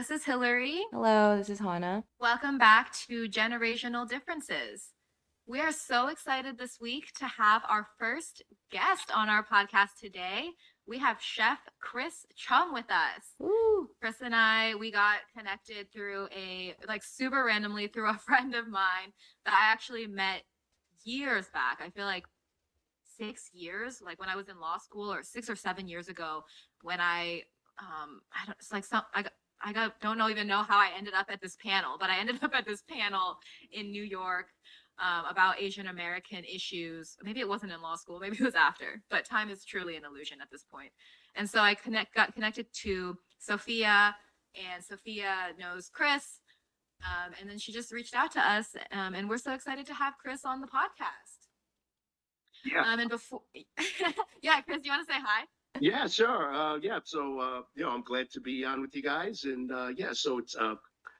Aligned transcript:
this 0.00 0.10
is 0.10 0.24
Hillary. 0.24 0.80
Hello, 0.92 1.36
this 1.36 1.50
is 1.50 1.58
Hannah. 1.58 2.04
Welcome 2.18 2.56
back 2.56 2.90
to 3.06 3.28
GenerAsianal 3.28 4.08
Differences. 4.08 4.94
We 5.46 5.60
are 5.60 5.72
so 5.72 6.06
excited 6.06 6.56
this 6.56 6.78
week 6.80 7.12
to 7.18 7.26
have 7.26 7.60
our 7.68 7.86
first 7.98 8.42
guest 8.72 9.10
on 9.14 9.28
our 9.28 9.44
podcast 9.44 9.98
today. 10.00 10.52
We 10.86 10.98
have 11.00 11.20
Chef 11.20 11.58
Chris 11.82 12.24
Cheung 12.34 12.72
with 12.72 12.90
us. 12.90 13.34
Woo. 13.38 13.90
Chris 14.00 14.22
and 14.22 14.34
I, 14.34 14.74
we 14.76 14.90
got 14.90 15.18
connected 15.36 15.92
through 15.92 16.28
a 16.34 16.74
like 16.88 17.04
super 17.04 17.44
randomly 17.44 17.86
through 17.86 18.08
a 18.08 18.18
friend 18.26 18.54
of 18.54 18.68
mine 18.68 19.12
that 19.44 19.52
I 19.52 19.70
actually 19.70 20.06
met 20.06 20.44
years 21.04 21.44
back. 21.52 21.82
I 21.84 21.90
feel 21.90 22.06
like 22.06 22.24
six 23.18 23.50
years, 23.52 24.00
like 24.02 24.18
when 24.18 24.30
I 24.30 24.36
was 24.36 24.48
in 24.48 24.58
law 24.60 24.78
school, 24.78 25.12
or 25.12 25.22
six 25.22 25.50
or 25.50 25.56
seven 25.56 25.88
years 25.88 26.08
ago, 26.08 26.44
when 26.80 27.02
I 27.02 27.42
um 27.78 28.22
I 28.32 28.46
don't 28.46 28.56
it's 28.58 28.72
like 28.72 28.84
some 28.84 29.02
I 29.14 29.22
got 29.22 29.32
I 29.62 29.72
got 29.72 30.00
don't 30.00 30.18
know 30.18 30.28
even 30.28 30.46
know 30.46 30.62
how 30.62 30.78
I 30.78 30.90
ended 30.96 31.14
up 31.14 31.26
at 31.28 31.40
this 31.40 31.56
panel, 31.56 31.96
but 31.98 32.10
I 32.10 32.18
ended 32.18 32.42
up 32.42 32.54
at 32.54 32.66
this 32.66 32.82
panel 32.82 33.38
in 33.72 33.90
New 33.90 34.02
York 34.02 34.46
um, 34.98 35.24
about 35.28 35.60
Asian 35.60 35.88
American 35.88 36.44
issues. 36.44 37.16
Maybe 37.22 37.40
it 37.40 37.48
wasn't 37.48 37.72
in 37.72 37.80
law 37.82 37.96
school, 37.96 38.20
maybe 38.20 38.36
it 38.36 38.44
was 38.44 38.54
after, 38.54 39.02
but 39.10 39.24
time 39.24 39.50
is 39.50 39.64
truly 39.64 39.96
an 39.96 40.04
illusion 40.04 40.38
at 40.40 40.50
this 40.50 40.64
point. 40.64 40.92
And 41.36 41.48
so 41.48 41.60
I 41.60 41.74
connect 41.74 42.14
got 42.14 42.34
connected 42.34 42.66
to 42.82 43.16
Sophia, 43.38 44.14
and 44.54 44.82
Sophia 44.82 45.52
knows 45.58 45.90
Chris. 45.92 46.40
Um, 47.02 47.32
and 47.40 47.48
then 47.48 47.58
she 47.58 47.72
just 47.72 47.92
reached 47.92 48.14
out 48.14 48.30
to 48.32 48.40
us, 48.40 48.76
um, 48.92 49.14
and 49.14 49.28
we're 49.28 49.38
so 49.38 49.54
excited 49.54 49.86
to 49.86 49.94
have 49.94 50.14
Chris 50.20 50.44
on 50.44 50.60
the 50.60 50.66
podcast. 50.66 51.48
Yeah. 52.62 52.82
Um, 52.82 53.00
and 53.00 53.08
before, 53.08 53.40
yeah, 54.42 54.60
Chris, 54.60 54.82
do 54.82 54.88
you 54.88 54.92
want 54.92 55.06
to 55.06 55.12
say 55.14 55.18
hi? 55.18 55.44
Yeah, 55.78 56.06
sure. 56.08 56.52
Uh, 56.52 56.76
yeah, 56.82 56.98
so 57.04 57.38
uh, 57.38 57.62
you 57.74 57.84
know, 57.84 57.90
I'm 57.90 58.02
glad 58.02 58.30
to 58.30 58.40
be 58.40 58.64
on 58.64 58.80
with 58.80 58.94
you 58.94 59.02
guys, 59.02 59.44
and 59.44 59.70
uh, 59.70 59.88
yeah, 59.96 60.12
so 60.12 60.38
it's 60.38 60.56
uh, 60.56 60.74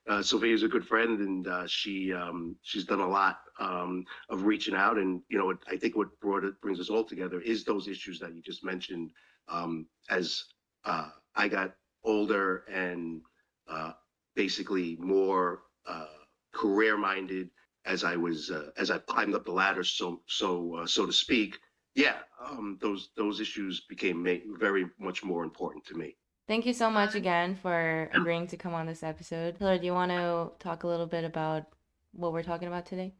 uh, 0.09 0.23
Sophia's 0.23 0.63
a 0.63 0.69
good 0.69 0.87
friend, 0.87 1.21
and 1.21 1.47
uh, 1.47 1.67
she 1.67 2.13
um, 2.13 2.57
she's 2.63 2.85
done 2.85 3.01
a 3.01 3.09
lot 3.09 3.39
um, 3.59 4.05
of 4.29 4.45
reaching 4.45 4.75
out, 4.75 4.99
and 4.99 5.23
you 5.29 5.39
know, 5.39 5.55
I 5.69 5.77
think 5.77 5.97
what 5.97 6.19
brought 6.21 6.45
it 6.45 6.61
brings 6.61 6.81
us 6.81 6.91
all 6.91 7.05
together 7.05 7.41
is 7.41 7.65
those 7.65 7.87
issues 7.87 8.19
that 8.21 8.35
you 8.35 8.43
just 8.43 8.65
mentioned. 8.65 9.11
Um, 9.49 9.87
as 10.11 10.45
uh, 10.85 11.09
I 11.35 11.49
got 11.49 11.75
older 12.05 12.65
and 12.73 13.21
uh, 13.69 13.93
basically 14.37 14.97
more 15.01 15.63
uh, 15.87 16.07
career 16.53 16.97
minded, 16.97 17.51
as 17.87 18.05
I 18.05 18.17
was 18.17 18.51
uh, 18.51 18.71
as 18.77 18.91
I 18.91 18.99
climbed 18.99 19.35
up 19.35 19.45
the 19.45 19.53
ladder, 19.53 19.85
so 19.85 20.23
so 20.27 20.75
uh, 20.77 20.87
so 20.87 21.07
to 21.07 21.13
speak. 21.13 21.59
Yeah, 22.01 22.17
um, 22.43 22.79
those 22.81 23.11
those 23.15 23.41
issues 23.41 23.83
became 23.89 24.23
ma- 24.23 24.57
very 24.59 24.87
much 24.99 25.23
more 25.23 25.45
important 25.45 25.85
to 25.87 25.95
me. 25.95 26.17
Thank 26.49 26.65
you 26.65 26.73
so 26.73 26.91
much 26.91 27.15
again 27.15 27.55
for 27.55 28.11
agreeing 28.13 28.47
to 28.49 28.57
come 28.57 28.75
on 28.75 28.87
this 28.87 29.03
episode. 29.03 29.57
Hillary, 29.59 29.79
do 29.79 29.87
you 29.87 29.93
want 29.93 30.11
to 30.11 30.51
talk 30.59 30.83
a 30.83 30.87
little 30.87 31.07
bit 31.07 31.25
about 31.25 31.67
what 32.13 32.33
we're 32.33 32.43
talking 32.43 32.69
about 32.69 32.87
today? 32.87 33.15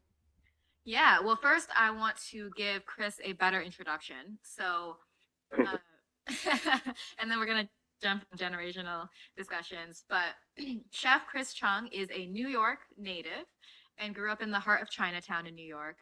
Yeah, 0.85 1.21
well, 1.21 1.37
first 1.37 1.69
I 1.79 1.91
want 1.91 2.17
to 2.31 2.51
give 2.57 2.87
Chris 2.87 3.21
a 3.23 3.35
better 3.35 3.61
introduction. 3.61 4.39
So, 4.43 4.97
uh, 5.57 5.77
and 7.19 7.31
then 7.31 7.39
we're 7.39 7.47
going 7.47 7.65
to 7.67 7.71
jump 8.03 8.25
into 8.33 8.43
generational 8.43 9.09
discussions. 9.37 10.05
But 10.09 10.35
Chef 10.91 11.27
Chris 11.31 11.55
Cheung 11.55 11.87
is 11.93 12.09
a 12.13 12.27
New 12.27 12.49
York 12.49 12.79
native 12.97 13.47
and 13.99 14.15
grew 14.15 14.33
up 14.33 14.43
in 14.43 14.51
the 14.51 14.59
heart 14.59 14.83
of 14.83 14.91
Chinatown 14.91 15.47
in 15.47 15.55
New 15.55 15.67
York. 15.67 15.97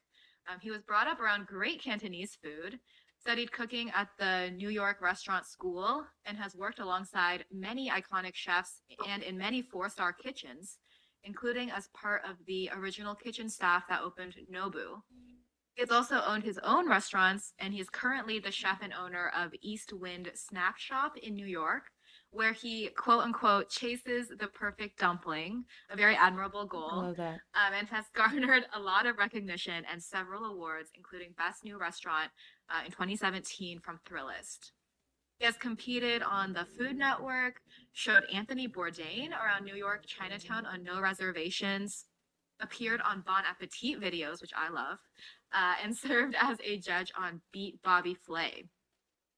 Um, 0.50 0.58
he 0.60 0.70
was 0.70 0.82
brought 0.82 1.06
up 1.08 1.20
around 1.20 1.46
great 1.46 1.82
Cantonese 1.82 2.36
food, 2.42 2.78
studied 3.18 3.52
cooking 3.52 3.90
at 3.94 4.08
the 4.18 4.50
New 4.56 4.70
York 4.70 5.00
Restaurant 5.02 5.46
School, 5.46 6.06
and 6.24 6.38
has 6.38 6.56
worked 6.56 6.78
alongside 6.78 7.44
many 7.52 7.90
iconic 7.90 8.34
chefs 8.34 8.80
and 9.06 9.22
in 9.22 9.36
many 9.36 9.60
four 9.62 9.88
star 9.88 10.12
kitchens 10.12 10.78
including 11.24 11.70
as 11.70 11.88
part 11.88 12.22
of 12.28 12.36
the 12.46 12.70
original 12.74 13.14
kitchen 13.14 13.48
staff 13.48 13.84
that 13.88 14.02
opened 14.02 14.34
Nobu. 14.52 15.02
He 15.74 15.82
has 15.82 15.90
also 15.90 16.22
owned 16.26 16.42
his 16.42 16.58
own 16.64 16.88
restaurants, 16.88 17.52
and 17.58 17.72
he 17.72 17.80
is 17.80 17.88
currently 17.90 18.38
the 18.38 18.50
chef 18.50 18.78
and 18.82 18.92
owner 18.92 19.30
of 19.36 19.52
East 19.60 19.92
Wind 19.92 20.30
Snack 20.34 20.78
Shop 20.78 21.16
in 21.22 21.34
New 21.34 21.46
York, 21.46 21.84
where 22.30 22.52
he 22.52 22.88
quote 22.88 23.22
unquote 23.24 23.70
chases 23.70 24.28
the 24.28 24.48
perfect 24.48 24.98
dumpling, 24.98 25.64
a 25.90 25.96
very 25.96 26.14
admirable 26.14 26.62
I 26.62 26.66
goal, 26.66 27.02
love 27.02 27.16
that. 27.16 27.40
um, 27.54 27.72
and 27.78 27.88
has 27.88 28.04
garnered 28.14 28.64
a 28.74 28.80
lot 28.80 29.06
of 29.06 29.16
recognition 29.18 29.84
and 29.90 30.02
several 30.02 30.44
awards, 30.44 30.90
including 30.94 31.30
Best 31.38 31.64
New 31.64 31.78
Restaurant 31.78 32.30
uh, 32.70 32.84
in 32.84 32.90
2017 32.90 33.80
from 33.80 33.98
Thrillist. 34.06 34.72
He 35.38 35.44
has 35.46 35.56
competed 35.56 36.22
on 36.22 36.52
the 36.52 36.66
Food 36.76 36.96
Network, 36.96 37.60
showed 37.92 38.24
Anthony 38.34 38.66
Bourdain 38.68 39.30
around 39.30 39.64
New 39.64 39.76
York 39.76 40.04
Chinatown 40.04 40.66
on 40.66 40.82
no 40.82 41.00
reservations, 41.00 42.06
appeared 42.60 43.00
on 43.02 43.22
Bon 43.24 43.44
Appetit 43.48 44.00
videos, 44.00 44.40
which 44.42 44.50
I 44.56 44.68
love, 44.68 44.98
uh, 45.54 45.74
and 45.82 45.96
served 45.96 46.34
as 46.40 46.58
a 46.64 46.78
judge 46.78 47.12
on 47.16 47.40
Beat 47.52 47.80
Bobby 47.84 48.14
Flay. 48.14 48.64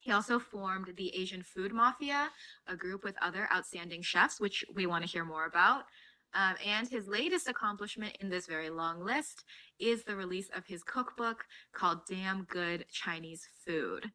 He 0.01 0.11
also 0.13 0.39
formed 0.39 0.95
the 0.97 1.15
Asian 1.15 1.43
Food 1.43 1.73
Mafia, 1.73 2.31
a 2.67 2.75
group 2.75 3.05
with 3.05 3.17
other 3.23 3.49
outstanding 3.53 4.03
chefs, 4.03 4.41
which 4.41 4.65
we 4.75 4.87
want 4.87 5.05
to 5.05 5.11
hear 5.11 5.25
more 5.25 5.45
about. 5.45 5.85
Um, 6.33 6.55
and 6.65 6.89
his 6.89 7.09
latest 7.09 7.49
accomplishment 7.49 8.17
in 8.21 8.31
this 8.31 8.47
very 8.47 8.71
long 8.71 9.05
list 9.05 9.45
is 9.79 10.05
the 10.05 10.17
release 10.17 10.49
of 10.55 10.67
his 10.67 10.83
cookbook 10.83 11.45
called 11.73 12.07
Damn 12.09 12.45
Good 12.45 12.87
Chinese 12.91 13.47
Food. 13.67 14.11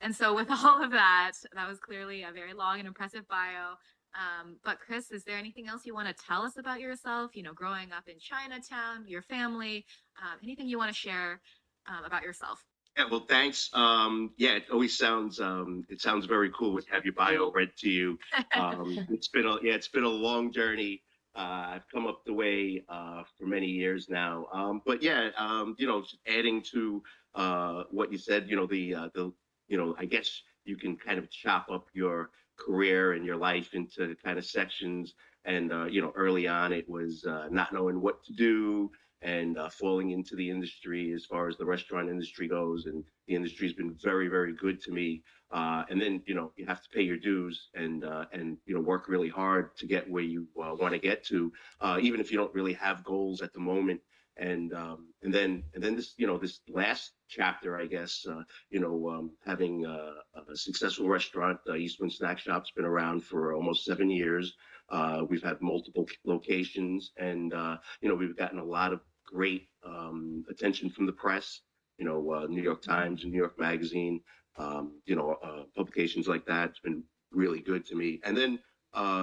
And 0.00 0.14
so, 0.14 0.34
with 0.34 0.48
all 0.50 0.82
of 0.82 0.90
that, 0.92 1.32
that 1.54 1.68
was 1.68 1.78
clearly 1.78 2.22
a 2.22 2.32
very 2.32 2.52
long 2.52 2.78
and 2.78 2.86
impressive 2.86 3.26
bio. 3.28 3.74
Um, 4.14 4.58
but 4.64 4.78
Chris, 4.78 5.10
is 5.10 5.24
there 5.24 5.38
anything 5.38 5.66
else 5.66 5.84
you 5.84 5.94
want 5.94 6.06
to 6.06 6.24
tell 6.24 6.42
us 6.42 6.56
about 6.56 6.80
yourself? 6.80 7.34
You 7.34 7.42
know, 7.42 7.52
growing 7.52 7.90
up 7.90 8.04
in 8.06 8.18
Chinatown, 8.20 9.08
your 9.08 9.22
family, 9.22 9.86
um, 10.22 10.38
anything 10.44 10.68
you 10.68 10.78
want 10.78 10.90
to 10.90 10.96
share 10.96 11.40
um, 11.88 12.04
about 12.04 12.22
yourself? 12.22 12.64
Yeah, 12.96 13.06
well, 13.10 13.26
thanks. 13.28 13.70
Um, 13.72 14.32
yeah, 14.36 14.52
it 14.54 14.66
always 14.72 14.96
sounds 14.96 15.40
um, 15.40 15.84
it 15.88 16.00
sounds 16.00 16.26
very 16.26 16.50
cool 16.50 16.80
to 16.80 16.90
have 16.92 17.04
your 17.04 17.14
bio 17.14 17.50
read 17.50 17.76
to 17.78 17.88
you. 17.90 18.18
Um, 18.54 19.06
it's 19.10 19.28
been 19.28 19.46
a 19.46 19.56
yeah, 19.62 19.74
it's 19.74 19.88
been 19.88 20.04
a 20.04 20.08
long 20.08 20.52
journey. 20.52 21.02
Uh, 21.34 21.74
I've 21.74 21.88
come 21.92 22.06
up 22.06 22.24
the 22.24 22.32
way 22.32 22.84
uh, 22.88 23.24
for 23.36 23.46
many 23.46 23.66
years 23.66 24.08
now. 24.08 24.46
Um, 24.52 24.80
but 24.86 25.02
yeah, 25.02 25.30
um, 25.36 25.74
you 25.78 25.88
know, 25.88 26.02
just 26.02 26.18
adding 26.28 26.62
to 26.72 27.02
uh, 27.34 27.84
what 27.90 28.12
you 28.12 28.18
said, 28.18 28.48
you 28.48 28.54
know, 28.54 28.66
the 28.66 28.94
uh, 28.94 29.08
the 29.12 29.32
you 29.66 29.76
know, 29.76 29.96
I 29.98 30.04
guess 30.04 30.42
you 30.64 30.76
can 30.76 30.96
kind 30.96 31.18
of 31.18 31.28
chop 31.30 31.68
up 31.72 31.88
your 31.94 32.30
career 32.56 33.14
and 33.14 33.24
your 33.24 33.36
life 33.36 33.74
into 33.74 34.14
kind 34.24 34.38
of 34.38 34.44
sections. 34.44 35.14
And 35.44 35.72
uh, 35.72 35.86
you 35.86 36.00
know, 36.00 36.12
early 36.14 36.46
on, 36.46 36.72
it 36.72 36.88
was 36.88 37.24
uh, 37.24 37.48
not 37.50 37.72
knowing 37.72 38.00
what 38.00 38.22
to 38.24 38.32
do 38.32 38.92
and 39.22 39.58
uh, 39.58 39.68
falling 39.68 40.10
into 40.10 40.36
the 40.36 40.48
industry 40.48 41.12
as 41.12 41.24
far 41.24 41.48
as 41.48 41.56
the 41.56 41.64
restaurant 41.64 42.08
industry 42.08 42.48
goes. 42.48 42.86
And 42.86 43.04
the 43.26 43.34
industry's 43.34 43.72
been 43.72 43.94
very, 44.02 44.28
very 44.28 44.52
good 44.54 44.80
to 44.82 44.92
me. 44.92 45.22
Uh, 45.50 45.84
and 45.88 46.00
then 46.00 46.20
you 46.26 46.34
know 46.34 46.52
you 46.56 46.66
have 46.66 46.82
to 46.82 46.88
pay 46.90 47.02
your 47.02 47.16
dues 47.16 47.68
and 47.74 48.04
uh, 48.04 48.24
and 48.32 48.58
you 48.66 48.74
know 48.74 48.80
work 48.80 49.08
really 49.08 49.28
hard 49.28 49.76
to 49.76 49.86
get 49.86 50.10
where 50.10 50.22
you 50.22 50.46
uh, 50.60 50.74
want 50.74 50.92
to 50.92 50.98
get 50.98 51.24
to, 51.24 51.52
uh, 51.80 51.98
even 52.00 52.20
if 52.20 52.32
you 52.32 52.36
don't 52.36 52.52
really 52.54 52.72
have 52.72 53.04
goals 53.04 53.40
at 53.40 53.52
the 53.52 53.60
moment. 53.60 54.00
And 54.36 54.72
um, 54.74 55.08
and 55.22 55.32
then 55.32 55.62
and 55.74 55.82
then 55.82 55.94
this 55.94 56.14
you 56.16 56.26
know 56.26 56.38
this 56.38 56.60
last 56.68 57.12
chapter, 57.28 57.78
I 57.78 57.86
guess 57.86 58.26
uh, 58.28 58.42
you 58.70 58.80
know 58.80 59.08
um, 59.08 59.30
having 59.46 59.86
uh, 59.86 60.14
a 60.50 60.56
successful 60.56 61.08
restaurant, 61.08 61.58
uh, 61.68 61.76
East 61.76 62.00
Wind 62.00 62.12
Snack 62.12 62.38
Shop's 62.40 62.72
been 62.72 62.84
around 62.84 63.22
for 63.22 63.54
almost 63.54 63.84
seven 63.84 64.10
years. 64.10 64.54
Uh, 64.90 65.22
we've 65.28 65.42
had 65.42 65.60
multiple 65.60 66.08
locations, 66.24 67.12
and 67.16 67.54
uh, 67.54 67.76
you 68.00 68.08
know 68.08 68.16
we've 68.16 68.36
gotten 68.36 68.58
a 68.58 68.64
lot 68.64 68.92
of 68.92 69.00
great 69.24 69.68
um, 69.86 70.44
attention 70.50 70.90
from 70.90 71.06
the 71.06 71.12
press. 71.12 71.60
You 71.98 72.04
know, 72.04 72.46
New 72.48 72.62
York 72.62 72.82
Times 72.82 73.22
and 73.22 73.32
New 73.32 73.38
York 73.38 73.58
Magazine. 73.58 74.20
Um, 74.56 75.00
you 75.04 75.14
know, 75.14 75.36
publications 75.76 76.26
like 76.26 76.44
that. 76.46 76.70
It's 76.70 76.80
been 76.80 77.04
really 77.30 77.60
good 77.60 77.86
to 77.86 77.94
me. 77.94 78.20
And 78.24 78.36
then, 78.36 78.58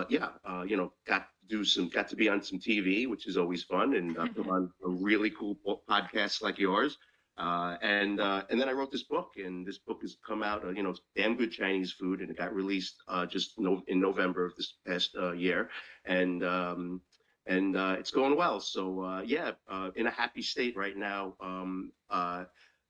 yeah, 0.10 0.30
you 0.66 0.78
know, 0.78 0.94
got 1.06 1.28
do 1.52 1.64
some, 1.66 1.90
got 1.90 2.10
to 2.10 2.18
be 2.18 2.30
on 2.30 2.42
some 2.44 2.60
TV, 2.60 3.08
which 3.08 3.28
is 3.28 3.38
always 3.38 3.64
fun, 3.64 3.96
and 3.96 4.18
uh, 4.18 4.28
come 4.36 4.50
on 4.58 4.72
a 4.86 4.90
really 4.90 5.32
cool 5.32 5.56
po- 5.66 5.84
podcast 5.90 6.42
like 6.42 6.60
yours. 6.60 6.98
Uh, 7.38 7.78
and 7.82 8.20
uh, 8.22 8.44
and 8.50 8.60
then 8.60 8.70
I 8.70 8.74
wrote 8.74 8.92
this 8.92 9.04
book, 9.04 9.32
and 9.38 9.66
this 9.68 9.80
book 9.80 10.00
has 10.04 10.18
come 10.28 10.44
out. 10.44 10.66
Uh, 10.66 10.72
you 10.72 10.84
know, 10.84 10.96
damn 11.16 11.38
good 11.38 11.52
Chinese 11.52 11.92
food, 11.94 12.22
and 12.22 12.30
it 12.32 12.38
got 12.38 12.54
released 12.56 12.96
uh, 13.08 13.26
just 13.26 13.60
no, 13.60 13.82
in 13.88 14.00
November 14.02 14.46
of 14.46 14.56
this 14.58 14.76
past 14.88 15.16
uh, 15.18 15.34
year, 15.34 15.70
and 16.06 16.44
um, 16.44 17.02
and 17.48 17.76
uh, 17.78 17.96
it's 18.00 18.12
going 18.12 18.36
well. 18.38 18.60
So 18.60 19.02
uh, 19.04 19.22
yeah, 19.22 19.52
uh, 19.70 19.92
in 19.96 20.08
a 20.08 20.12
happy 20.12 20.42
state 20.42 20.76
right 20.78 20.98
now. 20.98 21.36
Um, 21.42 21.92
uh, 22.10 22.46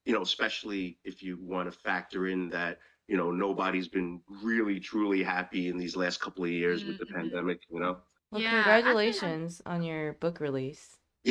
you 0.06 0.14
know, 0.14 0.22
especially 0.24 0.98
if 1.04 1.22
you 1.24 1.38
want 1.42 1.72
to 1.72 1.80
factor 1.80 2.28
in 2.28 2.50
that 2.50 2.80
you 3.08 3.18
know 3.18 3.32
nobody's 3.32 3.88
been 3.88 4.22
really 4.44 4.80
truly 4.80 5.24
happy 5.24 5.70
in 5.70 5.78
these 5.78 5.96
last 5.96 6.20
couple 6.20 6.44
of 6.44 6.52
years 6.52 6.86
with 6.86 6.98
the 6.98 7.06
Mhm. 7.06 7.16
pandemic. 7.16 7.62
You 7.70 7.80
know. 7.80 7.98
Well, 8.32 8.42
Yeah, 8.42 8.44
congratulations 8.44 9.62
on 9.66 9.84
your 9.84 10.14
book 10.14 10.40
release. 10.40 11.00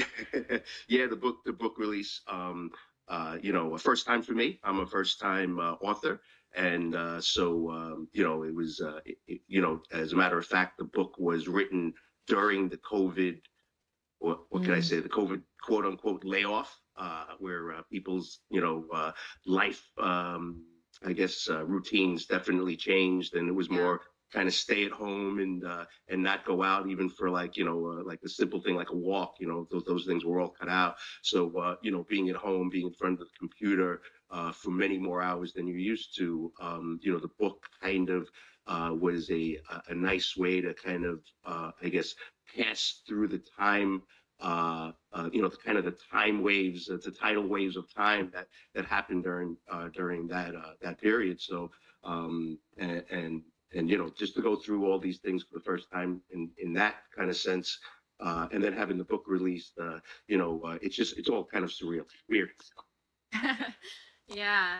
Yeah. 0.88 1.06
The 1.06 1.17
book, 1.17 1.44
the 1.44 1.52
book 1.52 1.79
release. 1.79 2.23
Um, 2.29 2.70
uh, 3.08 3.38
you 3.43 3.52
know, 3.52 3.75
a 3.75 3.79
first 3.79 4.06
time 4.06 4.23
for 4.23 4.32
me. 4.35 4.61
I'm 4.62 4.79
a 4.79 4.87
first 4.87 5.19
time 5.19 5.58
uh, 5.58 5.73
author, 5.81 6.20
and 6.55 6.94
uh, 6.94 7.20
so 7.20 7.70
um, 7.70 8.08
you 8.12 8.23
know 8.23 8.44
it 8.44 8.55
was 8.55 8.81
uh, 8.81 9.00
it, 9.05 9.19
it- 9.26 9.43
you 9.49 9.61
know 9.61 9.82
as 9.91 10.12
a 10.12 10.17
matter 10.17 10.38
of 10.38 10.47
fact 10.47 10.79
the 10.79 10.85
book 10.85 11.19
was 11.19 11.49
written 11.49 11.94
during 12.29 12.69
the 12.69 12.79
covid 12.79 13.41
what, 14.19 14.41
what 14.50 14.62
can 14.64 14.75
i 14.75 14.81
Mm. 14.81 14.81
say 14.81 15.00
the 15.00 15.08
covid 15.08 15.43
quote 15.62 15.85
unquote 15.87 16.25
layoff 16.25 16.81
uh, 16.97 17.26
where 17.38 17.73
uh, 17.73 17.82
people's 17.91 18.41
you 18.50 18.61
know 18.61 18.87
uh, 18.93 19.12
life 19.47 19.91
um, 19.99 20.64
i 21.05 21.12
guess 21.12 21.49
uh, 21.50 21.64
routines 21.67 22.26
definitely 22.26 22.76
changed 22.76 23.35
and 23.35 23.49
it 23.49 23.52
was 23.52 23.70
more 23.70 24.02
kind 24.32 24.49
of 24.49 24.55
stay 24.55 24.85
at 24.85 24.93
home 24.93 25.38
and 25.38 25.65
uh, 25.65 25.85
and 26.09 26.23
not 26.23 26.44
go 26.44 26.62
out 26.62 26.88
even 26.88 27.09
for 27.09 27.31
like 27.31 27.56
you 27.56 27.65
know 27.65 27.87
uh, 27.87 28.05
like 28.05 28.21
a 28.25 28.29
simple 28.29 28.61
thing 28.61 28.77
like 28.77 28.91
a 28.91 28.97
walk 28.97 29.35
you 29.41 29.47
know 29.49 29.67
those, 29.71 29.85
those 29.85 30.06
things 30.06 30.25
were 30.25 30.41
all 30.41 30.49
cut 30.49 30.69
out 30.69 30.97
so 31.23 31.56
uh, 31.59 31.77
you 31.82 31.91
know 31.91 32.05
being 32.09 32.29
at 32.29 32.37
home 32.37 32.69
being 32.69 32.87
in 32.87 32.94
front 32.94 33.15
of 33.15 33.21
the 33.21 33.38
computer 33.38 34.00
uh, 34.31 34.53
for 34.53 34.71
many 34.71 34.99
more 34.99 35.23
hours 35.23 35.53
than 35.53 35.67
you're 35.67 35.77
used 35.77 36.17
to. 36.17 36.53
Um, 36.61 37.00
you 37.03 37.12
know, 37.12 37.19
the 37.19 37.31
book 37.38 37.65
kind 37.82 38.11
of 38.11 38.29
uh, 38.67 38.94
was 38.99 39.31
a, 39.31 39.59
a 39.88 39.94
nice 39.94 40.37
way 40.37 40.61
to 40.61 40.75
kind 40.75 41.05
of, 41.05 41.21
uh, 41.44 41.73
I 41.83 41.88
guess, 41.88 42.15
pass 42.56 43.03
through 43.06 43.29
the 43.29 43.43
time. 43.59 44.03
Uh, 44.41 44.93
uh, 45.12 45.29
you 45.33 45.43
know, 45.43 45.49
the 45.49 45.56
kind 45.59 45.76
of 45.76 45.85
the 45.85 45.97
time 46.11 46.43
waves, 46.43 46.88
uh, 46.88 46.97
the 47.05 47.11
tidal 47.11 47.47
waves 47.47 47.76
of 47.76 47.93
time 47.93 48.31
that 48.33 48.47
that 48.75 48.87
happened 48.87 49.23
during 49.23 49.56
during 49.93 50.26
that 50.29 50.55
that 50.81 50.99
period. 50.99 51.41
So, 51.41 51.71
um, 52.05 52.59
and, 52.79 53.05
and 53.11 53.43
and 53.75 53.88
you 53.88 53.99
know, 53.99 54.11
just 54.17 54.34
to 54.34 54.43
go 54.43 54.56
through 54.56 54.87
all 54.87 54.99
these 54.99 55.19
things 55.19 55.43
for 55.43 55.58
the 55.58 55.64
first 55.64 55.90
time 55.93 56.20
in 56.31 56.50
in 56.58 56.72
that 56.75 56.96
kind 57.17 57.31
of 57.31 57.37
sense, 57.37 57.78
uh, 58.20 58.49
and 58.52 58.62
then 58.62 58.72
having 58.72 58.99
the 58.99 59.05
book 59.05 59.25
released, 59.26 59.72
uh, 59.81 59.99
you 60.28 60.38
know, 60.38 60.61
uh, 60.64 60.78
it's 60.82 60.96
just 60.96 61.19
it's 61.19 61.28
all 61.28 61.44
kind 61.44 61.64
of 61.64 61.70
surreal, 61.70 62.05
weird. 62.28 62.50
yeah. 64.28 64.78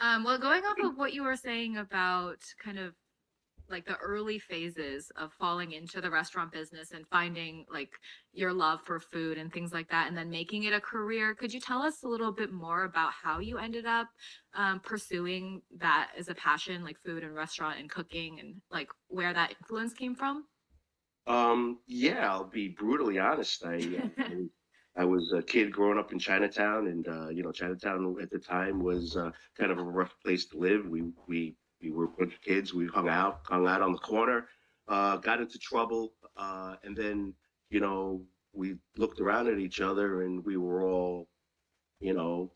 Um, 0.00 0.24
well, 0.24 0.38
going 0.38 0.62
off 0.64 0.76
of 0.82 0.96
what 0.96 1.12
you 1.12 1.22
were 1.22 1.36
saying 1.36 1.76
about 1.76 2.38
kind 2.62 2.78
of 2.78 2.94
like 3.68 3.84
the 3.86 3.96
early 3.96 4.38
phases 4.38 5.10
of 5.16 5.32
falling 5.32 5.72
into 5.72 6.00
the 6.00 6.10
restaurant 6.10 6.52
business 6.52 6.92
and 6.92 7.06
finding 7.08 7.64
like 7.72 7.90
your 8.32 8.52
love 8.52 8.80
for 8.82 9.00
food 9.00 9.38
and 9.38 9.52
things 9.52 9.72
like 9.72 9.88
that, 9.90 10.08
and 10.08 10.16
then 10.16 10.30
making 10.30 10.64
it 10.64 10.72
a 10.72 10.80
career, 10.80 11.34
could 11.34 11.52
you 11.52 11.60
tell 11.60 11.82
us 11.82 12.02
a 12.02 12.08
little 12.08 12.32
bit 12.32 12.52
more 12.52 12.84
about 12.84 13.12
how 13.12 13.38
you 13.38 13.58
ended 13.58 13.86
up 13.86 14.08
um, 14.54 14.80
pursuing 14.80 15.62
that 15.78 16.10
as 16.18 16.28
a 16.28 16.34
passion, 16.34 16.84
like 16.84 16.98
food 17.04 17.22
and 17.22 17.34
restaurant 17.34 17.78
and 17.78 17.90
cooking, 17.90 18.40
and 18.40 18.60
like 18.70 18.88
where 19.08 19.32
that 19.32 19.54
influence 19.60 19.92
came 19.92 20.14
from? 20.14 20.44
Um, 21.26 21.78
yeah, 21.86 22.30
I'll 22.30 22.44
be 22.44 22.68
brutally 22.68 23.18
honest. 23.18 23.64
I, 23.64 23.76
uh, 23.76 24.22
I 24.22 24.36
I 24.94 25.04
was 25.04 25.32
a 25.32 25.42
kid 25.42 25.72
growing 25.72 25.98
up 25.98 26.12
in 26.12 26.18
Chinatown, 26.18 26.88
and 26.88 27.08
uh, 27.08 27.28
you 27.28 27.42
know, 27.42 27.52
Chinatown 27.52 28.16
at 28.20 28.30
the 28.30 28.38
time 28.38 28.82
was 28.82 29.16
uh, 29.16 29.30
kind 29.58 29.72
of 29.72 29.78
a 29.78 29.82
rough 29.82 30.14
place 30.22 30.46
to 30.46 30.58
live. 30.58 30.86
We 30.86 31.04
we 31.26 31.56
we 31.82 31.90
were 31.90 32.04
a 32.04 32.08
bunch 32.08 32.34
of 32.34 32.42
kids. 32.42 32.72
We 32.72 32.86
hung 32.86 33.08
out, 33.08 33.40
hung 33.44 33.66
out 33.66 33.82
on 33.82 33.92
the 33.92 33.98
corner, 33.98 34.48
uh, 34.88 35.16
got 35.16 35.40
into 35.40 35.58
trouble, 35.58 36.12
uh, 36.36 36.76
and 36.84 36.96
then 36.96 37.34
you 37.70 37.80
know 37.80 38.22
we 38.52 38.76
looked 38.96 39.20
around 39.20 39.48
at 39.48 39.58
each 39.58 39.80
other, 39.80 40.22
and 40.22 40.44
we 40.44 40.56
were 40.56 40.82
all, 40.82 41.28
you 42.00 42.14
know, 42.14 42.52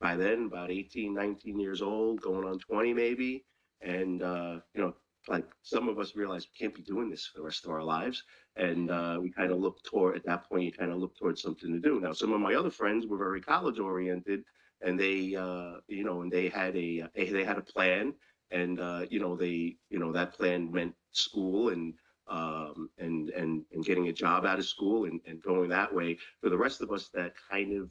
by 0.00 0.14
then 0.14 0.46
about 0.46 0.70
18, 0.70 1.14
19 1.14 1.58
years 1.58 1.82
old, 1.82 2.20
going 2.20 2.46
on 2.46 2.58
20 2.58 2.92
maybe, 2.92 3.44
and 3.80 4.22
uh, 4.22 4.58
you 4.74 4.82
know, 4.82 4.94
like 5.26 5.46
some 5.62 5.88
of 5.88 5.98
us 5.98 6.14
realized 6.14 6.48
we 6.52 6.58
can't 6.58 6.74
be 6.74 6.82
doing 6.82 7.10
this 7.10 7.26
for 7.26 7.38
the 7.38 7.44
rest 7.44 7.64
of 7.64 7.70
our 7.70 7.82
lives. 7.82 8.22
And 8.56 8.90
uh, 8.90 9.18
we 9.20 9.30
kind 9.30 9.52
of 9.52 9.58
looked 9.58 9.84
toward 9.84 10.16
at 10.16 10.24
that 10.26 10.48
point 10.48 10.64
you 10.64 10.72
kind 10.72 10.90
of 10.90 10.98
looked 10.98 11.18
towards 11.18 11.42
something 11.42 11.72
to 11.72 11.80
do. 11.80 12.00
Now 12.00 12.12
some 12.12 12.32
of 12.32 12.40
my 12.40 12.54
other 12.54 12.70
friends 12.70 13.06
were 13.06 13.18
very 13.18 13.40
college 13.40 13.78
oriented 13.78 14.42
and 14.82 14.98
they 14.98 15.34
uh, 15.34 15.74
you 15.88 16.04
know 16.04 16.22
and 16.22 16.30
they 16.30 16.48
had 16.48 16.76
a, 16.76 17.04
a 17.16 17.30
they 17.30 17.44
had 17.44 17.58
a 17.58 17.62
plan 17.62 18.14
and 18.50 18.80
uh, 18.80 19.06
you 19.10 19.20
know 19.20 19.36
they 19.36 19.76
you 19.90 19.98
know 19.98 20.12
that 20.12 20.34
plan 20.34 20.70
meant 20.72 20.94
school 21.12 21.68
and 21.70 21.94
um, 22.28 22.90
and 22.98 23.30
and 23.30 23.64
and 23.72 23.84
getting 23.84 24.08
a 24.08 24.12
job 24.12 24.44
out 24.46 24.58
of 24.58 24.66
school 24.66 25.04
and, 25.04 25.20
and 25.26 25.42
going 25.42 25.68
that 25.70 25.94
way. 25.94 26.18
For 26.40 26.50
the 26.50 26.58
rest 26.58 26.82
of 26.82 26.90
us 26.92 27.08
that 27.14 27.34
kind 27.50 27.76
of 27.80 27.90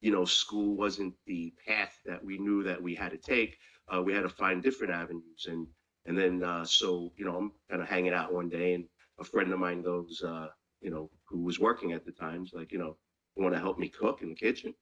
you 0.00 0.10
know 0.12 0.24
school 0.24 0.76
wasn't 0.76 1.14
the 1.26 1.52
path 1.66 2.00
that 2.04 2.24
we 2.24 2.38
knew 2.38 2.62
that 2.64 2.82
we 2.82 2.94
had 2.94 3.12
to 3.12 3.18
take 3.18 3.58
uh, 3.92 4.02
we 4.02 4.12
had 4.12 4.22
to 4.22 4.28
find 4.28 4.62
different 4.62 4.92
avenues. 4.92 5.46
And 5.48 5.66
and 6.06 6.18
then 6.18 6.42
uh, 6.42 6.64
so 6.64 7.12
you 7.16 7.24
know 7.24 7.36
i'm 7.36 7.52
kind 7.70 7.82
of 7.82 7.88
hanging 7.88 8.12
out 8.12 8.32
one 8.32 8.48
day 8.48 8.74
and 8.74 8.84
a 9.20 9.24
friend 9.24 9.52
of 9.52 9.58
mine 9.58 9.82
goes 9.82 10.22
uh, 10.22 10.48
you 10.80 10.90
know 10.90 11.10
who 11.28 11.42
was 11.42 11.60
working 11.60 11.92
at 11.92 12.04
the 12.04 12.12
times 12.12 12.52
like 12.54 12.72
you 12.72 12.78
know 12.78 12.96
you 13.36 13.42
want 13.42 13.54
to 13.54 13.60
help 13.60 13.78
me 13.78 13.88
cook 13.88 14.22
in 14.22 14.28
the 14.28 14.34
kitchen? 14.34 14.74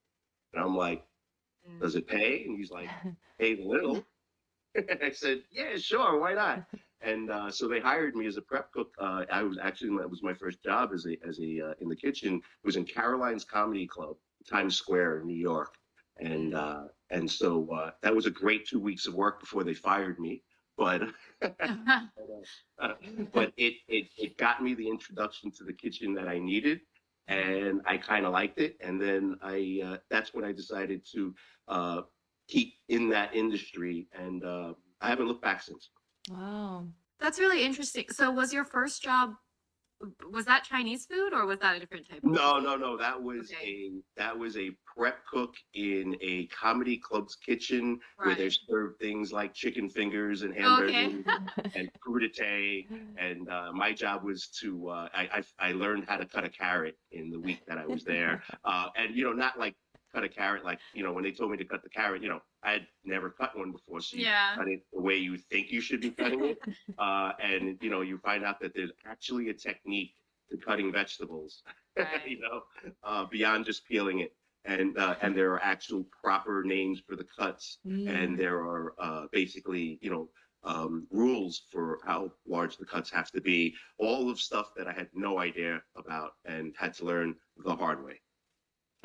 And 0.52 0.62
i'm 0.62 0.76
like 0.76 1.04
does 1.80 1.94
it 1.96 2.06
pay? 2.06 2.44
And 2.44 2.56
he's 2.58 2.70
like 2.70 2.90
paid 3.38 3.60
a 3.60 3.68
little 3.68 4.06
i 5.02 5.10
said 5.10 5.40
yeah 5.50 5.76
sure 5.76 6.18
why 6.18 6.32
not 6.34 6.64
and 7.02 7.30
uh, 7.30 7.50
so 7.50 7.66
they 7.68 7.80
hired 7.80 8.14
me 8.14 8.26
as 8.26 8.36
a 8.36 8.42
prep 8.42 8.72
cook 8.72 8.94
uh, 9.00 9.24
i 9.30 9.42
was 9.42 9.58
actually 9.58 9.96
that 9.96 10.10
was 10.10 10.22
my 10.22 10.34
first 10.34 10.62
job 10.62 10.90
as 10.94 11.06
a 11.06 11.16
as 11.26 11.38
a 11.40 11.60
uh, 11.70 11.74
in 11.80 11.88
the 11.88 11.96
kitchen 11.96 12.34
it 12.36 12.66
was 12.66 12.76
in 12.76 12.84
caroline's 12.84 13.44
comedy 13.44 13.86
club 13.86 14.16
times 14.48 14.76
square 14.76 15.20
in 15.20 15.26
new 15.26 15.36
york 15.36 15.74
and 16.20 16.54
uh, 16.54 16.84
and 17.10 17.30
so 17.30 17.68
uh, 17.72 17.90
that 18.02 18.14
was 18.14 18.26
a 18.26 18.30
great 18.30 18.66
two 18.66 18.80
weeks 18.80 19.06
of 19.06 19.14
work 19.14 19.40
before 19.40 19.64
they 19.64 19.74
fired 19.74 20.18
me 20.18 20.42
but 20.76 21.02
but 23.32 23.52
it, 23.56 23.74
it 23.88 24.08
it 24.16 24.36
got 24.38 24.62
me 24.62 24.74
the 24.74 24.88
introduction 24.88 25.50
to 25.52 25.64
the 25.64 25.72
kitchen 25.72 26.14
that 26.14 26.28
I 26.28 26.38
needed, 26.38 26.80
and 27.28 27.80
I 27.86 27.98
kind 27.98 28.26
of 28.26 28.32
liked 28.32 28.58
it. 28.60 28.76
And 28.80 29.00
then 29.00 29.36
I 29.42 29.80
uh, 29.84 29.96
that's 30.10 30.34
when 30.34 30.44
I 30.44 30.52
decided 30.52 31.04
to 31.12 31.34
keep 32.50 32.74
in 32.88 33.08
that 33.10 33.34
industry, 33.34 34.08
and 34.12 34.44
uh, 34.44 34.74
I 35.00 35.08
haven't 35.08 35.28
looked 35.28 35.42
back 35.42 35.62
since. 35.62 35.90
Wow. 36.30 36.88
That's 37.18 37.38
really 37.38 37.64
interesting. 37.64 38.06
So, 38.10 38.30
was 38.30 38.52
your 38.52 38.64
first 38.64 39.02
job 39.02 39.34
was 40.30 40.46
that 40.46 40.64
Chinese 40.64 41.06
food 41.06 41.32
or 41.34 41.44
was 41.46 41.58
that 41.60 41.76
a 41.76 41.80
different 41.80 42.08
type? 42.08 42.18
of 42.18 42.32
No, 42.32 42.54
food? 42.54 42.64
no, 42.64 42.76
no. 42.76 42.96
That 42.96 43.22
was 43.22 43.50
Okay. 43.52 43.66
a 43.66 43.90
that 44.16 44.38
was 44.38 44.56
a 44.56 44.70
prep 44.96 45.24
cook 45.26 45.54
in 45.74 46.16
a 46.20 46.46
comedy 46.48 46.98
club's 46.98 47.36
kitchen 47.36 47.98
where 48.22 48.34
they 48.34 48.44
Right. 48.44 48.52
served 48.68 48.98
things 48.98 49.32
like 49.32 49.54
chicken 49.54 49.88
fingers 49.88 50.42
and 50.42 50.54
Okay. 50.54 50.62
hamburgers 50.62 51.24
and 51.74 51.90
crudité. 52.06 52.86
And 53.16 53.48
uh, 53.48 53.72
my 53.72 53.92
job 53.92 54.24
was 54.24 54.48
to 54.60 54.88
uh, 54.88 55.08
I, 55.14 55.42
I 55.60 55.68
I 55.68 55.72
learned 55.72 56.04
how 56.08 56.16
to 56.16 56.26
cut 56.26 56.44
a 56.44 56.48
carrot 56.50 56.96
in 57.12 57.30
the 57.30 57.40
week 57.40 57.60
that 57.66 57.78
I 57.78 57.86
was 57.86 58.04
there, 58.04 58.42
uh, 58.64 58.88
and 58.96 59.14
you 59.14 59.24
know 59.24 59.32
not 59.32 59.58
like 59.58 59.74
cut 60.12 60.24
a 60.24 60.28
carrot 60.28 60.64
like 60.64 60.80
you 60.92 61.02
know 61.02 61.12
when 61.12 61.24
they 61.24 61.32
told 61.32 61.50
me 61.50 61.56
to 61.58 61.64
cut 61.64 61.82
the 61.82 61.88
carrot, 61.90 62.22
you 62.22 62.28
know 62.28 62.40
I 62.62 62.72
had 62.72 62.86
never 63.04 63.30
cut 63.30 63.56
one 63.56 63.72
before, 63.72 64.00
so 64.00 64.16
you 64.16 64.26
Yeah. 64.26 64.56
cut 64.56 64.68
it 64.68 64.80
the 64.92 65.00
way 65.00 65.16
you 65.16 65.36
think 65.38 65.70
you 65.70 65.80
should 65.80 66.00
be 66.00 66.10
cutting 66.10 66.44
it, 66.44 66.58
uh, 66.98 67.32
and 67.40 67.78
you 67.80 67.90
know 67.90 68.00
you 68.02 68.18
find 68.18 68.44
out 68.44 68.60
that 68.60 68.74
there's 68.74 68.92
actually 69.06 69.48
a 69.50 69.54
technique 69.54 70.14
to 70.50 70.56
cutting 70.56 70.92
vegetables, 70.92 71.62
Right. 71.96 72.20
you 72.26 72.40
know, 72.40 72.62
uh, 73.02 73.24
beyond 73.26 73.64
just 73.66 73.86
peeling 73.86 74.20
it. 74.20 74.32
And 74.64 74.96
uh, 74.98 75.16
and 75.22 75.36
there 75.36 75.52
are 75.52 75.62
actual 75.62 76.04
proper 76.22 76.62
names 76.64 77.00
for 77.00 77.16
the 77.16 77.24
cuts, 77.24 77.78
Mm. 77.86 78.06
and 78.06 78.38
there 78.38 78.58
are 78.58 78.94
uh, 78.98 79.26
basically 79.32 79.98
you 80.02 80.10
know 80.10 80.28
um, 80.64 81.06
rules 81.10 81.62
for 81.70 81.98
how 82.04 82.32
large 82.46 82.76
the 82.76 82.84
cuts 82.86 83.10
have 83.10 83.30
to 83.32 83.40
be. 83.40 83.74
All 83.98 84.30
of 84.30 84.38
stuff 84.40 84.72
that 84.76 84.86
I 84.88 84.92
had 84.92 85.08
no 85.14 85.38
idea 85.38 85.82
about 85.96 86.32
and 86.44 86.74
had 86.78 86.94
to 86.94 87.04
learn 87.04 87.36
the 87.64 87.74
hard 87.74 88.04
way. 88.04 88.20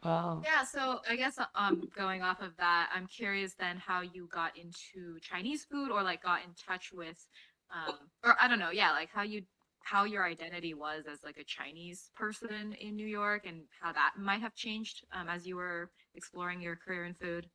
Wow. 0.05 0.45
Yeah, 0.45 0.63
so 0.63 1.01
I 1.09 1.15
guess 1.15 1.39
um 1.55 1.89
going 1.95 2.21
off 2.21 2.41
of 2.41 2.55
that, 2.57 2.89
I'm 2.93 3.07
curious 3.07 3.55
then 3.55 3.77
how 3.77 4.01
you 4.01 4.27
got 4.31 4.55
into 4.57 5.19
Chinese 5.21 5.65
food 5.65 5.91
or 5.91 6.03
like 6.03 6.21
got 6.23 6.43
in 6.43 6.53
touch 6.53 6.91
with 6.93 7.27
um 7.73 8.11
or 8.23 8.35
I 8.39 8.47
don't 8.47 8.59
know, 8.59 8.69
yeah, 8.71 8.91
like 8.91 9.09
how 9.11 9.23
you 9.23 9.43
how 9.83 10.03
your 10.05 10.25
identity 10.25 10.73
was 10.73 11.05
as 11.07 11.23
like 11.23 11.37
a 11.37 11.43
Chinese 11.43 12.11
person 12.15 12.73
in 12.73 12.95
New 12.95 13.07
York 13.07 13.45
and 13.45 13.67
how 13.81 13.91
that 13.93 14.13
might 14.17 14.41
have 14.41 14.55
changed 14.55 15.05
um, 15.11 15.29
as 15.29 15.45
you 15.47 15.55
were 15.57 15.91
exploring 16.15 16.59
your 16.61 16.75
career 16.75 17.05
in 17.05 17.13
food. 17.13 17.49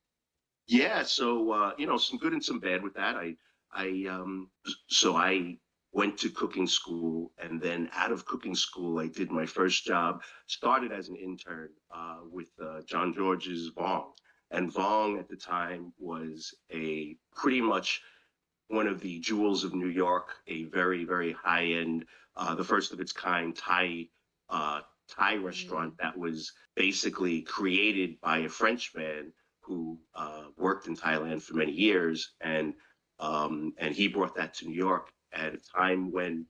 Yeah, 0.67 1.03
so 1.03 1.51
uh, 1.51 1.73
you 1.77 1.85
know, 1.85 1.97
some 1.97 2.17
good 2.17 2.33
and 2.33 2.43
some 2.43 2.59
bad 2.59 2.83
with 2.83 2.93
that. 2.93 3.15
I, 3.15 3.35
I, 3.71 4.05
um, 4.09 4.51
so 4.87 5.15
I 5.15 5.57
went 5.93 6.17
to 6.17 6.29
cooking 6.29 6.67
school, 6.67 7.31
and 7.37 7.61
then 7.61 7.89
out 7.93 8.11
of 8.11 8.25
cooking 8.25 8.55
school, 8.55 8.99
I 8.99 9.07
did 9.07 9.31
my 9.31 9.45
first 9.45 9.83
job. 9.83 10.23
Started 10.47 10.91
as 10.91 11.09
an 11.09 11.15
intern 11.15 11.69
uh, 11.93 12.19
with 12.29 12.49
uh, 12.63 12.81
Jean-Georges's 12.85 13.71
Vong, 13.71 14.11
and 14.51 14.73
Vong 14.73 15.19
at 15.19 15.27
the 15.27 15.35
time 15.35 15.93
was 15.99 16.53
a 16.71 17.17
pretty 17.35 17.61
much 17.61 18.01
one 18.69 18.87
of 18.87 19.01
the 19.01 19.19
jewels 19.19 19.65
of 19.65 19.73
New 19.73 19.89
York, 19.89 20.35
a 20.47 20.63
very 20.65 21.03
very 21.03 21.33
high 21.33 21.65
end, 21.65 22.05
uh, 22.37 22.55
the 22.55 22.63
first 22.63 22.93
of 22.93 22.99
its 22.99 23.11
kind 23.11 23.55
Thai. 23.55 24.07
Uh, 24.49 24.81
Thai 25.09 25.35
restaurant 25.35 25.93
that 25.99 26.17
was 26.17 26.53
basically 26.75 27.41
created 27.41 28.21
by 28.21 28.39
a 28.39 28.49
Frenchman 28.49 29.33
who 29.59 29.99
uh, 30.15 30.43
worked 30.57 30.87
in 30.87 30.95
Thailand 30.95 31.41
for 31.41 31.55
many 31.55 31.73
years, 31.73 32.31
and 32.39 32.73
um, 33.19 33.73
and 33.77 33.93
he 33.93 34.07
brought 34.07 34.35
that 34.35 34.53
to 34.55 34.67
New 34.67 34.75
York 34.75 35.11
at 35.33 35.53
a 35.53 35.57
time 35.57 36.11
when 36.11 36.45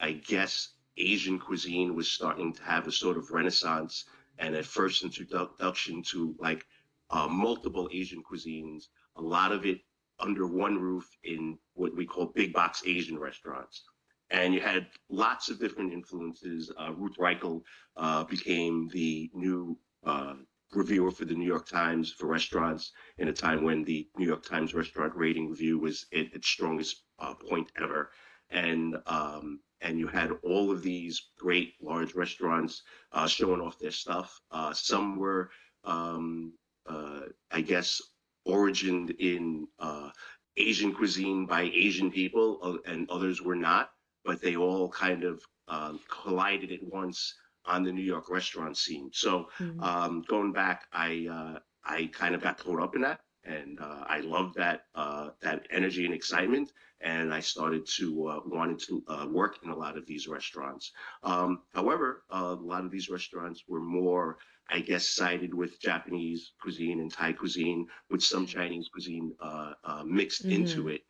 I 0.00 0.12
guess 0.12 0.74
Asian 0.96 1.38
cuisine 1.38 1.94
was 1.94 2.08
starting 2.08 2.52
to 2.52 2.62
have 2.62 2.86
a 2.86 2.92
sort 2.92 3.16
of 3.16 3.30
renaissance, 3.30 4.04
and 4.38 4.54
at 4.54 4.66
first 4.66 5.02
introduction 5.02 6.02
to 6.02 6.34
like 6.38 6.64
uh, 7.10 7.28
multiple 7.28 7.88
Asian 7.92 8.22
cuisines, 8.22 8.84
a 9.16 9.22
lot 9.22 9.52
of 9.52 9.64
it 9.66 9.80
under 10.18 10.46
one 10.46 10.78
roof 10.78 11.08
in 11.24 11.58
what 11.74 11.94
we 11.94 12.06
call 12.06 12.26
big 12.26 12.52
box 12.52 12.82
Asian 12.86 13.18
restaurants. 13.18 13.84
And 14.30 14.54
you 14.54 14.60
had 14.60 14.86
lots 15.10 15.50
of 15.50 15.58
different 15.58 15.92
influences. 15.92 16.72
Uh, 16.78 16.92
Ruth 16.94 17.16
Reichl 17.18 17.62
uh, 17.96 18.24
became 18.24 18.88
the 18.88 19.30
new 19.34 19.78
uh, 20.04 20.34
reviewer 20.74 21.10
for 21.10 21.24
the 21.24 21.34
New 21.34 21.46
York 21.46 21.66
Times 21.68 22.12
for 22.12 22.26
restaurants 22.26 22.92
in 23.18 23.28
a 23.28 23.32
time 23.32 23.64
when 23.64 23.84
the 23.84 24.08
New 24.16 24.26
York 24.26 24.44
Times 24.44 24.74
restaurant 24.74 25.14
rating 25.14 25.48
review 25.48 25.78
was 25.78 26.06
at 26.12 26.34
its 26.34 26.48
strongest 26.48 27.04
uh, 27.18 27.34
point 27.34 27.70
ever. 27.80 28.10
And 28.50 28.96
um, 29.06 29.60
and 29.80 29.98
you 29.98 30.06
had 30.06 30.30
all 30.42 30.70
of 30.70 30.82
these 30.82 31.30
great 31.38 31.74
large 31.80 32.14
restaurants 32.14 32.82
uh, 33.12 33.26
showing 33.26 33.60
off 33.60 33.78
their 33.78 33.90
stuff. 33.90 34.40
Uh, 34.50 34.72
some 34.72 35.16
were, 35.16 35.50
um, 35.84 36.52
uh, 36.86 37.22
I 37.50 37.60
guess, 37.60 38.00
origined 38.46 39.10
in 39.18 39.66
uh, 39.78 40.10
Asian 40.56 40.92
cuisine 40.92 41.46
by 41.46 41.62
Asian 41.62 42.10
people, 42.10 42.58
uh, 42.62 42.90
and 42.90 43.10
others 43.10 43.42
were 43.42 43.56
not. 43.56 43.90
But 44.24 44.40
they 44.40 44.54
all 44.56 44.88
kind 44.88 45.24
of 45.24 45.42
uh, 45.66 45.94
collided 46.08 46.70
at 46.70 46.82
once 46.82 47.34
on 47.64 47.82
the 47.82 47.92
New 47.92 48.02
York 48.02 48.28
restaurant 48.30 48.76
scene. 48.76 49.10
So 49.12 49.50
Mhm. 49.58 49.88
um, 49.88 50.22
going 50.28 50.52
back, 50.52 50.86
I 50.92 51.26
uh, 51.30 51.60
I 51.84 52.06
kind 52.06 52.34
of 52.34 52.42
got 52.42 52.58
caught 52.58 52.80
up 52.82 52.94
in 52.94 53.02
that, 53.02 53.20
and 53.44 53.80
uh, 53.80 54.04
I 54.06 54.20
loved 54.20 54.54
that 54.56 54.86
uh, 54.94 55.30
that 55.40 55.66
energy 55.70 56.04
and 56.04 56.14
excitement, 56.14 56.72
and 57.00 57.32
I 57.34 57.40
started 57.40 57.86
to 57.96 58.28
uh, 58.28 58.40
wanted 58.46 58.78
to 58.88 59.04
uh, 59.08 59.26
work 59.30 59.58
in 59.62 59.70
a 59.70 59.76
lot 59.76 59.96
of 59.96 60.06
these 60.06 60.28
restaurants. 60.28 60.92
Um, 61.22 61.62
however, 61.74 62.24
uh, 62.32 62.56
a 62.58 62.62
lot 62.62 62.84
of 62.84 62.90
these 62.90 63.08
restaurants 63.10 63.64
were 63.66 63.80
more, 63.80 64.38
I 64.68 64.80
guess, 64.80 65.08
sided 65.08 65.54
with 65.54 65.80
Japanese 65.80 66.54
cuisine 66.60 67.00
and 67.00 67.10
Thai 67.12 67.32
cuisine, 67.32 67.86
with 68.10 68.22
some 68.22 68.46
Chinese 68.46 68.88
cuisine 68.92 69.34
uh, 69.40 69.74
uh, 69.84 70.04
mixed 70.04 70.50
into 70.50 70.88
it, 70.88 71.02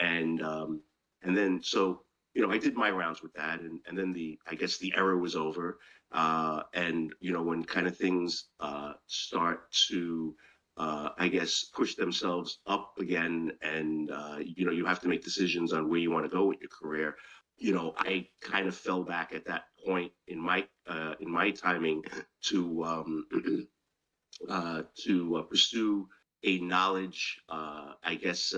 and 0.00 0.42
um, 0.42 0.82
and 1.22 1.36
then 1.36 1.62
so 1.62 2.05
you 2.36 2.42
know 2.42 2.52
I 2.52 2.58
did 2.58 2.76
my 2.76 2.90
rounds 2.92 3.22
with 3.22 3.34
that, 3.34 3.60
and 3.60 3.80
and 3.88 3.98
then 3.98 4.12
the 4.12 4.38
I 4.46 4.56
guess 4.56 4.78
the 4.78 4.94
era 4.96 5.18
was 5.18 5.36
over 5.36 5.78
uh, 6.12 6.62
and 6.74 7.14
you 7.20 7.32
know 7.32 7.42
when 7.42 7.64
kind 7.64 7.86
of 7.86 7.96
things 7.96 8.46
uh, 8.60 8.94
start 9.06 9.72
to 9.88 10.34
uh, 10.76 11.10
i 11.18 11.28
guess 11.28 11.64
push 11.74 11.94
themselves 11.96 12.60
up 12.66 12.92
again 12.98 13.52
and 13.62 14.10
uh, 14.10 14.38
you 14.44 14.64
know 14.66 14.72
you 14.72 14.86
have 14.86 15.00
to 15.00 15.08
make 15.08 15.24
decisions 15.24 15.72
on 15.72 15.88
where 15.88 15.98
you 16.00 16.10
want 16.10 16.24
to 16.24 16.36
go 16.36 16.46
with 16.46 16.60
your 16.60 16.70
career 16.70 17.16
you 17.56 17.72
know 17.74 17.94
i 17.98 18.26
kind 18.42 18.68
of 18.68 18.76
fell 18.76 19.02
back 19.02 19.32
at 19.34 19.44
that 19.46 19.64
point 19.86 20.12
in 20.28 20.40
my 20.40 20.66
uh, 20.88 21.14
in 21.20 21.30
my 21.30 21.50
timing 21.50 22.02
to 22.42 22.84
um, 22.84 23.26
uh, 24.50 24.82
to 25.04 25.46
pursue 25.50 26.08
a 26.44 26.58
knowledge 26.60 27.40
uh, 27.48 27.92
i 28.04 28.14
guess 28.14 28.54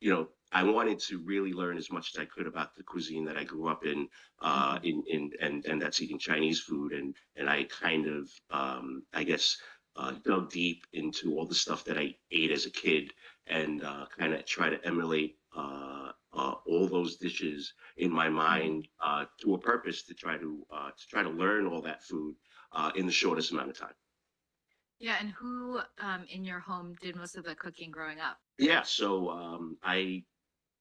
you 0.00 0.10
know 0.10 0.28
I 0.52 0.62
wanted 0.62 0.98
to 1.00 1.18
really 1.18 1.52
learn 1.52 1.76
as 1.76 1.90
much 1.90 2.14
as 2.14 2.20
I 2.20 2.24
could 2.24 2.46
about 2.46 2.74
the 2.74 2.82
cuisine 2.84 3.24
that 3.26 3.36
I 3.36 3.44
grew 3.44 3.68
up 3.68 3.84
in, 3.84 4.08
uh, 4.40 4.78
in, 4.82 5.02
in 5.08 5.30
and 5.40 5.64
and 5.66 5.80
that's 5.82 6.00
eating 6.00 6.18
Chinese 6.18 6.60
food, 6.60 6.92
and 6.92 7.16
and 7.36 7.48
I 7.50 7.64
kind 7.64 8.06
of, 8.06 8.30
um, 8.50 9.06
I 9.12 9.24
guess, 9.24 9.56
uh, 9.96 10.12
dug 10.12 10.50
deep 10.50 10.84
into 10.92 11.36
all 11.36 11.46
the 11.46 11.54
stuff 11.54 11.84
that 11.84 11.98
I 11.98 12.16
ate 12.30 12.50
as 12.52 12.66
a 12.66 12.70
kid, 12.70 13.12
and 13.46 13.82
uh, 13.82 14.06
kind 14.16 14.34
of 14.34 14.44
try 14.46 14.70
to 14.70 14.84
emulate 14.86 15.38
uh, 15.54 16.12
uh, 16.32 16.54
all 16.66 16.86
those 16.86 17.16
dishes 17.16 17.74
in 17.96 18.10
my 18.12 18.28
mind 18.28 18.88
uh, 19.00 19.26
to 19.40 19.54
a 19.54 19.58
purpose 19.58 20.02
to 20.04 20.14
try 20.14 20.36
to 20.38 20.66
uh, 20.70 20.90
to 20.90 21.06
try 21.08 21.22
to 21.22 21.30
learn 21.30 21.66
all 21.66 21.82
that 21.82 22.02
food 22.04 22.36
uh, 22.72 22.92
in 22.94 23.06
the 23.06 23.12
shortest 23.12 23.52
amount 23.52 23.70
of 23.70 23.78
time. 23.78 23.94
Yeah, 24.98 25.16
and 25.20 25.30
who 25.32 25.80
um, 25.98 26.24
in 26.24 26.44
your 26.44 26.60
home 26.60 26.94
did 27.00 27.16
most 27.16 27.36
of 27.36 27.44
the 27.44 27.54
cooking 27.54 27.90
growing 27.90 28.20
up? 28.20 28.40
Yeah, 28.58 28.82
so 28.82 29.30
um, 29.30 29.78
I 29.82 30.24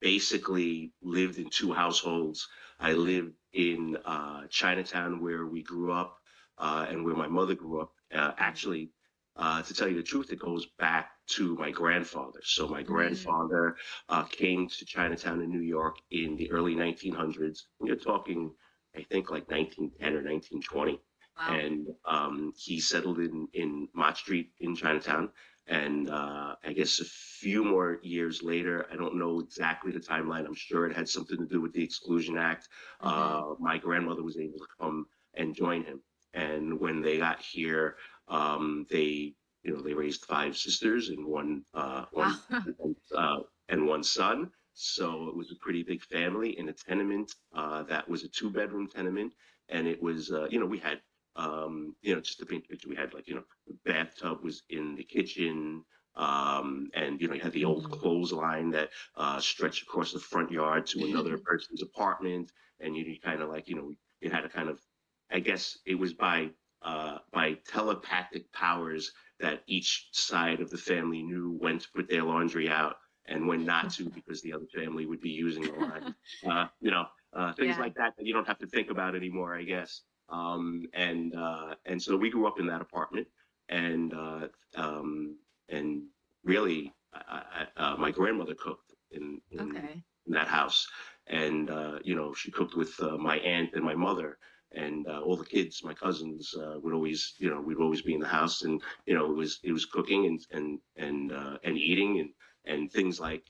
basically 0.02 0.94
lived 1.02 1.38
in 1.38 1.50
two 1.50 1.74
households. 1.74 2.48
I 2.80 2.94
lived 2.94 3.34
in 3.54 3.98
uh, 4.06 4.48
Chinatown, 4.50 5.22
where 5.22 5.46
we 5.46 5.64
grew 5.64 5.92
up, 5.92 6.18
uh, 6.58 6.86
and 6.90 7.04
where 7.06 7.16
my 7.16 7.28
mother 7.28 7.56
grew 7.56 7.82
up. 7.82 7.94
Uh, 8.14 8.32
actually, 8.38 8.92
uh, 9.38 9.62
to 9.64 9.74
tell 9.74 9.88
you 9.88 9.96
the 9.98 10.04
truth, 10.04 10.32
it 10.32 10.40
goes 10.40 10.66
back 10.80 11.12
to 11.28 11.56
my 11.56 11.72
grandfather. 11.72 12.40
So 12.44 12.68
my 12.68 12.84
grandfather 12.84 13.76
uh, 14.10 14.24
came 14.24 14.68
to 14.70 14.86
Chinatown 14.86 15.42
in 15.42 15.50
New 15.50 15.62
York 15.62 15.98
in 16.12 16.36
the 16.36 16.52
early 16.52 16.76
1900s. 16.76 17.64
You're 17.84 17.96
talking, 17.98 18.52
I 18.96 19.04
think, 19.04 19.30
like 19.32 19.50
1910 19.50 20.14
or 20.14 20.24
1920 20.24 21.02
Wow. 21.38 21.54
and 21.54 21.88
um, 22.06 22.54
he 22.56 22.80
settled 22.80 23.20
in 23.20 23.48
in 23.54 23.90
Mott 23.94 24.18
Street 24.18 24.52
in 24.62 24.74
Chinatown. 24.74 25.30
And 25.68 26.10
uh, 26.10 26.56
I 26.64 26.74
guess 26.74 27.00
a 27.00 27.06
few 27.06 27.64
more 27.64 28.00
years 28.04 28.44
later, 28.44 28.86
I 28.92 28.96
don't 28.96 29.16
know 29.16 29.40
exactly 29.40 29.92
the 29.92 30.00
timeline. 30.00 30.46
I'm 30.46 30.54
sure 30.56 30.86
it 30.86 30.96
had 30.96 31.10
something 31.10 31.38
to 31.38 31.46
do 31.46 31.62
with 31.62 31.74
the 31.74 31.84
Exclusion 31.84 32.38
Act. 32.38 32.70
Uh, 33.02 33.56
my 33.60 33.78
grandmother 33.78 34.24
was 34.24 34.38
able 34.38 34.60
to 34.60 34.68
come 34.80 35.08
and 35.34 35.56
join 35.56 35.84
him. 35.84 36.02
And 36.34 36.80
when 36.80 37.02
they 37.02 37.18
got 37.18 37.42
here, 37.42 37.96
um, 38.28 38.86
they 38.90 39.34
you 39.64 39.74
know 39.74 39.82
they 39.82 39.94
raised 39.94 40.26
five 40.26 40.56
sisters 40.56 41.10
and 41.10 41.26
one 41.26 41.64
uh, 41.74 42.06
one 42.12 42.38
and, 42.50 42.96
uh, 43.16 43.40
and 43.70 43.88
one 43.88 44.04
son. 44.04 44.52
So 44.74 45.30
it 45.30 45.36
was 45.36 45.52
a 45.52 45.56
pretty 45.56 45.84
big 45.84 46.04
family 46.04 46.58
in 46.60 46.70
a 46.70 46.74
tenement 46.74 47.34
uh, 47.56 47.84
that 47.84 48.08
was 48.10 48.24
a 48.24 48.28
two 48.28 48.50
bedroom 48.50 48.88
tenement. 48.88 49.34
And 49.70 49.88
it 49.88 50.02
was, 50.02 50.32
uh, 50.32 50.48
you 50.50 50.60
know, 50.60 50.66
we 50.66 50.78
had, 50.80 51.00
um, 51.36 51.96
you 52.02 52.16
know, 52.16 52.22
just 52.22 52.40
to 52.40 52.46
paint 52.46 52.66
a 52.66 52.70
picture, 52.70 52.90
we 52.90 52.96
had 52.96 53.14
like, 53.14 53.28
you 53.28 53.36
know, 53.36 53.46
the 53.68 53.78
bathtub 53.86 54.42
was 54.44 54.64
in 54.70 54.96
the 54.96 55.04
kitchen. 55.04 55.86
Um, 56.16 56.90
and, 56.94 57.20
you 57.22 57.28
know, 57.28 57.34
you 57.34 57.42
had 57.42 57.52
the 57.52 57.66
old 57.66 57.84
Mhm. 57.84 57.92
clothesline 57.92 58.70
that 58.72 58.92
uh, 59.16 59.40
stretched 59.40 59.84
across 59.84 60.14
the 60.14 60.20
front 60.20 60.50
yard 60.52 60.86
to 60.88 61.04
another 61.04 61.38
person's 61.38 61.82
apartment. 61.82 62.52
And 62.80 62.96
you, 62.96 63.04
you 63.04 63.20
kind 63.20 63.42
of 63.42 63.50
like, 63.50 63.68
you 63.68 63.76
know, 63.76 63.92
you 64.22 64.30
had 64.32 64.46
a 64.46 64.50
kind 64.50 64.70
of, 64.70 64.82
I 65.30 65.40
guess 65.40 65.78
it 65.86 65.96
was 65.96 66.14
by 66.14 66.54
uh, 66.82 67.20
by 67.32 67.54
telepathic 67.54 68.52
powers 68.54 69.12
that 69.40 69.64
each 69.68 70.10
side 70.14 70.62
of 70.62 70.70
the 70.70 70.78
family 70.78 71.24
knew 71.24 71.52
when 71.60 71.80
to 71.80 71.90
put 71.96 72.08
their 72.10 72.24
laundry 72.24 72.70
out 72.70 72.98
and 73.26 73.48
when 73.48 73.66
not 73.66 73.90
to 73.92 74.10
because 74.14 74.42
the 74.42 74.54
other 74.54 74.68
family 74.68 75.06
would 75.06 75.22
be 75.22 75.32
using 75.32 75.66
the 75.68 75.74
line. 75.74 76.14
Uh, 76.48 76.68
you 76.80 76.92
know, 76.92 77.08
uh, 77.34 77.54
things 77.54 77.78
Yeah. 77.78 77.80
like 77.80 77.96
that 77.96 78.16
that 78.18 78.26
you 78.26 78.34
don't 78.34 78.48
have 78.48 78.60
to 78.60 78.68
think 78.68 78.90
about 78.90 79.16
anymore, 79.16 79.56
I 79.56 79.64
guess. 79.64 80.04
Um, 80.30 80.86
and 80.94 81.36
uh, 81.36 81.76
and 81.86 82.02
so 82.02 82.16
we 82.18 82.30
grew 82.30 82.48
up 82.48 82.60
in 82.60 82.68
that 82.68 82.82
apartment, 82.82 83.28
and 83.70 84.14
uh, 84.14 84.48
um, 84.76 85.38
and 85.70 86.04
really, 86.44 86.94
I, 87.14 87.68
I, 87.78 87.82
uh, 87.82 87.96
my 87.98 88.12
grandmother 88.12 88.56
cooked 88.56 88.94
in, 89.12 89.42
in 89.52 89.82
Okay. 89.82 90.04
in 90.26 90.34
that 90.34 90.48
house. 90.48 90.88
And, 91.28 91.70
uh, 91.70 92.00
you 92.04 92.16
know, 92.16 92.34
she 92.34 92.52
cooked 92.52 92.76
with 92.76 93.00
uh, 93.02 93.18
my 93.18 93.38
aunt 93.40 93.74
and 93.74 93.84
my 93.84 93.96
mother 93.96 94.38
and 94.72 95.08
uh, 95.08 95.22
all 95.22 95.36
the 95.38 95.46
kids, 95.46 95.84
my 95.84 95.94
cousins 95.94 96.54
uh, 96.56 96.78
would 96.82 96.94
always, 96.94 97.36
you 97.40 97.50
know, 97.50 97.62
we'd 97.62 97.78
always 97.78 98.02
be 98.02 98.14
in 98.14 98.20
the 98.20 98.28
house 98.28 98.64
and, 98.64 98.82
you 99.06 99.14
know, 99.16 99.26
it 99.32 99.36
was, 99.36 99.60
it 99.64 99.72
was 99.72 99.86
cooking 99.86 100.26
and, 100.26 100.40
and, 100.52 100.80
and, 100.96 101.32
uh, 101.32 101.58
and 101.64 101.78
eating 101.78 102.20
and, 102.20 102.30
and 102.66 102.92
things 102.92 103.20
like, 103.20 103.44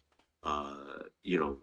uh, 0.44 0.76
you 1.24 1.40
know, 1.40 1.58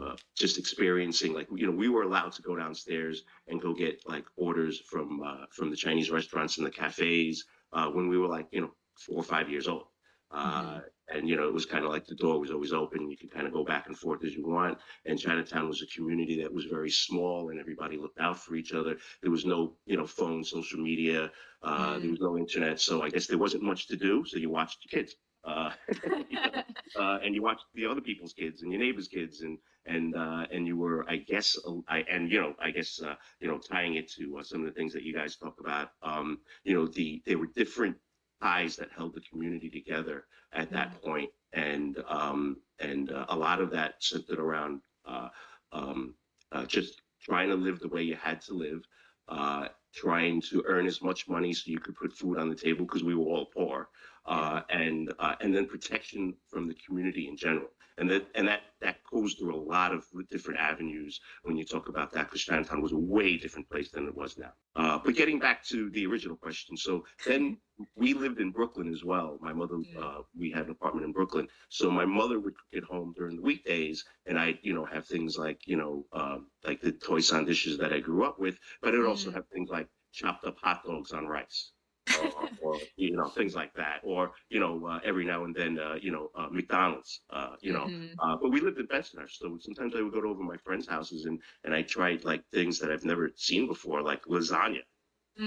uh, 0.00 0.16
just 0.36 0.58
experiencing 0.58 1.32
like, 1.32 1.48
you 1.54 1.66
know, 1.66 1.72
we 1.72 1.88
were 1.88 2.02
allowed 2.02 2.32
to 2.32 2.42
go 2.42 2.56
downstairs 2.56 3.24
and 3.48 3.60
go 3.60 3.72
get 3.74 4.02
like 4.08 4.24
orders 4.36 4.80
from, 4.80 5.22
uh, 5.22 5.46
from 5.50 5.70
the 5.70 5.76
Chinese 5.76 6.10
restaurants 6.10 6.58
and 6.58 6.66
the 6.66 6.70
cafes 6.70 7.44
uh, 7.72 7.88
when 7.88 8.08
we 8.08 8.18
were 8.18 8.28
like, 8.28 8.46
you 8.50 8.60
know, 8.60 8.70
four 8.98 9.18
or 9.18 9.24
five 9.24 9.48
years 9.48 9.68
old. 9.68 9.86
Uh, 10.30 10.80
and 11.08 11.28
you 11.28 11.36
know 11.36 11.46
it 11.46 11.54
was 11.54 11.66
kind 11.66 11.84
of 11.84 11.90
like 11.90 12.04
the 12.06 12.14
door 12.14 12.40
was 12.40 12.50
always 12.50 12.72
open 12.72 13.08
you 13.08 13.16
could 13.16 13.30
kind 13.30 13.46
of 13.46 13.52
go 13.52 13.64
back 13.64 13.86
and 13.86 13.96
forth 13.96 14.24
as 14.24 14.34
you 14.34 14.46
want 14.46 14.76
and 15.04 15.18
chinatown 15.18 15.68
was 15.68 15.82
a 15.82 15.86
community 15.86 16.42
that 16.42 16.52
was 16.52 16.64
very 16.64 16.90
small 16.90 17.50
and 17.50 17.60
everybody 17.60 17.96
looked 17.96 18.18
out 18.18 18.38
for 18.38 18.56
each 18.56 18.72
other. 18.72 18.96
There 19.22 19.30
was 19.30 19.44
no 19.44 19.76
you 19.86 19.96
know 19.96 20.06
phone 20.06 20.42
social 20.42 20.80
media 20.80 21.30
uh, 21.62 21.98
there 21.98 22.10
was 22.10 22.20
no 22.20 22.36
internet 22.36 22.80
so 22.80 23.02
i 23.02 23.08
guess 23.08 23.26
there 23.26 23.38
wasn't 23.38 23.62
much 23.62 23.86
to 23.88 23.96
do 23.96 24.24
so 24.26 24.36
you 24.36 24.50
watched 24.50 24.84
your 24.84 25.00
kids 25.00 25.14
uh, 25.46 25.70
uh, 26.96 27.18
and 27.24 27.34
you 27.34 27.42
watched 27.42 27.66
the 27.74 27.86
other 27.86 28.00
people's 28.02 28.32
kids 28.34 28.62
and 28.62 28.72
your 28.72 28.80
neighbors 28.80 29.08
kids 29.08 29.42
and 29.42 29.58
and 29.86 30.16
uh, 30.16 30.46
and 30.52 30.66
you 30.66 30.76
were 30.76 31.08
i 31.10 31.16
guess 31.16 31.56
I, 31.88 32.00
and 32.10 32.30
you 32.32 32.40
know 32.40 32.54
i 32.60 32.70
guess 32.70 33.00
uh, 33.02 33.14
you 33.40 33.48
know 33.48 33.58
tying 33.58 33.94
it 33.96 34.10
to 34.12 34.38
uh, 34.38 34.42
some 34.42 34.60
of 34.60 34.66
the 34.66 34.72
things 34.72 34.92
that 34.94 35.04
you 35.04 35.14
guys 35.14 35.36
talk 35.36 35.56
about 35.60 35.90
um, 36.02 36.40
you 36.64 36.74
know 36.74 36.86
the 36.86 37.22
there 37.26 37.38
were 37.38 37.48
different 37.56 37.96
ties 38.42 38.76
that 38.76 38.90
held 38.96 39.14
the 39.14 39.20
community 39.22 39.70
together 39.70 40.26
at 40.52 40.70
that 40.70 41.00
point, 41.02 41.30
and 41.52 42.02
um, 42.08 42.58
and 42.80 43.12
uh, 43.12 43.26
a 43.30 43.36
lot 43.36 43.60
of 43.60 43.70
that 43.70 43.94
centered 44.02 44.38
around 44.38 44.80
uh, 45.06 45.28
um, 45.72 46.14
uh, 46.52 46.64
just 46.66 47.02
trying 47.22 47.48
to 47.48 47.54
live 47.56 47.80
the 47.80 47.88
way 47.88 48.02
you 48.02 48.16
had 48.16 48.40
to 48.42 48.54
live, 48.54 48.82
uh, 49.28 49.68
trying 49.94 50.40
to 50.40 50.62
earn 50.66 50.86
as 50.86 51.02
much 51.02 51.28
money 51.28 51.52
so 51.52 51.70
you 51.70 51.78
could 51.80 51.96
put 51.96 52.12
food 52.12 52.38
on 52.38 52.48
the 52.48 52.54
table 52.54 52.84
because 52.84 53.04
we 53.04 53.14
were 53.14 53.26
all 53.26 53.46
poor, 53.46 53.88
uh, 54.26 54.62
and 54.70 55.12
uh, 55.18 55.34
and 55.40 55.54
then 55.54 55.66
protection 55.66 56.34
from 56.48 56.68
the 56.68 56.74
community 56.74 57.28
in 57.28 57.36
general, 57.36 57.68
and 57.98 58.10
that 58.10 58.26
and 58.34 58.46
that 58.48 58.62
that 58.80 58.96
goes 59.12 59.34
through 59.34 59.54
a 59.54 59.64
lot 59.74 59.92
of 59.92 60.04
different 60.30 60.60
avenues 60.60 61.20
when 61.42 61.56
you 61.56 61.64
talk 61.64 61.88
about 61.88 62.12
that 62.12 62.24
because 62.26 62.42
Chinatown 62.42 62.82
was 62.82 62.92
a 62.92 62.96
way 62.98 63.36
different 63.36 63.68
place 63.70 63.90
than 63.90 64.06
it 64.06 64.14
was 64.16 64.38
now. 64.38 64.52
Uh, 64.76 64.98
but 65.04 65.14
getting 65.14 65.38
back 65.38 65.64
to 65.64 65.90
the 65.90 66.06
original 66.06 66.36
question, 66.36 66.76
so 66.76 67.04
then 67.26 67.58
we 67.96 68.14
lived 68.14 68.40
in 68.40 68.50
Brooklyn 68.50 68.92
as 68.92 69.04
well. 69.04 69.38
My 69.40 69.52
mother, 69.52 69.80
uh, 69.96 70.20
we 70.38 70.50
had 70.50 70.66
an 70.66 70.72
apartment 70.72 71.06
in 71.06 71.12
Brooklyn, 71.12 71.48
so 71.68 71.90
my 71.90 72.04
mother 72.04 72.38
would 72.40 72.54
get 72.72 72.84
home 72.84 73.12
during 73.16 73.36
the 73.36 73.42
weekdays, 73.42 74.04
and 74.26 74.38
I, 74.38 74.58
you 74.62 74.74
know, 74.74 74.84
have 74.84 75.06
things 75.06 75.38
like 75.38 75.66
you 75.66 75.76
know, 75.76 76.06
um, 76.12 76.50
like 76.64 76.80
the 76.80 76.92
Toisan 76.92 77.46
dishes 77.46 77.78
that 77.78 77.92
I 77.92 78.00
grew 78.00 78.24
up 78.24 78.38
with, 78.38 78.58
but 78.82 78.94
it 78.94 78.98
would 78.98 79.08
also 79.08 79.30
Mm. 79.30 79.34
have 79.34 79.48
things 79.48 79.70
like 79.70 79.88
chopped 80.12 80.44
up 80.44 80.58
hot 80.58 80.84
dogs 80.84 81.12
on 81.12 81.26
rice. 81.26 81.72
Or, 82.12 82.50
or 82.58 82.88
you 82.96 83.16
know 83.16 83.30
things 83.30 83.54
like 83.54 83.72
that, 83.74 84.00
or 84.04 84.32
you 84.48 84.60
know 84.60 84.86
uh, 84.86 85.00
every 85.04 85.24
now 85.24 85.44
and 85.44 85.54
then 85.54 85.78
uh, 85.78 85.94
you 86.00 86.12
know 86.12 86.30
uh, 86.34 86.48
McDonald's, 86.50 87.22
uh, 87.30 87.56
you 87.60 87.72
know. 87.72 87.90
Mhm. 87.90 88.20
Uh, 88.22 88.36
but 88.40 88.50
we 88.50 88.60
lived 88.60 88.78
in 88.78 88.86
Bed-Stuy, 88.86 89.28
so 89.30 89.58
sometimes 89.60 89.94
I 89.94 90.02
would 90.02 90.12
go 90.12 90.20
to 90.22 90.28
over 90.28 90.42
my 90.42 90.56
friends' 90.58 90.88
houses 90.88 91.26
and 91.26 91.42
and 91.64 91.74
I 91.74 91.82
tried 91.82 92.24
like 92.24 92.44
things 92.52 92.78
that 92.80 92.90
I've 92.90 93.04
never 93.04 93.30
seen 93.36 93.66
before, 93.66 94.02
like 94.02 94.22
lasagna, 94.24 94.82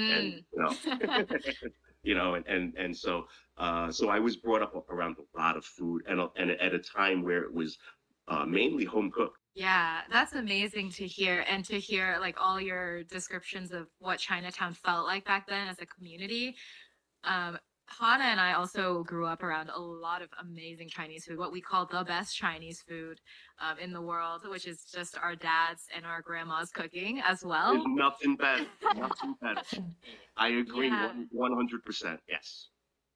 and 0.07 0.33
Mm. 0.33 0.45
you 0.53 0.61
know, 0.61 0.77
you 2.03 2.15
know, 2.15 2.35
and 2.35 2.47
and 2.47 2.75
and 2.77 2.97
so 2.97 3.27
uh, 3.57 3.91
so 3.91 4.09
I 4.09 4.19
was 4.19 4.37
brought 4.37 4.61
up 4.61 4.73
around 4.89 5.17
a 5.17 5.37
lot 5.37 5.57
of 5.57 5.65
food, 5.65 6.03
and 6.07 6.21
and 6.35 6.51
at 6.51 6.73
a 6.73 6.79
time 6.79 7.23
where 7.23 7.43
it 7.43 7.53
was 7.53 7.77
uh, 8.27 8.45
mainly 8.45 8.85
home 8.85 9.11
cooked. 9.11 9.38
Yeah, 9.55 10.01
that's 10.11 10.33
amazing 10.33 10.91
to 10.91 11.07
hear 11.07 11.43
and 11.49 11.65
to 11.65 11.79
hear 11.79 12.17
like 12.19 12.35
all 12.39 12.61
your 12.61 13.03
descriptions 13.03 13.71
of 13.71 13.87
what 13.99 14.19
Chinatown 14.19 14.73
felt 14.73 15.05
like 15.05 15.25
back 15.25 15.47
then 15.47 15.67
as 15.67 15.79
a 15.81 15.85
community. 15.85 16.55
Um, 17.23 17.57
Hannah 17.87 18.25
and 18.25 18.39
I 18.39 18.53
also 18.53 19.03
grew 19.03 19.25
up 19.25 19.41
around 19.41 19.69
a 19.69 19.79
lot 19.79 20.21
of 20.21 20.29
amazing 20.39 20.89
Chinese 20.89 21.25
food, 21.25 21.39
what 21.39 21.51
we 21.51 21.59
call 21.59 21.87
the 21.87 22.03
best 22.03 22.37
Chinese 22.37 22.83
food 22.87 23.19
um, 23.59 23.79
in 23.79 23.91
the 23.91 24.01
world, 24.01 24.43
which 24.47 24.67
is 24.67 24.85
just 24.85 25.17
our 25.17 25.35
dad's 25.35 25.87
and 25.95 26.05
our 26.05 26.21
grandma's 26.21 26.69
cooking 26.69 27.19
as 27.25 27.43
well. 27.43 27.73
There's 27.73 27.85
nothing 27.87 28.35
better, 28.35 28.67
nothing 28.95 29.35
better. 29.41 29.63
I 30.37 30.49
agree, 30.49 30.87
Yeah. 30.89 31.11
one 31.31 31.53
hundred 31.53 31.83
percent. 31.83 32.19
Yes. 32.29 32.69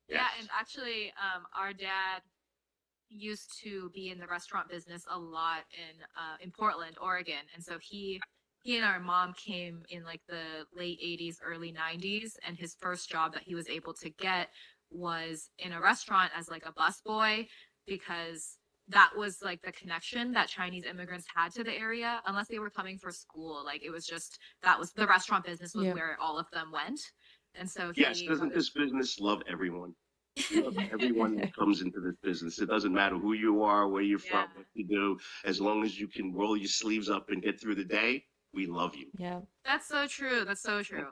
Yeah, 0.10 0.26
and 0.40 0.50
actually, 0.60 1.14
um, 1.22 1.44
our 1.58 1.72
dad 1.72 2.22
used 3.14 3.60
to 3.64 3.90
be 3.94 4.10
in 4.10 4.20
the 4.20 4.28
restaurant 4.28 4.70
business 4.70 5.06
a 5.10 5.18
lot 5.18 5.64
in 5.74 6.02
uh, 6.18 6.38
in 6.42 6.52
Portland, 6.52 6.98
Oregon, 7.02 7.44
and 7.54 7.64
so 7.64 7.78
he 7.82 8.24
he 8.64 8.78
and 8.78 8.86
our 8.86 9.00
mom 9.00 9.34
came 9.34 9.84
in 9.90 10.04
like 10.04 10.22
the 10.28 10.66
late 10.76 11.00
80s, 11.02 11.38
early 11.44 11.72
90s, 11.74 12.38
and 12.48 12.58
his 12.58 12.76
first 12.80 13.10
job 13.10 13.34
that 13.34 13.44
he 13.44 13.56
was 13.56 13.68
able 13.70 13.94
to 13.96 14.10
get 14.12 14.50
was 14.90 15.50
in 15.60 15.74
a 15.74 15.82
restaurant 15.82 16.32
as 16.36 16.50
like 16.50 16.66
a 16.66 16.74
busboy 16.74 17.48
because 17.88 18.58
that 18.88 19.12
was 19.18 19.42
like 19.42 19.62
the 19.62 19.72
connection 19.72 20.32
that 20.34 20.48
Chinese 20.50 20.86
immigrants 20.86 21.26
had 21.34 21.52
to 21.54 21.64
the 21.64 21.74
area, 21.74 22.22
unless 22.26 22.48
they 22.48 22.60
were 22.60 22.70
coming 22.70 22.98
for 22.98 23.12
school. 23.12 23.64
Like 23.66 23.84
it 23.84 23.90
was 23.92 24.06
just 24.06 24.40
that 24.64 24.80
was 24.80 24.92
the 24.94 25.08
restaurant 25.08 25.46
business 25.46 25.74
was 25.76 25.86
Yeah. 25.86 25.94
where 25.94 26.18
all 26.22 26.38
of 26.40 26.50
them 26.52 26.72
went, 26.72 27.00
and 27.56 27.70
so 27.70 27.92
he 27.92 28.02
Yes, 28.02 28.22
doesn't 28.22 28.54
this 28.54 28.70
business 28.70 29.20
love 29.20 29.42
everyone? 29.48 29.96
Love 30.52 30.76
everyone 30.92 31.36
that 31.38 31.56
comes 31.58 31.82
into 31.82 32.00
this 32.00 32.16
business. 32.22 32.60
It 32.60 32.68
doesn't 32.70 32.94
matter 32.94 33.18
who 33.18 33.34
you 33.34 33.64
are, 33.64 33.88
where 33.88 34.02
you're 34.02 34.20
from, 34.20 34.50
Yeah. 34.52 34.58
what 34.58 34.66
you 34.74 34.88
do. 34.88 35.20
As 35.46 35.60
long 35.62 35.84
as 35.84 36.00
you 36.00 36.08
can 36.08 36.34
roll 36.34 36.58
your 36.58 36.68
sleeves 36.68 37.10
up 37.10 37.30
and 37.30 37.42
get 37.42 37.60
through 37.60 37.76
the 37.76 37.84
day, 37.86 38.26
we 38.54 38.68
love 38.68 38.96
you. 38.96 39.08
Yeah. 39.18 39.42
That's 39.66 39.88
so 39.88 40.08
true. 40.08 40.46
That's 40.46 40.62
so 40.62 40.84
true. 40.84 41.08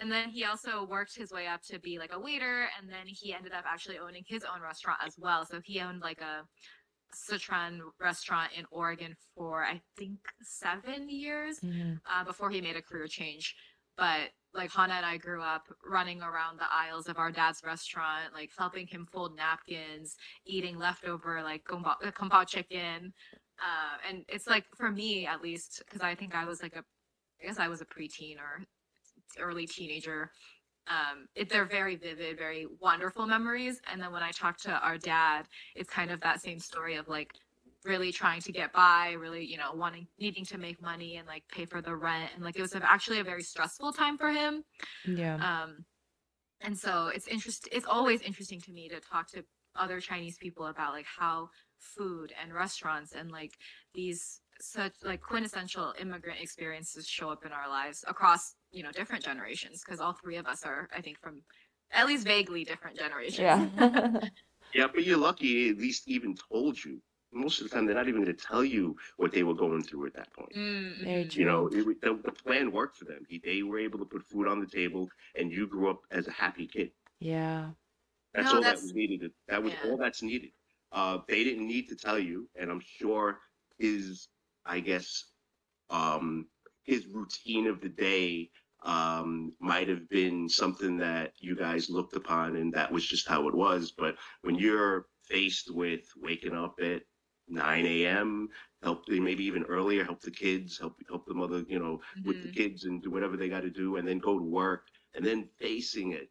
And 0.00 0.10
then 0.12 0.28
he 0.30 0.44
also 0.44 0.86
worked 0.86 1.16
his 1.16 1.32
way 1.32 1.46
up 1.46 1.60
to 1.62 1.78
be 1.80 1.98
like 1.98 2.12
a 2.12 2.20
waiter, 2.20 2.68
and 2.78 2.88
then 2.88 3.06
he 3.06 3.34
ended 3.34 3.52
up 3.52 3.64
actually 3.66 3.98
owning 3.98 4.24
his 4.26 4.44
own 4.44 4.60
restaurant 4.62 4.98
as 5.04 5.16
well. 5.18 5.44
So 5.44 5.60
he 5.64 5.80
owned 5.80 6.00
like 6.00 6.20
a 6.20 6.46
Sichuan 7.14 7.80
restaurant 8.00 8.52
in 8.56 8.64
Oregon 8.70 9.16
for 9.34 9.64
I 9.64 9.80
think 9.96 10.18
seven 10.42 11.08
years 11.08 11.58
hmm 11.60 11.94
uh, 12.10 12.24
before 12.24 12.50
he 12.50 12.60
made 12.60 12.76
a 12.76 12.82
career 12.82 13.06
change. 13.08 13.54
But 13.96 14.30
like 14.54 14.72
Hannah 14.72 14.94
and 14.94 15.06
I 15.06 15.16
grew 15.16 15.42
up 15.42 15.68
running 15.88 16.22
around 16.22 16.58
the 16.58 16.72
aisles 16.72 17.08
of 17.08 17.18
our 17.18 17.30
dad's 17.30 17.62
restaurant, 17.64 18.32
like 18.34 18.50
helping 18.56 18.86
him 18.86 19.06
fold 19.10 19.36
napkins, 19.36 20.16
eating 20.46 20.78
leftover 20.78 21.42
like 21.42 21.64
pao, 21.64 21.96
uh, 22.04 22.10
pao 22.10 22.44
chicken. 22.44 23.12
Uh, 23.58 24.08
and 24.08 24.24
it's 24.28 24.46
like 24.46 24.64
for 24.76 24.90
me 24.90 25.26
at 25.26 25.42
least, 25.42 25.82
because 25.84 26.00
I 26.00 26.14
think 26.14 26.34
I 26.34 26.44
was 26.44 26.62
like 26.62 26.76
a, 26.76 26.84
I 27.42 27.46
guess 27.46 27.58
I 27.58 27.68
was 27.68 27.80
a 27.80 27.86
preteen 27.86 28.36
or 28.38 28.64
early 29.38 29.66
teenager. 29.66 30.30
Um, 30.88 31.26
it, 31.34 31.50
they're 31.50 31.66
very 31.66 31.96
vivid, 31.96 32.38
very 32.38 32.66
wonderful 32.80 33.26
memories. 33.26 33.80
And 33.92 34.00
then 34.00 34.12
when 34.12 34.22
I 34.22 34.30
talk 34.30 34.58
to 34.60 34.72
our 34.72 34.96
dad, 34.96 35.46
it's 35.74 35.90
kind 35.90 36.10
of 36.10 36.20
that 36.22 36.40
same 36.40 36.58
story 36.58 36.96
of 36.96 37.08
like 37.08 37.32
really 37.88 38.12
trying 38.12 38.40
to 38.42 38.52
get 38.52 38.72
by, 38.72 39.12
really, 39.18 39.44
you 39.44 39.56
know, 39.56 39.72
wanting, 39.74 40.06
needing 40.20 40.44
to 40.46 40.58
make 40.58 40.80
money 40.80 41.16
and 41.16 41.26
like 41.26 41.42
pay 41.48 41.64
for 41.64 41.80
the 41.80 41.96
rent. 41.96 42.30
And 42.34 42.44
like 42.44 42.56
it 42.58 42.62
was 42.62 42.74
actually 42.74 43.20
a 43.20 43.24
very 43.24 43.42
stressful 43.42 43.92
time 43.92 44.18
for 44.18 44.30
him. 44.30 44.64
Yeah. 45.06 45.36
Um, 45.36 45.84
and 46.60 46.78
so 46.78 47.08
it's 47.08 47.26
interesting. 47.26 47.72
It's 47.74 47.86
always 47.86 48.20
interesting 48.20 48.60
to 48.62 48.72
me 48.72 48.88
to 48.88 49.00
talk 49.00 49.28
to 49.32 49.44
other 49.76 50.00
Chinese 50.00 50.36
people 50.38 50.66
about 50.66 50.92
like 50.92 51.06
how 51.06 51.48
food 51.78 52.32
and 52.42 52.52
restaurants 52.52 53.12
and 53.12 53.30
like 53.30 53.52
these 53.94 54.40
such 54.60 54.92
like 55.04 55.20
quintessential 55.20 55.94
immigrant 56.00 56.40
experiences 56.40 57.06
show 57.06 57.30
up 57.30 57.46
in 57.46 57.52
our 57.52 57.68
lives 57.68 58.04
across 58.08 58.56
you 58.72 58.82
know 58.82 58.90
different 58.90 59.22
generations 59.22 59.84
because 59.84 60.00
all 60.00 60.12
three 60.12 60.36
of 60.36 60.46
us 60.46 60.64
are 60.64 60.88
I 60.96 61.00
think 61.00 61.20
from 61.20 61.42
at 61.92 62.08
least 62.08 62.26
vaguely 62.26 62.64
different 62.64 62.98
generations. 62.98 63.38
Yeah. 63.38 64.20
Yeah, 64.74 64.86
but 64.92 65.04
you're 65.04 65.18
lucky, 65.18 65.70
at 65.70 65.78
least 65.78 66.08
even 66.08 66.34
told 66.52 66.82
you. 66.82 67.00
Most 67.32 67.60
of 67.60 67.68
the 67.68 67.74
time, 67.74 67.86
they're 67.86 67.94
not 67.94 68.08
even 68.08 68.22
going 68.22 68.34
to 68.36 68.46
tell 68.46 68.64
you 68.64 68.96
what 69.16 69.32
they 69.32 69.42
were 69.42 69.54
going 69.54 69.82
through 69.82 70.06
at 70.06 70.14
that 70.14 70.32
point. 70.32 70.52
mm-hmm. 70.54 71.38
You 71.38 71.44
know, 71.46 71.66
it, 71.68 72.00
the, 72.00 72.18
the 72.24 72.32
plan 72.32 72.72
worked 72.72 72.96
for 72.96 73.04
them. 73.04 73.26
They 73.44 73.62
were 73.62 73.78
able 73.78 73.98
to 73.98 74.04
put 74.06 74.24
food 74.24 74.48
on 74.48 74.60
the 74.60 74.66
table, 74.66 75.08
and 75.36 75.52
you 75.52 75.66
grew 75.66 75.90
up 75.90 76.00
as 76.10 76.26
a 76.26 76.32
happy 76.32 76.66
kid. 76.66 76.90
yeah. 77.20 77.70
That's 78.34 78.46
No, 78.50 78.56
all 78.56 78.62
that's- 78.62 78.80
that 78.80 78.84
was 78.86 78.94
needed. 78.94 79.32
That 79.48 79.62
was 79.62 79.72
yeah. 79.72 79.90
all 79.90 79.96
that's 79.96 80.22
needed. 80.22 80.50
Uh, 80.92 81.18
they 81.28 81.44
didn't 81.44 81.66
need 81.66 81.88
to 81.88 81.96
tell 81.96 82.18
you, 82.18 82.48
and 82.58 82.70
I'm 82.70 82.80
sure 82.80 83.40
his, 83.78 84.28
I 84.66 84.80
guess, 84.80 85.24
um, 85.90 86.46
his 86.84 87.06
routine 87.06 87.66
of 87.66 87.80
the 87.80 87.88
day 87.88 88.50
um, 88.84 89.52
might 89.60 89.88
have 89.88 90.08
been 90.08 90.48
something 90.48 90.96
that 90.98 91.32
you 91.40 91.56
guys 91.56 91.90
looked 91.90 92.16
upon, 92.16 92.56
and 92.56 92.72
that 92.74 92.90
was 92.92 93.04
just 93.06 93.26
how 93.28 93.48
it 93.48 93.54
was. 93.54 93.92
But 93.92 94.16
when 94.42 94.54
you're 94.56 95.06
faced 95.24 95.74
with 95.74 96.02
waking 96.16 96.54
up 96.54 96.78
at 96.82 97.02
9 97.50 98.04
a.m., 98.06 98.48
help 98.82 99.08
maybe 99.08 99.44
even 99.44 99.64
earlier, 99.64 100.04
help 100.04 100.20
the 100.20 100.30
kids, 100.30 100.78
help 100.78 100.96
help 101.08 101.26
the 101.26 101.34
mother, 101.34 101.64
you 101.68 101.78
know, 101.78 102.00
with 102.24 102.40
the 102.42 102.48
Mhm. 102.48 102.58
kids 102.58 102.84
and 102.84 103.02
do 103.02 103.10
whatever 103.10 103.36
they 103.36 103.48
got 103.48 103.62
to 103.62 103.70
do, 103.70 103.96
and 103.96 104.06
then 104.06 104.18
go 104.18 104.38
to 104.38 104.44
work, 104.44 104.88
and 105.14 105.24
then 105.24 105.48
facing 105.58 106.12
it 106.12 106.30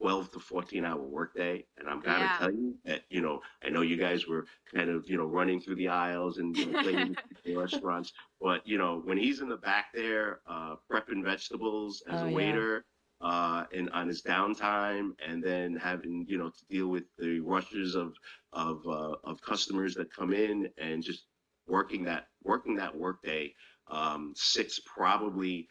12 0.00 0.30
to 0.32 0.40
14 0.40 0.84
hour 0.84 1.02
workday. 1.02 1.66
And 1.76 1.88
I'm 1.88 2.00
gotta 2.00 2.28
Yeah. 2.28 2.38
tell 2.38 2.50
you 2.52 2.78
that, 2.84 3.04
you 3.10 3.20
know, 3.20 3.40
I 3.62 3.68
know 3.70 3.82
you 3.82 3.96
guys 3.96 4.26
were 4.26 4.46
kind 4.72 4.90
of, 4.90 5.08
you 5.08 5.16
know, 5.16 5.26
running 5.26 5.60
through 5.60 5.76
the 5.76 5.88
aisles 5.88 6.38
and 6.38 6.56
you 6.56 6.64
know, 6.66 6.76
in 6.88 7.16
restaurants, 7.46 8.12
but 8.40 8.66
you 8.66 8.78
know, 8.78 9.00
when 9.00 9.18
he's 9.18 9.40
in 9.40 9.48
the 9.48 9.56
back 9.56 9.92
there, 9.94 10.40
uh, 10.46 10.76
prepping 10.90 11.24
vegetables 11.24 12.02
as 12.08 12.22
Oh, 12.22 12.28
a 12.28 12.28
waiter, 12.28 12.86
uh, 13.24 13.64
and 13.74 13.90
on 13.90 14.06
his 14.06 14.22
downtime, 14.22 15.10
and 15.26 15.42
then 15.42 15.74
having, 15.76 16.26
you 16.28 16.38
know, 16.38 16.50
to 16.50 16.64
deal 16.68 16.88
with 16.88 17.04
the 17.18 17.40
rushes 17.40 17.94
of, 17.94 18.14
of, 18.52 18.82
uh, 18.86 19.14
of 19.24 19.40
customers 19.40 19.94
that 19.94 20.14
come 20.14 20.32
in 20.32 20.68
and 20.78 21.02
just 21.02 21.24
working 21.66 22.04
that, 22.04 22.26
working 22.42 22.76
that 22.76 22.94
workday, 22.94 23.52
um, 23.90 24.32
six, 24.36 24.80
probably, 24.96 25.66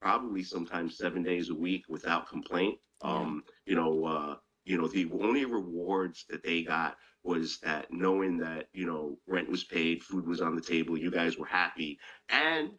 probably 0.00 0.42
sometimes 0.42 0.96
seven 0.96 1.22
days 1.22 1.50
a 1.50 1.54
week 1.54 1.84
without 1.88 2.28
complaint. 2.28 2.78
Um, 3.02 3.42
you 3.66 3.76
know, 3.76 4.04
uh, 4.06 4.36
you 4.64 4.78
know, 4.78 4.88
the 4.88 5.08
only 5.12 5.44
rewards 5.44 6.24
that 6.30 6.42
they 6.42 6.62
got 6.62 6.96
was 7.22 7.58
that 7.60 7.86
knowing 7.90 8.38
that, 8.38 8.68
you 8.72 8.86
know, 8.86 9.18
rent 9.26 9.50
was 9.50 9.64
paid, 9.64 10.02
food 10.02 10.26
was 10.26 10.40
on 10.40 10.56
the 10.56 10.62
table, 10.62 10.96
you 10.96 11.10
guys 11.10 11.36
were 11.36 11.46
happy, 11.46 11.98
and, 12.30 12.70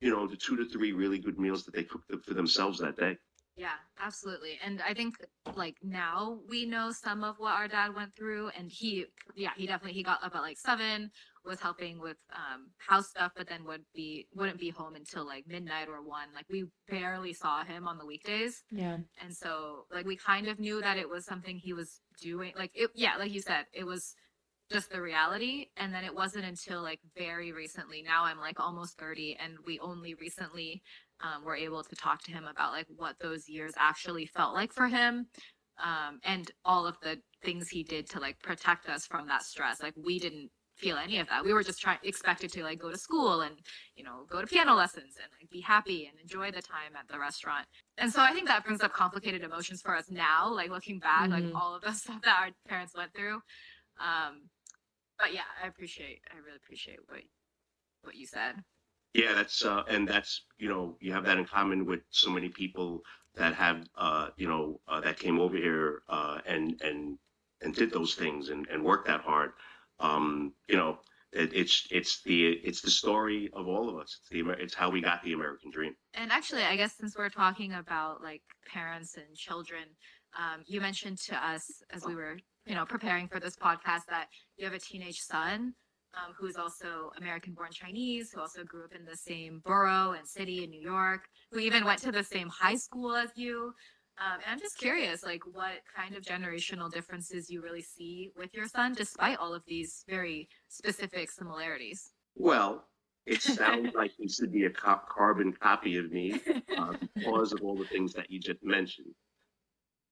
you 0.00 0.10
know, 0.10 0.26
the 0.26 0.36
two 0.36 0.56
to 0.56 0.64
three 0.64 0.92
really 0.92 1.18
good 1.18 1.38
meals 1.38 1.64
that 1.64 1.74
they 1.74 1.84
cooked 1.84 2.10
up 2.12 2.24
for 2.24 2.34
themselves 2.34 2.78
that 2.78 2.96
day. 2.96 3.18
Yeah, 3.56 3.74
absolutely. 4.00 4.58
And 4.64 4.82
I 4.82 4.94
think 4.94 5.14
like 5.54 5.76
now 5.82 6.40
we 6.48 6.66
know 6.66 6.90
some 6.90 7.22
of 7.22 7.36
what 7.38 7.52
our 7.54 7.68
dad 7.68 7.94
went 7.94 8.16
through 8.16 8.50
and 8.58 8.68
he 8.70 9.06
yeah, 9.36 9.50
he 9.56 9.66
definitely 9.66 9.92
he 9.92 10.02
got 10.02 10.24
up 10.24 10.34
at 10.34 10.40
like 10.40 10.58
7, 10.58 11.10
was 11.44 11.60
helping 11.60 12.00
with 12.00 12.16
um 12.34 12.70
house 12.78 13.10
stuff 13.10 13.32
but 13.36 13.48
then 13.48 13.64
would 13.64 13.84
be 13.94 14.26
wouldn't 14.34 14.58
be 14.58 14.70
home 14.70 14.96
until 14.96 15.24
like 15.24 15.46
midnight 15.46 15.88
or 15.88 16.02
1. 16.02 16.28
Like 16.34 16.46
we 16.50 16.64
barely 16.88 17.32
saw 17.32 17.64
him 17.64 17.86
on 17.86 17.98
the 17.98 18.06
weekdays. 18.06 18.64
Yeah. 18.70 18.98
And 19.22 19.34
so 19.34 19.84
like 19.92 20.06
we 20.06 20.16
kind 20.16 20.48
of 20.48 20.58
knew 20.58 20.80
that 20.80 20.96
it 20.96 21.08
was 21.08 21.24
something 21.24 21.56
he 21.56 21.72
was 21.72 22.00
doing 22.20 22.52
like 22.56 22.72
it 22.74 22.90
yeah, 22.94 23.16
like 23.18 23.32
you 23.32 23.40
said, 23.40 23.66
it 23.72 23.84
was 23.84 24.14
just 24.72 24.90
the 24.90 25.00
reality 25.00 25.66
and 25.76 25.92
then 25.92 26.04
it 26.04 26.14
wasn't 26.14 26.44
until 26.44 26.82
like 26.82 26.98
very 27.16 27.52
recently 27.52 28.02
now 28.02 28.24
i'm 28.24 28.38
like 28.38 28.58
almost 28.58 28.98
30 28.98 29.36
and 29.38 29.54
we 29.66 29.78
only 29.80 30.14
recently 30.14 30.82
um, 31.24 31.44
were 31.44 31.56
able 31.56 31.82
to 31.82 31.96
talk 31.96 32.22
to 32.22 32.32
him 32.32 32.44
about 32.44 32.72
like 32.72 32.86
what 32.96 33.16
those 33.20 33.48
years 33.48 33.72
actually 33.76 34.26
felt 34.26 34.54
like 34.54 34.72
for 34.72 34.88
him 34.88 35.26
um, 35.82 36.20
and 36.24 36.50
all 36.64 36.86
of 36.86 36.96
the 37.02 37.18
things 37.42 37.68
he 37.68 37.82
did 37.82 38.08
to 38.10 38.20
like 38.20 38.38
protect 38.42 38.88
us 38.88 39.06
from 39.06 39.26
that 39.26 39.42
stress 39.42 39.82
like 39.82 39.94
we 39.96 40.18
didn't 40.18 40.50
feel 40.76 40.96
any 40.96 41.18
of 41.20 41.28
that. 41.28 41.44
We 41.44 41.52
were 41.52 41.62
just 41.62 41.80
trying 41.80 41.98
expected 42.02 42.50
to 42.52 42.62
like 42.64 42.80
go 42.80 42.90
to 42.90 42.98
school 42.98 43.42
and 43.42 43.54
you 43.94 44.02
know 44.02 44.26
go 44.28 44.40
to 44.40 44.46
piano 44.46 44.74
lessons 44.74 45.14
and 45.22 45.28
like 45.40 45.48
be 45.50 45.60
happy 45.60 46.06
and 46.06 46.18
enjoy 46.18 46.50
the 46.50 46.62
time 46.62 46.96
at 46.98 47.06
the 47.08 47.18
restaurant. 47.18 47.66
And 47.98 48.12
so 48.12 48.20
I 48.20 48.32
think 48.32 48.48
that 48.48 48.64
brings 48.64 48.82
up 48.82 48.92
complicated 48.92 49.42
emotions 49.42 49.82
for 49.82 49.94
us 49.96 50.10
now, 50.10 50.52
like 50.52 50.70
looking 50.70 50.98
back, 50.98 51.30
Mhm. 51.30 51.42
like 51.44 51.54
all 51.54 51.76
of 51.76 51.82
the 51.82 51.92
stuff 51.92 52.20
that 52.22 52.40
our 52.42 52.50
parents 52.68 52.94
went 52.96 53.14
through. 53.14 53.40
Um, 54.00 54.50
but 55.18 55.32
yeah, 55.32 55.46
I 55.62 55.68
appreciate, 55.68 56.20
I 56.32 56.38
really 56.38 56.56
appreciate 56.56 56.98
what 57.08 57.22
what 58.02 58.16
you 58.16 58.26
said. 58.26 58.56
Yeah, 59.14 59.32
that's 59.34 59.64
uh, 59.64 59.84
and 59.88 60.08
that's 60.08 60.42
you 60.58 60.68
know 60.68 60.96
you 61.00 61.12
have 61.12 61.24
that 61.24 61.38
in 61.38 61.44
common 61.44 61.86
with 61.86 62.00
so 62.10 62.30
many 62.30 62.48
people 62.48 63.02
that 63.36 63.54
have 63.54 63.86
uh, 63.96 64.28
you 64.36 64.48
know 64.48 64.80
uh, 64.88 65.00
that 65.00 65.18
came 65.18 65.38
over 65.38 65.56
here 65.56 66.02
uh, 66.08 66.40
and 66.46 66.80
and 66.82 67.16
and 67.62 67.74
did 67.74 67.92
those 67.92 68.14
things 68.14 68.48
and, 68.48 68.66
and 68.68 68.84
worked 68.84 69.06
that 69.06 69.20
hard. 69.20 69.52
Um, 70.00 70.52
you 70.68 70.76
know, 70.76 70.98
it, 71.32 71.54
it's 71.54 71.86
it's 71.92 72.22
the 72.22 72.54
it's 72.64 72.80
the 72.80 72.90
story 72.90 73.50
of 73.52 73.68
all 73.68 73.88
of 73.88 73.96
us. 73.96 74.18
It's 74.20 74.28
the 74.30 74.50
it's 74.60 74.74
how 74.74 74.90
we 74.90 75.00
got 75.00 75.22
the 75.22 75.32
American 75.32 75.70
dream. 75.70 75.94
And 76.14 76.32
actually, 76.32 76.64
I 76.64 76.74
guess 76.74 76.96
since 76.96 77.16
we're 77.16 77.28
talking 77.28 77.74
about 77.74 78.20
like 78.20 78.42
parents 78.66 79.16
and 79.16 79.36
children, 79.36 79.84
um, 80.36 80.62
you 80.66 80.80
mentioned 80.80 81.18
to 81.26 81.36
us 81.36 81.82
as 81.90 82.04
we 82.04 82.16
were, 82.16 82.36
you 82.66 82.74
know, 82.74 82.84
preparing 82.84 83.28
for 83.28 83.38
this 83.38 83.54
podcast 83.54 84.06
that 84.08 84.26
you 84.56 84.64
have 84.64 84.74
a 84.74 84.80
teenage 84.80 85.20
son 85.20 85.74
um, 86.16 86.34
who 86.38 86.46
is 86.46 86.56
also 86.56 87.10
American-born 87.18 87.70
Chinese, 87.72 88.32
who 88.32 88.40
also 88.40 88.64
grew 88.64 88.84
up 88.84 88.94
in 88.94 89.04
the 89.04 89.16
same 89.16 89.60
borough 89.64 90.12
and 90.12 90.26
city 90.26 90.64
in 90.64 90.70
New 90.70 90.80
York, 90.80 91.22
who 91.50 91.58
even 91.58 91.84
went 91.84 92.00
to 92.00 92.12
the 92.12 92.22
same 92.22 92.48
high 92.48 92.76
school 92.76 93.14
as 93.14 93.30
you. 93.36 93.72
Um, 94.18 94.34
and 94.34 94.52
I'm 94.52 94.60
just 94.60 94.78
curious, 94.78 95.24
like, 95.24 95.42
what 95.52 95.80
kind 95.94 96.14
of 96.14 96.22
generational 96.22 96.90
differences 96.90 97.50
you 97.50 97.62
really 97.62 97.82
see 97.82 98.30
with 98.36 98.54
your 98.54 98.68
son, 98.68 98.94
despite 98.94 99.38
all 99.38 99.52
of 99.52 99.62
these 99.66 100.04
very 100.08 100.48
specific 100.68 101.30
similarities. 101.30 102.12
Well, 102.36 102.84
it 103.26 103.42
sounds 103.42 103.92
like 103.94 104.12
he 104.16 104.28
should 104.28 104.52
be 104.52 104.66
a 104.66 104.70
co- 104.70 105.00
carbon 105.08 105.52
copy 105.52 105.96
of 105.96 106.12
me 106.12 106.40
uh, 106.78 106.92
because 107.14 107.52
of 107.52 107.62
all 107.62 107.76
the 107.76 107.86
things 107.86 108.12
that 108.12 108.30
you 108.30 108.38
just 108.38 108.62
mentioned. 108.62 109.14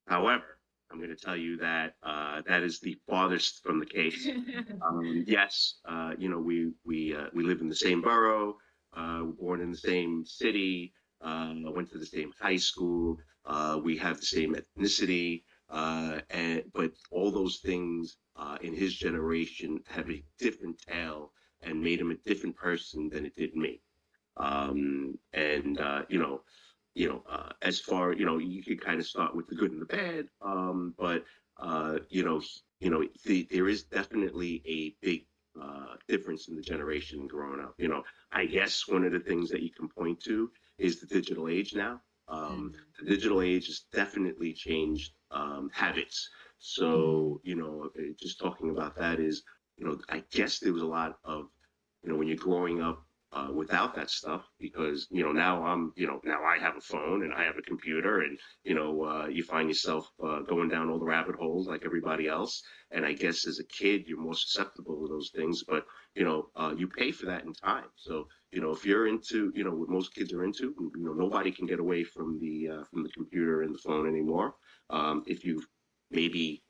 However, 0.09 0.59
I'm 0.92 0.98
going 0.98 1.11
to 1.16 1.16
tell 1.16 1.37
you 1.37 1.57
that 1.59 1.94
uh, 2.02 2.42
that 2.46 2.62
is 2.62 2.81
the 2.81 2.96
farthest 3.09 3.62
from 3.64 3.81
the 3.81 3.87
case. 3.87 4.28
Um, 4.83 5.24
yes, 5.28 5.76
uh, 5.85 6.14
you 6.18 6.28
know 6.28 6.40
we 6.40 6.72
we 6.85 7.14
uh, 7.14 7.28
we 7.33 7.44
live 7.44 7.61
in 7.61 7.68
the 7.68 7.74
same 7.76 8.02
borough, 8.02 8.59
uh, 8.96 9.22
born 9.22 9.61
in 9.61 9.70
the 9.70 9.76
same 9.78 10.24
city, 10.26 10.92
uh, 11.20 11.55
went 11.57 11.90
to 11.92 11.98
the 11.98 12.07
same 12.07 12.33
high 12.40 12.57
school. 12.57 13.16
Uh, 13.46 13.81
we 13.83 13.96
have 13.98 14.18
the 14.18 14.26
same 14.26 14.57
ethnicity, 14.57 15.44
uh, 15.70 16.20
and 16.31 16.64
but 16.74 16.92
all 17.12 17.31
those 17.31 17.59
things 17.59 18.16
uh, 18.37 18.59
in 18.62 18.74
his 18.74 18.94
generation 18.94 19.81
have 19.88 20.11
a 20.11 20.24
different 20.38 20.78
tale 20.81 21.33
and 21.62 21.81
made 21.83 22.00
him 22.00 22.11
a 22.11 22.28
different 22.28 22.57
person 22.57 23.09
than 23.09 23.24
it 23.24 23.37
did 23.37 23.55
me. 23.55 23.81
Um, 24.37 25.18
and 25.33 25.81
uh, 25.81 26.02
you 26.09 26.18
know, 26.18 26.42
you 26.94 27.09
know, 27.09 27.22
uh, 27.28 27.52
as 27.62 27.81
far 27.81 28.12
you 28.12 28.26
know, 28.26 28.38
you 28.38 28.62
could 28.62 28.81
kind 28.81 29.00
of 29.00 29.07
start 29.07 29.35
with 29.35 29.46
the 29.48 29.55
good 29.55 29.72
and 29.72 29.81
the 29.81 29.87
bad, 29.87 30.26
um, 30.42 30.94
but 30.98 31.24
uh, 31.59 31.98
you 32.09 32.24
know, 32.24 32.40
you 32.81 32.90
know, 32.90 33.07
the, 33.24 33.46
there 33.50 33.68
is 33.68 33.85
definitely 33.85 34.62
a 34.66 34.94
big 35.07 35.26
uh, 35.61 35.94
difference 36.09 36.48
in 36.48 36.57
the 36.57 36.62
generation 36.62 37.26
growing 37.26 37.61
up. 37.61 37.74
You 37.78 37.88
know, 37.88 38.02
I 38.33 38.46
guess 38.46 38.88
one 38.88 39.05
of 39.05 39.12
the 39.12 39.20
things 39.20 39.50
that 39.50 39.62
you 39.62 39.70
can 39.70 39.88
point 39.88 40.20
to 40.24 40.50
is 40.78 41.00
the 41.00 41.07
digital 41.07 41.48
age 41.48 41.74
now. 41.74 42.00
Um, 42.28 42.72
the 42.98 43.07
digital 43.07 43.42
age 43.42 43.66
has 43.66 43.85
definitely 43.92 44.52
changed 44.52 45.12
um, 45.31 45.70
habits. 45.72 46.28
So, 46.59 47.40
you 47.44 47.57
know, 47.57 47.90
uh, 47.98 48.02
just 48.20 48.38
talking 48.38 48.70
about 48.70 48.96
that 48.96 49.20
is, 49.20 49.42
you 49.76 49.87
know, 49.87 49.98
I 50.09 50.22
guess 50.31 50.59
there 50.59 50.72
was 50.72 50.83
a 50.83 50.87
lot 50.87 51.18
of, 51.24 51.46
you 52.02 52.11
know, 52.11 52.16
when 52.16 52.28
you're 52.28 52.37
growing 52.37 52.81
up 52.81 53.05
uh, 53.33 53.49
without 53.53 53.95
that 53.95 54.11
stuff, 54.11 54.45
because, 54.59 55.07
you 55.11 55.23
know, 55.23 55.33
now 55.33 55.64
I'm, 55.64 55.92
you 55.97 56.07
know, 56.07 56.21
now 56.25 56.45
I 56.45 56.59
have 56.59 56.77
a 56.77 56.81
phone 56.81 57.25
and 57.25 57.33
I 57.33 57.45
have 57.45 57.57
a 57.57 57.62
computer 57.62 58.21
and, 58.21 58.38
you 58.64 58.75
know, 58.75 59.05
uh, 59.05 59.27
you 59.27 59.42
find 59.42 59.68
yourself 59.68 60.11
uh, 60.25 60.40
going 60.40 60.68
down 60.68 60.90
all 60.90 60.99
the 60.99 61.05
rabbit 61.05 61.37
holes 61.37 61.66
like 61.66 61.83
everybody 61.85 62.29
else. 62.29 62.62
And 62.90 63.07
I 63.07 63.14
guess 63.14 63.47
as 63.47 63.59
a 63.59 63.64
kid, 63.64 64.05
you're 64.07 64.21
more 64.21 64.35
susceptible 64.35 65.01
to 65.01 65.09
those 65.09 65.31
things, 65.35 65.64
but, 65.66 65.87
you 66.14 66.25
know, 66.25 66.49
uh, 66.57 66.75
you 66.77 66.88
pay 66.88 67.11
for 67.11 67.27
that 67.27 67.45
in 67.45 67.55
time. 67.55 67.87
So, 67.97 68.29
you 68.51 68.61
know, 68.61 68.71
if 68.71 68.85
you're 68.85 69.07
into, 69.07 69.51
you 69.55 69.64
know, 69.64 69.75
what 69.75 69.88
most 69.88 70.14
kids 70.14 70.33
are 70.33 70.45
into, 70.45 70.75
you 70.95 71.05
know, 71.05 71.14
nobody 71.14 71.51
can 71.51 71.66
get 71.66 71.81
away 71.81 72.05
from 72.05 72.38
the 72.38 72.68
uh, 72.68 72.85
from 72.85 73.03
the 73.03 73.11
computer 73.11 73.62
and 73.62 73.75
the 73.75 73.79
phone 73.79 74.07
anymore. 74.07 74.55
Um, 74.90 75.23
if 75.27 75.45
you 75.45 75.62
maybe 76.11 76.62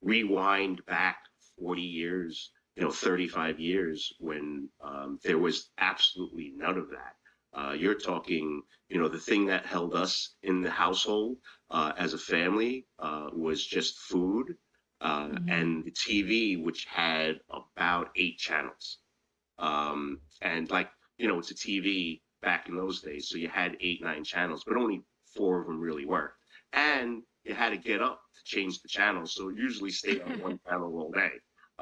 rewind 0.00 0.84
back 0.86 1.18
40 1.58 1.82
years, 1.82 2.52
you 2.76 2.82
know, 2.82 2.90
35 2.90 3.58
years 3.60 4.12
when 4.18 4.68
um, 4.80 5.18
there 5.24 5.38
was 5.38 5.70
absolutely 5.78 6.52
none 6.56 6.78
of 6.78 6.90
that. 6.90 7.16
Uh, 7.52 7.72
you're 7.72 7.94
talking, 7.98 8.62
you 8.88 8.98
know, 9.00 9.08
the 9.08 9.18
thing 9.18 9.46
that 9.46 9.66
held 9.66 9.94
us 9.94 10.36
in 10.42 10.62
the 10.62 10.70
household 10.70 11.38
uh, 11.70 11.92
as 11.96 12.14
a 12.14 12.18
family 12.18 12.86
uh, 12.98 13.28
was 13.32 13.64
just 13.66 13.98
food 13.98 14.56
uh, 15.00 15.32
Mhm. 15.32 15.46
and 15.48 15.84
the 15.84 15.90
TV, 15.90 16.56
which 16.56 16.84
had 16.86 17.40
about 17.50 18.10
eight 18.16 18.38
channels. 18.38 18.98
Um, 19.58 20.22
and 20.40 20.70
like, 20.70 20.90
you 21.18 21.28
know, 21.28 21.38
it's 21.38 21.50
a 21.50 21.54
TV 21.54 22.22
back 22.42 22.68
in 22.68 22.76
those 22.76 23.00
days. 23.02 23.28
So 23.28 23.38
you 23.38 23.48
had 23.48 23.76
eight, 23.80 24.02
nine 24.02 24.24
channels, 24.24 24.64
but 24.66 24.76
only 24.76 25.04
four 25.36 25.60
of 25.60 25.66
them 25.66 25.80
really 25.80 26.06
worked. 26.06 26.38
And 26.72 27.22
you 27.44 27.54
had 27.54 27.70
to 27.70 27.76
get 27.78 28.02
up 28.02 28.22
to 28.34 28.44
change 28.44 28.80
the 28.82 28.88
channel. 28.88 29.26
So 29.26 29.50
it 29.50 29.56
usually 29.56 29.90
stayed 29.90 30.22
on 30.22 30.38
one 30.38 30.58
channel 30.68 30.94
all 30.96 31.12
day. 31.12 31.32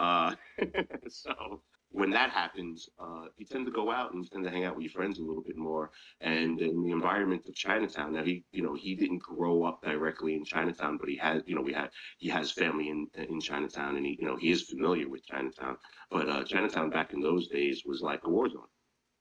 Uh, 0.01 0.35
so 1.09 1.63
when 1.93 2.11
that 2.11 2.31
happens, 2.31 2.89
uh, 2.99 3.27
you 3.37 3.45
tend 3.45 3.67
to 3.67 3.73
go 3.73 3.91
out 3.91 4.13
and 4.13 4.25
you 4.25 4.31
tend 4.31 4.45
to 4.45 4.51
hang 4.51 4.65
out 4.65 4.75
with 4.75 4.85
your 4.85 4.93
friends 4.93 5.19
a 5.19 5.23
little 5.23 5.43
bit 5.43 5.57
more. 5.57 5.91
And 6.21 6.61
in 6.61 6.83
the 6.83 6.91
environment 6.91 7.47
of 7.49 7.55
Chinatown, 7.55 8.15
now 8.15 8.25
he, 8.25 8.45
you 8.53 8.63
know, 8.63 8.75
he 8.75 8.95
didn't 8.95 9.23
grow 9.23 9.65
up 9.65 9.83
directly 9.83 10.35
in 10.35 10.45
Chinatown, 10.45 10.97
but 10.99 11.09
he 11.09 11.17
had, 11.17 11.43
you 11.47 11.55
know, 11.55 11.63
we 11.63 11.75
had, 11.75 11.91
he 12.19 12.29
has 12.31 12.51
family 12.51 12.89
in 12.89 13.09
in 13.15 13.41
Chinatown, 13.41 13.97
and 13.97 14.07
he, 14.07 14.17
you 14.21 14.27
know, 14.27 14.37
he 14.37 14.51
is 14.51 14.63
familiar 14.63 15.09
with 15.09 15.27
Chinatown. 15.27 15.77
But 16.11 16.29
uh, 16.29 16.45
Chinatown 16.45 16.91
back 16.91 17.13
in 17.13 17.21
those 17.21 17.49
days 17.49 17.83
was 17.85 18.01
like 18.01 18.23
a 18.25 18.31
war 18.31 18.49
zone. 18.49 18.69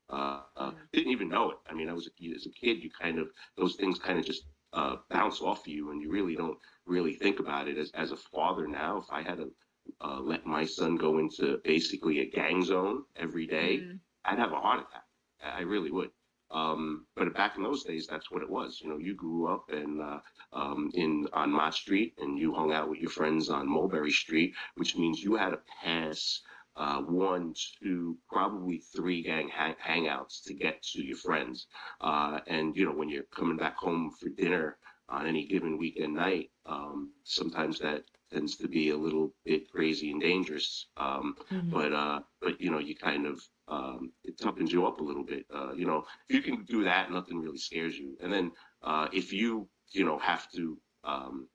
Uh, 0.08 0.42
uh, 0.56 0.72
didn't 0.92 1.12
even 1.12 1.28
know 1.28 1.50
it. 1.52 1.58
I 1.68 1.74
mean, 1.74 1.88
I 1.88 1.92
was 1.92 2.08
a, 2.08 2.34
as 2.34 2.46
a 2.46 2.50
kid, 2.50 2.82
you 2.82 2.90
kind 2.90 3.18
of 3.18 3.28
those 3.56 3.76
things 3.76 3.98
kind 3.98 4.18
of 4.18 4.24
just 4.24 4.44
uh, 4.72 4.96
bounce 5.10 5.40
off 5.42 5.68
you, 5.68 5.90
and 5.90 6.00
you 6.02 6.10
really 6.10 6.36
don't 6.36 6.58
really 6.86 7.14
think 7.14 7.40
about 7.40 7.68
it. 7.68 7.78
As 7.78 7.90
as 7.94 8.12
a 8.12 8.16
father 8.16 8.66
now, 8.66 8.98
if 8.98 9.06
I 9.10 9.22
had 9.22 9.38
to 9.38 9.50
uh, 10.00 10.20
let 10.20 10.46
my 10.46 10.64
son 10.64 10.96
go 10.96 11.18
into 11.18 11.58
basically 11.64 12.20
a 12.20 12.30
gang 12.30 12.62
zone 12.62 13.04
every 13.16 13.46
day, 13.46 13.78
Mm. 13.78 14.00
I'd 14.24 14.38
have 14.38 14.52
a 14.52 14.60
heart 14.60 14.80
attack. 14.80 15.04
I 15.42 15.58
I 15.58 15.60
really 15.62 15.90
would. 15.90 16.10
Um, 16.50 17.06
but 17.16 17.32
back 17.34 17.56
in 17.56 17.62
those 17.62 17.84
days, 17.84 18.06
that's 18.06 18.30
what 18.30 18.42
it 18.42 18.50
was. 18.50 18.80
You 18.82 18.88
know, 18.90 18.98
you 18.98 19.14
grew 19.14 19.46
up 19.48 19.70
in 19.70 20.00
uh, 20.00 20.20
um, 20.52 20.90
in 20.94 21.28
on 21.32 21.50
Mott 21.52 21.74
Street, 21.74 22.14
and 22.18 22.38
you 22.38 22.52
hung 22.54 22.72
out 22.72 22.88
with 22.90 22.98
your 23.00 23.10
friends 23.10 23.48
on 23.50 23.68
Mulberry 23.68 24.10
Street, 24.10 24.54
which 24.76 24.96
means 24.96 25.22
you 25.22 25.36
had 25.36 25.50
to 25.50 25.60
pass 25.82 26.42
uh, 26.76 27.00
one, 27.02 27.54
two, 27.82 28.18
probably 28.28 28.78
three 28.78 29.22
gang 29.22 29.48
hang- 29.48 29.76
hangouts 29.84 30.42
to 30.44 30.54
get 30.54 30.82
to 30.82 31.02
your 31.02 31.16
friends. 31.16 31.66
Uh, 32.00 32.40
and 32.46 32.76
you 32.76 32.84
know, 32.84 32.92
when 32.92 33.08
you're 33.08 33.24
coming 33.34 33.56
back 33.56 33.76
home 33.76 34.10
for 34.10 34.28
dinner 34.28 34.76
on 35.08 35.26
any 35.26 35.46
given 35.46 35.78
weekend 35.78 36.14
night, 36.14 36.50
um, 36.66 37.12
sometimes 37.24 37.78
that 37.80 38.04
tends 38.32 38.56
to 38.56 38.68
be 38.68 38.90
a 38.90 38.96
little 38.96 39.34
bit 39.44 39.70
crazy 39.70 40.10
and 40.10 40.20
dangerous. 40.20 40.86
Um, 40.96 41.36
Mhm. 41.50 41.70
but 41.70 41.92
uh, 41.92 42.20
but 42.40 42.60
you 42.60 42.70
know, 42.70 42.78
you 42.78 42.96
kind 42.96 43.26
of 43.26 43.40
um, 43.68 44.12
it 44.24 44.38
toughens 44.38 44.70
you 44.70 44.86
up 44.86 45.00
a 45.00 45.04
little 45.04 45.24
bit. 45.24 45.46
Uh, 45.54 45.72
you 45.74 45.86
know, 45.86 46.04
if 46.28 46.36
you 46.36 46.42
can 46.42 46.64
do 46.64 46.84
that, 46.84 47.10
nothing 47.10 47.40
really 47.40 47.58
scares 47.58 47.98
you. 47.98 48.16
And 48.20 48.32
then 48.32 48.52
uh, 48.82 49.08
if 49.12 49.32
you 49.32 49.68
you 49.92 50.04
know 50.04 50.18
have 50.18 50.50
to 50.52 50.78
um, 51.04 51.48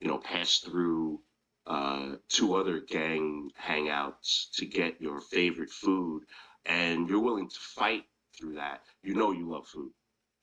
you 0.00 0.08
know 0.08 0.18
pass 0.18 0.58
through 0.58 1.20
uh, 1.66 2.16
two 2.28 2.54
other 2.54 2.80
gang 2.80 3.50
hangouts 3.60 4.50
to 4.54 4.66
get 4.66 5.00
your 5.00 5.20
favorite 5.20 5.70
food, 5.70 6.24
and 6.66 7.08
you're 7.08 7.20
willing 7.22 7.48
to 7.48 7.58
fight 7.60 8.04
through 8.38 8.54
that, 8.54 8.82
you 9.02 9.14
know 9.14 9.32
you 9.32 9.48
love 9.50 9.66
food. 9.68 9.92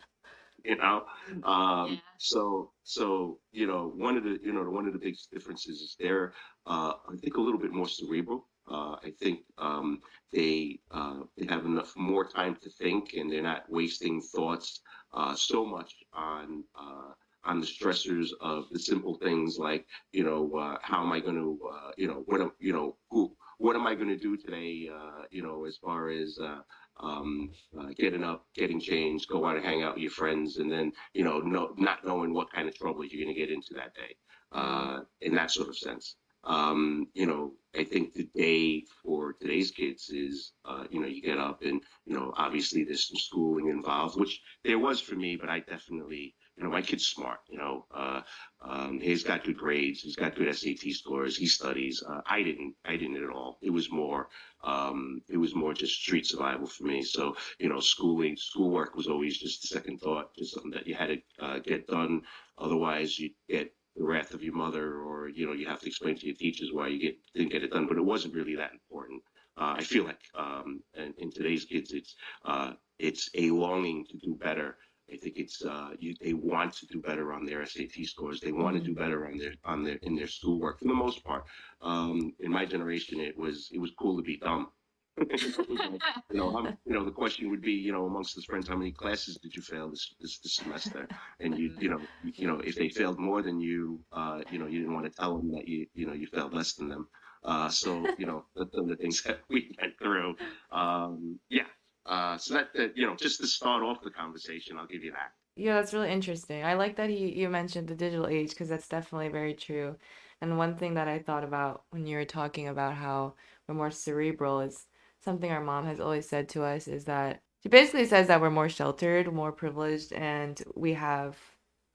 you 0.64 0.76
know? 0.76 1.04
Um 1.44 1.88
Yeah. 1.88 2.00
so 2.18 2.72
so 2.82 3.38
you 3.52 3.66
know 3.66 3.88
one 3.96 4.16
of 4.16 4.24
the 4.24 4.38
you 4.42 4.52
know 4.52 4.62
one 4.70 4.86
of 4.86 4.92
the 4.92 4.98
big 4.98 5.16
differences 5.32 5.80
is 5.80 5.96
they're 5.98 6.32
uh 6.66 6.92
i 7.12 7.16
think 7.16 7.36
a 7.36 7.40
little 7.40 7.60
bit 7.60 7.72
more 7.72 7.88
cerebral. 7.88 8.48
Uh 8.70 8.96
i 9.08 9.10
think 9.20 9.40
um 9.58 10.00
they 10.32 10.78
uh 10.90 11.20
they 11.36 11.46
have 11.46 11.64
enough 11.66 11.92
more 11.96 12.24
time 12.26 12.56
to 12.62 12.70
think 12.70 13.12
and 13.14 13.30
they're 13.30 13.42
not 13.52 13.64
wasting 13.68 14.20
thoughts 14.20 14.80
uh 15.12 15.34
so 15.34 15.64
much 15.64 15.92
on 16.14 16.64
uh 16.78 17.12
on 17.44 17.60
the 17.60 17.66
stressors 17.66 18.28
of 18.40 18.68
the 18.70 18.78
simple 18.78 19.14
things 19.14 19.58
like 19.58 19.86
you 20.12 20.24
know 20.24 20.50
uh, 20.58 20.76
how 20.82 21.02
am 21.04 21.12
i 21.12 21.20
going 21.20 21.36
to 21.36 21.58
uh, 21.74 21.90
you 21.96 22.06
know 22.08 22.22
what 22.26 22.40
am 22.40 22.52
you 22.58 22.72
know 22.72 22.96
who 23.10 23.34
what 23.58 23.76
am 23.76 23.86
i 23.86 23.94
going 23.94 24.08
to 24.08 24.16
do 24.28 24.36
today 24.36 24.88
uh 24.92 25.22
you 25.30 25.42
know 25.42 25.64
as 25.64 25.76
far 25.76 26.08
as 26.08 26.38
uh 26.42 26.60
um, 27.00 27.50
uh, 27.78 27.88
getting 27.96 28.24
up, 28.24 28.46
getting 28.54 28.80
changed, 28.80 29.28
go 29.28 29.44
out 29.46 29.56
and 29.56 29.64
hang 29.64 29.82
out 29.82 29.94
with 29.94 30.02
your 30.02 30.10
friends, 30.10 30.58
and 30.58 30.70
then 30.70 30.92
you 31.14 31.24
know, 31.24 31.40
no, 31.40 31.74
not 31.76 32.04
knowing 32.04 32.32
what 32.34 32.52
kind 32.52 32.68
of 32.68 32.74
trouble 32.76 33.04
you're 33.04 33.22
going 33.24 33.34
to 33.34 33.40
get 33.40 33.50
into 33.50 33.74
that 33.74 33.94
day, 33.94 34.14
uh, 34.52 35.00
in 35.20 35.34
that 35.34 35.50
sort 35.50 35.68
of 35.68 35.76
sense. 35.78 36.16
um, 36.44 37.08
you 37.14 37.26
know, 37.26 37.52
I 37.76 37.84
think 37.84 38.14
the 38.14 38.28
day 38.34 38.84
for 39.02 39.32
today's 39.34 39.70
kids 39.70 40.10
is, 40.10 40.52
uh, 40.64 40.84
you 40.90 41.00
know, 41.00 41.06
you 41.06 41.22
get 41.22 41.38
up 41.38 41.62
and, 41.62 41.82
you 42.06 42.14
know, 42.14 42.32
obviously 42.36 42.84
there's 42.84 43.08
some 43.08 43.16
schooling 43.16 43.68
involved, 43.68 44.18
which 44.18 44.40
there 44.62 44.78
was 44.78 45.00
for 45.00 45.14
me, 45.14 45.36
but 45.36 45.48
I 45.48 45.60
definitely, 45.60 46.34
you 46.56 46.64
know, 46.64 46.70
my 46.70 46.82
kid's 46.82 47.06
smart, 47.06 47.38
you 47.48 47.58
know, 47.58 47.86
uh, 47.94 48.20
um, 48.62 49.00
he's 49.00 49.24
got 49.24 49.44
good 49.44 49.56
grades, 49.56 50.00
he's 50.00 50.16
got 50.16 50.36
good 50.36 50.54
SAT 50.54 50.92
scores, 50.92 51.36
he 51.36 51.46
studies. 51.46 52.02
Uh, 52.08 52.20
I 52.26 52.42
didn't, 52.42 52.74
I 52.84 52.96
didn't 52.96 53.22
at 53.22 53.30
all. 53.30 53.58
It 53.62 53.70
was 53.70 53.90
more, 53.90 54.28
um, 54.62 55.20
it 55.28 55.36
was 55.36 55.54
more 55.54 55.74
just 55.74 55.94
street 55.94 56.26
survival 56.26 56.66
for 56.66 56.84
me. 56.84 57.02
So, 57.02 57.36
you 57.58 57.68
know, 57.68 57.80
schooling, 57.80 58.36
schoolwork 58.36 58.94
was 58.94 59.08
always 59.08 59.38
just 59.38 59.64
a 59.64 59.68
second 59.68 59.98
thought, 60.00 60.34
just 60.36 60.54
something 60.54 60.70
that 60.72 60.86
you 60.86 60.94
had 60.94 61.08
to 61.08 61.44
uh, 61.44 61.58
get 61.58 61.86
done. 61.88 62.22
Otherwise, 62.58 63.18
you 63.18 63.30
get 63.48 63.72
the 63.96 64.04
wrath 64.04 64.34
of 64.34 64.42
your 64.42 64.54
mother, 64.54 65.00
or 65.00 65.28
you 65.28 65.46
know, 65.46 65.52
you 65.52 65.66
have 65.66 65.80
to 65.80 65.86
explain 65.88 66.16
to 66.16 66.26
your 66.26 66.36
teachers 66.36 66.70
why 66.72 66.88
you 66.88 66.98
get 67.00 67.16
didn't 67.34 67.52
get 67.52 67.64
it 67.64 67.72
done. 67.72 67.86
But 67.86 67.96
it 67.96 68.04
wasn't 68.04 68.34
really 68.34 68.56
that 68.56 68.72
important. 68.72 69.22
Uh, 69.56 69.74
I 69.78 69.84
feel 69.84 70.04
like 70.04 70.20
um, 70.34 70.82
in, 70.94 71.14
in 71.18 71.30
today's 71.30 71.64
kids, 71.64 71.92
it's 71.92 72.16
uh, 72.44 72.72
it's 72.98 73.30
a 73.34 73.50
longing 73.50 74.04
to 74.10 74.16
do 74.18 74.34
better. 74.34 74.76
I 75.14 75.18
think 75.18 75.36
it's 75.36 75.64
uh, 75.64 75.90
you, 75.98 76.14
they 76.20 76.32
want 76.32 76.72
to 76.74 76.86
do 76.86 77.00
better 77.00 77.32
on 77.32 77.44
their 77.44 77.64
SAT 77.64 78.04
scores. 78.04 78.40
They 78.40 78.52
want 78.52 78.76
to 78.76 78.82
do 78.82 78.94
better 78.94 79.26
on 79.28 79.38
their 79.38 79.54
on 79.64 79.84
their 79.84 79.98
in 80.02 80.16
their 80.16 80.26
schoolwork 80.26 80.80
for 80.80 80.88
the 80.88 80.94
most 80.94 81.22
part. 81.24 81.44
Um, 81.80 82.34
in 82.40 82.50
my 82.50 82.64
generation, 82.64 83.20
it 83.20 83.38
was 83.38 83.70
it 83.72 83.78
was 83.78 83.92
cool 83.98 84.16
to 84.16 84.22
be 84.22 84.38
dumb. 84.38 84.72
you 85.30 86.00
know, 86.30 86.56
I'm, 86.56 86.76
you 86.84 86.92
know, 86.92 87.04
the 87.04 87.12
question 87.12 87.48
would 87.50 87.62
be, 87.62 87.72
you 87.72 87.92
know, 87.92 88.06
amongst 88.06 88.34
his 88.34 88.46
friends, 88.46 88.66
how 88.66 88.74
many 88.76 88.90
classes 88.90 89.36
did 89.36 89.54
you 89.54 89.62
fail 89.62 89.88
this 89.88 90.14
this, 90.20 90.38
this 90.40 90.56
semester? 90.56 91.06
And 91.38 91.56
you, 91.56 91.72
you 91.78 91.88
know, 91.90 92.00
you, 92.24 92.32
you 92.34 92.46
know, 92.48 92.58
if 92.58 92.74
they 92.74 92.88
failed 92.88 93.20
more 93.20 93.40
than 93.40 93.60
you, 93.60 94.00
uh, 94.12 94.40
you 94.50 94.58
know, 94.58 94.66
you 94.66 94.80
didn't 94.80 94.94
want 94.94 95.06
to 95.06 95.12
tell 95.12 95.36
them 95.36 95.52
that 95.52 95.68
you, 95.68 95.86
you 95.94 96.06
know, 96.06 96.14
you 96.14 96.26
failed 96.26 96.52
less 96.52 96.72
than 96.72 96.88
them. 96.88 97.06
Uh, 97.44 97.68
so, 97.68 98.04
you 98.18 98.26
know, 98.26 98.44
the, 98.56 98.66
the 98.88 98.96
things 98.96 99.22
that 99.26 99.40
we 99.48 99.76
went 99.80 99.96
through. 99.98 100.34
Um, 100.72 101.38
yeah. 101.48 101.66
Uh, 102.06 102.36
so 102.36 102.54
that, 102.54 102.72
that, 102.74 102.96
you 102.96 103.06
know, 103.06 103.16
just 103.16 103.40
to 103.40 103.46
start 103.46 103.82
off 103.82 104.02
the 104.02 104.10
conversation, 104.10 104.76
I'll 104.78 104.86
give 104.86 105.02
you 105.04 105.12
that. 105.12 105.32
Yeah, 105.56 105.74
that's 105.74 105.94
really 105.94 106.10
interesting. 106.10 106.64
I 106.64 106.74
like 106.74 106.96
that 106.96 107.10
he 107.10 107.32
you 107.32 107.48
mentioned 107.48 107.88
the 107.88 107.94
digital 107.94 108.26
age 108.26 108.50
because 108.50 108.68
that's 108.68 108.88
definitely 108.88 109.28
very 109.28 109.54
true. 109.54 109.96
And 110.40 110.58
one 110.58 110.76
thing 110.76 110.94
that 110.94 111.08
I 111.08 111.20
thought 111.20 111.44
about 111.44 111.84
when 111.90 112.06
you 112.06 112.16
were 112.16 112.24
talking 112.24 112.68
about 112.68 112.94
how 112.94 113.34
we're 113.66 113.76
more 113.76 113.90
cerebral 113.90 114.60
is 114.60 114.86
something 115.24 115.50
our 115.50 115.62
mom 115.62 115.86
has 115.86 116.00
always 116.00 116.28
said 116.28 116.48
to 116.50 116.64
us 116.64 116.88
is 116.88 117.04
that 117.04 117.40
she 117.62 117.68
basically 117.68 118.04
says 118.04 118.26
that 118.26 118.40
we're 118.40 118.50
more 118.50 118.68
sheltered, 118.68 119.32
more 119.32 119.52
privileged, 119.52 120.12
and 120.12 120.60
we 120.74 120.92
have 120.94 121.38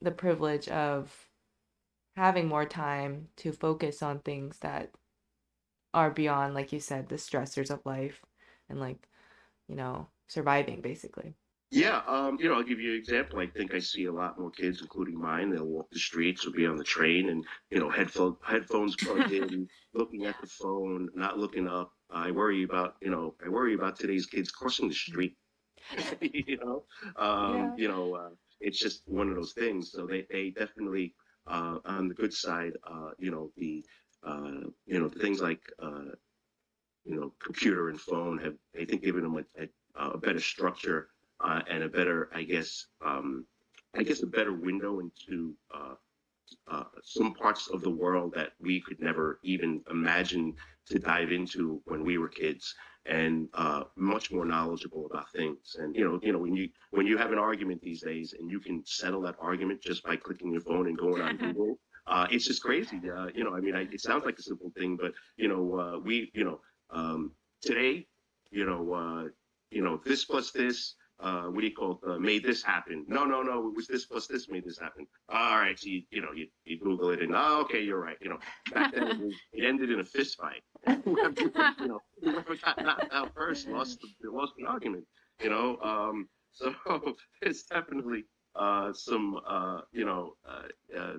the 0.02 0.12
privilege 0.12 0.67
of 0.69 1.28
having 2.15 2.48
more 2.48 2.65
time 2.65 3.28
to 3.38 3.52
focus 3.52 4.02
on 4.02 4.19
things 4.19 4.58
that 4.60 4.91
are 5.93 6.10
beyond, 6.10 6.54
like 6.54 6.72
you 6.72 6.80
said, 6.80 7.10
the 7.10 7.15
stressors 7.15 7.69
of 7.69 7.86
life 7.86 8.22
and 8.69 8.80
like, 8.80 9.09
you 9.69 9.75
know, 9.77 10.10
surviving 10.27 10.82
basically. 10.82 11.38
Yeah, 11.71 12.01
um, 12.08 12.39
you 12.39 12.49
know, 12.49 12.55
I'll 12.55 12.63
give 12.63 12.79
you 12.79 12.93
an 12.93 12.97
example. 12.97 13.39
I 13.39 13.47
think 13.47 13.73
I 13.73 13.79
see 13.79 14.05
a 14.05 14.12
lot 14.13 14.39
more 14.39 14.49
kids, 14.51 14.82
including 14.82 15.19
mine. 15.19 15.51
They'll 15.51 15.65
walk 15.67 15.89
the 15.91 15.99
streets 15.99 16.45
or 16.47 16.51
be 16.51 16.65
on 16.65 16.77
the 16.77 16.84
train, 16.84 17.29
and 17.29 17.45
you 17.69 17.79
know, 17.79 17.89
headphone 17.89 18.38
headphones 18.43 18.97
plugged 18.97 19.29
in, 19.32 19.67
looking 19.93 20.25
at 20.25 20.39
the 20.41 20.47
phone, 20.47 21.10
not 21.13 21.38
looking 21.38 21.67
up. 21.67 21.93
I 22.10 22.32
worry 22.32 22.63
about, 22.63 22.95
you 23.01 23.12
know, 23.12 23.36
I 23.45 23.49
worry 23.49 23.75
about 23.75 23.99
today's 23.99 24.25
kids 24.25 24.51
crossing 24.51 24.88
the 24.89 24.95
street. 24.95 25.38
you 26.21 26.58
know, 26.58 26.86
um, 27.17 27.71
Yeah. 27.71 27.75
you 27.75 27.88
know, 27.88 28.15
uh, 28.15 28.29
it's 28.60 28.79
just 28.79 29.03
one 29.08 29.29
of 29.29 29.36
those 29.36 29.53
things. 29.53 29.91
So 29.91 30.08
they, 30.08 30.25
they 30.29 30.51
definitely, 30.51 31.15
uh, 31.47 31.79
on 31.86 32.08
the 32.08 32.15
good 32.15 32.34
side, 32.34 32.73
uh, 32.84 33.12
you 33.19 33.32
know, 33.32 33.51
the, 33.58 33.86
uh, 34.23 34.62
you 34.86 34.99
know, 34.99 35.10
things 35.10 35.41
like, 35.41 35.62
uh, 35.79 36.12
you 37.10 37.19
know, 37.19 37.34
computer 37.43 37.89
and 37.89 38.00
phone 38.00 38.38
have, 38.39 38.56
I 38.80 38.86
think, 38.86 39.04
given 39.04 39.24
them 39.24 39.38
a, 39.38 39.63
a, 40.02 40.12
a 40.12 40.17
better 40.17 40.39
structure 40.39 41.10
uh, 41.41 41.62
and 41.69 41.84
a 41.84 41.89
better, 41.89 42.30
I 42.34 42.43
guess, 42.43 42.88
um, 43.06 43.45
I 43.98 44.04
guess, 44.04 44.24
a 44.24 44.28
better 44.28 44.54
window 44.54 45.00
into 45.00 45.56
uh, 45.74 45.95
uh, 46.72 46.86
some 47.04 47.34
parts 47.34 47.67
of 47.69 47.82
the 47.82 47.89
world 47.89 48.34
that 48.36 48.52
we 48.62 48.82
could 48.82 49.00
never 49.02 49.39
even 49.43 49.82
imagine 49.91 50.56
to 50.88 51.00
dive 51.00 51.32
into 51.32 51.82
when 51.86 52.04
we 52.06 52.17
were 52.17 52.30
kids, 52.30 52.76
and 53.06 53.50
uh, 53.54 53.84
much 53.95 54.32
more 54.32 54.45
knowledgeable 54.45 55.06
about 55.08 55.32
things. 55.32 55.76
And 55.80 55.95
you 55.95 56.06
know, 56.06 56.19
you 56.24 56.32
know, 56.32 56.39
when 56.39 56.56
you 56.56 56.69
when 56.91 57.08
you 57.08 57.17
have 57.17 57.32
an 57.32 57.39
argument 57.39 57.82
these 57.82 58.02
days, 58.04 58.34
and 58.38 58.50
you 58.52 58.60
can 58.60 58.84
settle 58.86 59.22
that 59.24 59.36
argument 59.39 59.82
just 59.82 60.04
by 60.04 60.15
clicking 60.15 60.52
your 60.52 60.62
phone 60.62 60.88
and 60.88 60.98
going 60.98 61.22
on 61.22 61.38
Google. 61.41 61.80
Uh, 62.08 62.28
it's 62.32 62.45
just 62.45 62.63
crazy, 62.63 63.00
uh, 63.15 63.28
you 63.36 63.43
know. 63.43 63.56
I 63.56 63.60
mean, 63.62 63.76
I, 63.76 63.82
it 63.91 64.02
sounds 64.02 64.26
like 64.26 64.39
a 64.39 64.41
simple 64.41 64.72
thing, 64.78 64.98
but 64.98 65.13
you 65.38 65.48
know, 65.48 65.80
uh, 65.80 66.00
we, 66.00 66.32
you 66.34 66.43
know, 66.43 66.60
um, 66.91 67.32
today, 67.62 68.08
you 68.52 68.65
know, 68.65 68.93
uh, 68.93 69.30
you 69.71 69.84
know, 69.84 70.02
this 70.06 70.25
plus 70.25 70.52
this, 70.52 70.95
uh, 71.19 71.43
what 71.43 71.62
do 71.62 71.67
you 71.67 71.73
call 71.73 71.99
it? 72.04 72.10
Uh, 72.10 72.17
made 72.17 72.43
this 72.43 72.63
happen. 72.63 73.06
No, 73.08 73.25
no, 73.25 73.41
no. 73.41 73.67
It 73.67 73.75
was 73.75 73.88
this 73.88 74.06
plus 74.06 74.25
this 74.28 74.47
made 74.49 74.63
this 74.65 74.80
happen. 74.80 75.06
All 75.28 75.58
right. 75.58 75.78
So 75.78 75.89
you, 75.89 76.04
you 76.12 76.21
know, 76.21 76.32
you, 76.34 76.47
you 76.63 76.80
Google 76.80 77.10
it 77.10 77.21
and, 77.21 77.34
oh, 77.36 77.62
okay, 77.62 77.82
you're 77.84 77.99
right. 77.99 78.17
You 78.21 78.30
know, 78.30 78.38
back 78.73 78.93
then 78.93 79.08
it, 79.08 79.19
was, 79.19 79.34
it 79.54 79.65
ended 79.65 79.91
in 79.91 79.99
a 79.99 80.04
fist 80.04 80.38
fight. 80.39 80.62
Whoever, 81.04 81.41
you 81.80 81.88
know, 81.88 81.99
whoever 82.21 82.56
got 82.56 83.12
out 83.12 83.34
first 83.36 83.67
lost 83.67 83.99
the, 84.21 84.32
lost 84.32 84.54
the 84.58 84.65
argument, 84.65 85.04
you 85.41 85.49
know? 85.49 85.78
Um, 85.84 86.30
so 86.54 86.73
it's 87.41 87.63
definitely, 87.63 88.23
uh, 88.56 88.93
some, 88.93 89.39
uh, 89.47 89.82
you 89.91 90.06
know, 90.06 90.34
uh, 90.47 90.97
uh, 90.97 91.13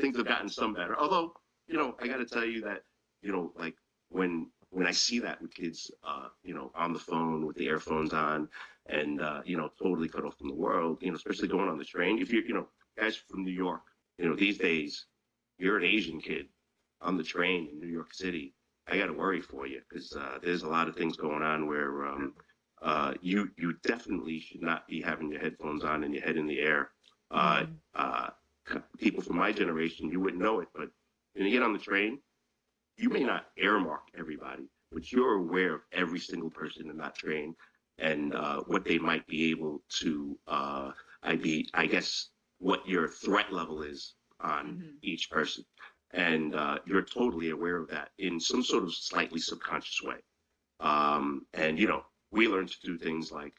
things 0.00 0.16
have 0.16 0.26
gotten 0.26 0.48
some 0.48 0.74
better. 0.74 0.96
Although, 0.98 1.32
you 1.66 1.76
know, 1.76 1.96
I 2.00 2.06
got 2.06 2.18
to 2.18 2.26
tell 2.26 2.44
you 2.44 2.60
that, 2.62 2.82
you 3.22 3.32
know, 3.32 3.52
like 3.56 3.74
when, 4.10 4.50
when 4.76 4.88
I 4.88 4.92
see 4.92 5.20
that 5.24 5.42
with 5.42 5.54
kids, 5.54 5.96
uh, 6.12 6.30
you 6.44 6.54
know, 6.54 6.72
on 6.84 6.94
the 6.94 7.00
phone 7.10 7.46
with 7.46 7.56
the 7.56 7.66
earphones 7.66 8.14
on, 8.14 8.50
and 8.86 9.22
uh, 9.22 9.42
you 9.46 9.58
know, 9.58 9.70
totally 9.82 10.08
cut 10.08 10.24
off 10.26 10.38
from 10.38 10.50
the 10.50 10.64
world. 10.66 11.02
You 11.02 11.12
know, 11.12 11.16
especially 11.16 11.56
going 11.56 11.68
on 11.70 11.86
the 11.86 11.94
train. 11.96 12.20
If 12.20 12.32
you're, 12.42 12.54
you 12.54 12.64
know, 12.64 12.68
guys 13.06 13.16
from 13.28 13.44
New 13.44 13.52
York, 13.52 13.82
you 14.18 14.28
know, 14.28 14.36
these 14.36 14.58
days, 14.58 15.06
you're 15.58 15.78
an 15.78 15.84
Asian 15.84 16.20
kid 16.20 16.48
on 17.02 17.16
the 17.16 17.24
train 17.24 17.68
in 17.72 17.80
New 17.80 17.88
York 17.88 18.14
City. 18.14 18.54
I 18.88 18.98
got 18.98 19.06
to 19.06 19.14
worry 19.14 19.40
for 19.42 19.66
you 19.66 19.82
because 19.88 20.14
uh, 20.16 20.38
there's 20.42 20.62
a 20.62 20.68
lot 20.68 20.88
of 20.88 20.96
things 20.96 21.16
going 21.16 21.42
on 21.42 21.66
where 21.68 22.06
um, 22.06 22.34
uh, 22.82 23.14
you 23.20 23.50
you 23.58 23.74
definitely 23.82 24.40
should 24.40 24.62
not 24.62 24.86
be 24.88 25.02
having 25.02 25.30
your 25.30 25.40
headphones 25.40 25.84
on 25.84 26.04
and 26.04 26.14
your 26.14 26.24
head 26.24 26.36
in 26.36 26.46
the 26.46 26.60
air. 26.60 26.90
Uh, 27.30 27.64
Mhm. 27.64 27.92
uh, 27.94 28.30
people 28.98 29.22
from 29.22 29.36
my 29.36 29.52
generation, 29.52 30.10
you 30.10 30.20
wouldn't 30.20 30.42
know 30.42 30.60
it, 30.60 30.68
but 30.74 30.90
when 31.34 31.46
you 31.46 31.52
get 31.52 31.62
on 31.62 31.72
the 31.72 31.78
train, 31.78 32.22
you 32.96 33.10
may 33.10 33.24
not 33.24 33.46
earmark 33.56 34.08
everybody, 34.14 34.68
but 34.92 35.12
you're 35.12 35.34
aware 35.34 35.74
of 35.74 35.82
every 35.92 36.18
single 36.20 36.50
person 36.50 36.90
in 36.90 36.96
that 36.98 37.14
train 37.16 37.54
and 37.98 38.34
uh, 38.34 38.62
what 38.64 38.84
they 38.84 38.98
might 38.98 39.26
be 39.26 39.50
able 39.50 39.82
to, 40.00 40.38
uh, 40.46 40.92
I 41.22 41.36
be, 41.36 41.68
I 41.74 41.86
guess, 41.86 42.30
what 42.58 42.86
your 42.88 43.08
threat 43.08 43.52
level 43.52 43.82
is 43.82 44.16
on 44.40 44.78
Mhm. 44.78 45.00
each 45.02 45.30
person, 45.30 45.64
and 46.12 46.54
uh, 46.54 46.78
you're 46.86 47.02
totally 47.04 47.50
aware 47.50 47.76
of 47.78 47.88
that 47.90 48.12
in 48.18 48.40
some 48.40 48.62
sort 48.62 48.84
of 48.84 48.94
slightly 48.94 49.40
subconscious 49.40 50.02
way. 50.02 50.20
Um, 50.80 51.46
and 51.54 51.78
you 51.78 51.86
know, 51.88 52.04
we 52.30 52.48
learn 52.48 52.66
to 52.66 52.80
do 52.82 52.98
things 52.98 53.32
like, 53.32 53.54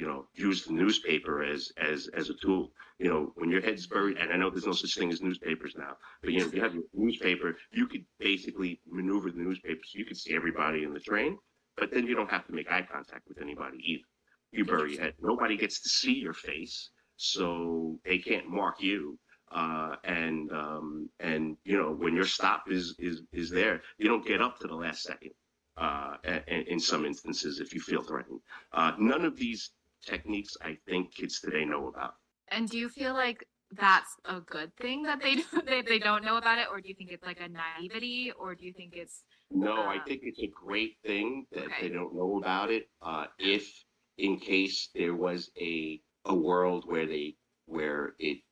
you 0.00 0.06
know, 0.06 0.26
use 0.34 0.64
the 0.64 0.72
newspaper 0.72 1.42
as 1.44 1.70
as 1.76 2.08
as 2.14 2.30
a 2.30 2.34
tool. 2.34 2.72
You 2.98 3.08
know, 3.10 3.32
when 3.36 3.50
your 3.50 3.60
head's 3.60 3.86
buried, 3.86 4.16
and 4.16 4.32
I 4.32 4.36
know 4.36 4.48
there's 4.48 4.66
no 4.66 4.72
such 4.72 4.94
thing 4.94 5.12
as 5.12 5.20
newspapers 5.20 5.74
now, 5.76 5.96
but 6.22 6.32
you 6.32 6.40
know, 6.40 6.46
if 6.46 6.54
you 6.54 6.62
have 6.62 6.74
your 6.74 6.84
newspaper, 6.94 7.56
you 7.70 7.86
could 7.86 8.04
basically 8.18 8.80
maneuver 8.90 9.30
the 9.30 9.40
newspaper 9.42 9.80
so 9.84 9.98
you 9.98 10.06
could 10.06 10.16
see 10.16 10.34
everybody 10.34 10.84
in 10.84 10.94
the 10.94 11.00
train, 11.00 11.36
but 11.76 11.90
then 11.92 12.06
you 12.06 12.14
don't 12.14 12.30
have 12.30 12.46
to 12.46 12.52
make 12.54 12.70
eye 12.72 12.86
contact 12.90 13.28
with 13.28 13.40
anybody 13.42 13.78
either. 13.84 14.04
You 14.52 14.64
bury 14.64 14.94
your 14.94 15.02
head. 15.02 15.14
Nobody 15.20 15.56
gets 15.56 15.80
to 15.82 15.88
see 15.90 16.14
your 16.14 16.32
face, 16.34 16.90
so 17.16 17.98
they 18.04 18.18
can't 18.18 18.48
mark 18.48 18.82
you. 18.82 19.18
Uh, 19.52 19.96
and 20.04 20.50
um, 20.52 21.10
and 21.20 21.56
you 21.64 21.76
know 21.76 21.92
when 21.92 22.14
your 22.14 22.24
stop 22.24 22.70
is 22.70 22.94
is 22.98 23.22
is 23.32 23.50
there, 23.50 23.82
you 23.98 24.08
don't 24.08 24.26
get 24.26 24.40
up 24.40 24.58
to 24.60 24.66
the 24.66 24.74
last 24.74 25.02
second. 25.02 25.32
Uh, 25.76 26.16
a- 26.24 26.44
a- 26.54 26.72
in 26.72 26.78
some 26.80 27.04
instances, 27.06 27.60
if 27.60 27.72
you 27.74 27.80
feel 27.80 28.02
threatened, 28.02 28.40
uh, 28.72 28.92
none 28.98 29.24
of 29.24 29.36
these 29.36 29.70
techniques 30.02 30.56
I 30.62 30.78
think 30.86 31.14
kids 31.14 31.40
today 31.40 31.64
know 31.64 31.88
about. 31.88 32.14
And 32.48 32.68
do 32.68 32.78
you 32.78 32.88
feel 32.88 33.14
like 33.14 33.44
that's 33.70 34.16
a 34.24 34.40
good 34.40 34.76
thing 34.76 35.02
that 35.04 35.20
they 35.22 35.36
they, 35.66 35.82
they 35.82 35.98
don't 35.98 36.24
know 36.24 36.36
about 36.36 36.58
it, 36.58 36.68
or 36.70 36.80
do 36.80 36.88
you 36.88 36.94
think 36.94 37.10
it's 37.10 37.24
like 37.24 37.40
a 37.40 37.48
naivety, 37.48 38.32
or 38.32 38.54
do 38.54 38.64
you 38.64 38.72
think 38.72 38.94
it's 38.96 39.24
No, 39.52 39.86
I 39.86 39.98
Um, 39.98 40.00
think 40.00 40.22
it's 40.24 40.40
a 40.40 40.46
great 40.48 40.98
thing 41.04 41.46
that 41.52 41.72
okay. 41.72 41.76
they 41.78 41.88
don't 41.88 42.14
know 42.14 42.38
about 42.38 42.70
it. 42.70 42.88
Uh, 43.02 43.26
if 43.38 43.84
in 44.18 44.38
case 44.38 44.88
there 44.94 45.14
was 45.14 45.50
a 45.56 46.00
a 46.24 46.34
world 46.34 46.84
where 46.86 47.06
they 47.06 47.36
where 47.66 48.14
it 48.18 48.42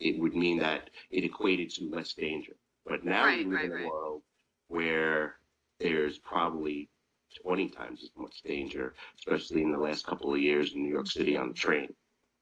it 0.00 0.18
would 0.20 0.34
mean 0.36 0.58
that 0.58 0.90
it 1.10 1.24
equated 1.24 1.70
to 1.72 1.84
less 1.90 2.14
danger. 2.14 2.56
But 2.86 3.04
now 3.04 3.24
Right, 3.24 3.36
we 3.36 3.44
live 3.44 3.62
right, 3.62 3.64
in 3.64 3.72
a 3.72 3.76
right. 3.76 3.82
world 3.82 4.22
where 4.68 5.40
there's 5.80 6.18
probably 6.18 6.90
20 7.42 7.68
times 7.70 8.02
as 8.02 8.10
much 8.16 8.42
danger, 8.44 8.94
especially 9.18 9.62
in 9.62 9.72
the 9.72 9.78
last 9.78 10.06
couple 10.06 10.32
of 10.34 10.40
years 10.40 10.72
in 10.74 10.82
New 10.82 10.92
York 10.92 11.06
City 11.06 11.36
on 11.36 11.48
the 11.48 11.54
train. 11.54 11.88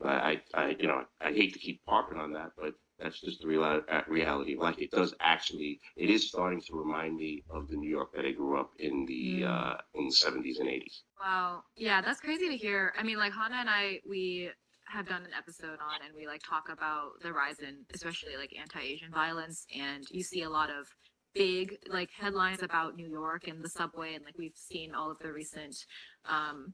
I, 0.05 0.09
I, 0.55 0.63
I 0.63 0.77
you 0.79 0.89
know, 0.89 1.05
I 1.21 1.33
hate 1.33 1.53
to 1.55 1.59
keep 1.59 1.81
harping 1.87 2.19
on 2.19 2.33
that, 2.33 2.51
but 2.57 2.75
That's 2.99 3.21
just 3.21 3.41
the 3.41 3.49
real, 3.49 3.65
uh, 3.65 4.03
reality. 4.09 4.57
Like 4.57 4.79
it 4.81 4.91
does 4.93 5.15
actually, 5.21 5.81
it 5.97 6.11
is 6.11 6.29
starting 6.29 6.61
to 6.69 6.75
remind 6.75 7.17
me 7.17 7.43
of 7.51 7.69
the 7.69 7.77
New 7.77 7.91
York 7.91 8.11
that 8.15 8.25
I 8.25 8.33
grew 8.33 8.59
up 8.61 8.71
in 8.79 9.05
the 9.07 9.43
Mm. 9.43 9.49
uh, 9.53 9.77
in 9.95 10.07
the 10.07 10.13
seventies 10.13 10.59
and 10.61 10.69
eighties. 10.69 11.03
Wow. 11.21 11.65
Yeah, 11.77 12.01
that's 12.03 12.21
crazy 12.21 12.49
to 12.49 12.57
hear. 12.57 12.93
I 12.99 13.03
mean, 13.03 13.19
like 13.19 13.33
Hannah 13.33 13.57
and 13.57 13.71
I, 13.71 14.01
we 14.09 14.51
have 14.87 15.09
done 15.09 15.23
an 15.25 15.33
episode 15.37 15.79
on 15.81 15.99
and 16.05 16.15
we 16.15 16.27
like 16.27 16.43
talk 16.49 16.69
about 16.71 17.13
the 17.23 17.33
rise 17.33 17.59
in 17.61 17.85
especially 17.95 18.37
like 18.37 18.53
anti-Asian 18.59 19.11
violence 19.11 19.67
and 19.75 20.05
you 20.11 20.23
see 20.23 20.43
a 20.43 20.51
lot 20.51 20.71
of 20.71 20.87
big 21.35 21.77
like 21.89 22.11
headlines 22.19 22.63
about 22.63 22.97
New 22.97 23.09
York 23.09 23.49
and 23.49 23.63
the 23.63 23.69
subway 23.69 24.15
and 24.15 24.25
like 24.25 24.39
we've 24.39 24.57
seen 24.57 24.95
all 24.95 25.11
of 25.11 25.19
the 25.19 25.33
recent 25.33 25.77
um 26.29 26.73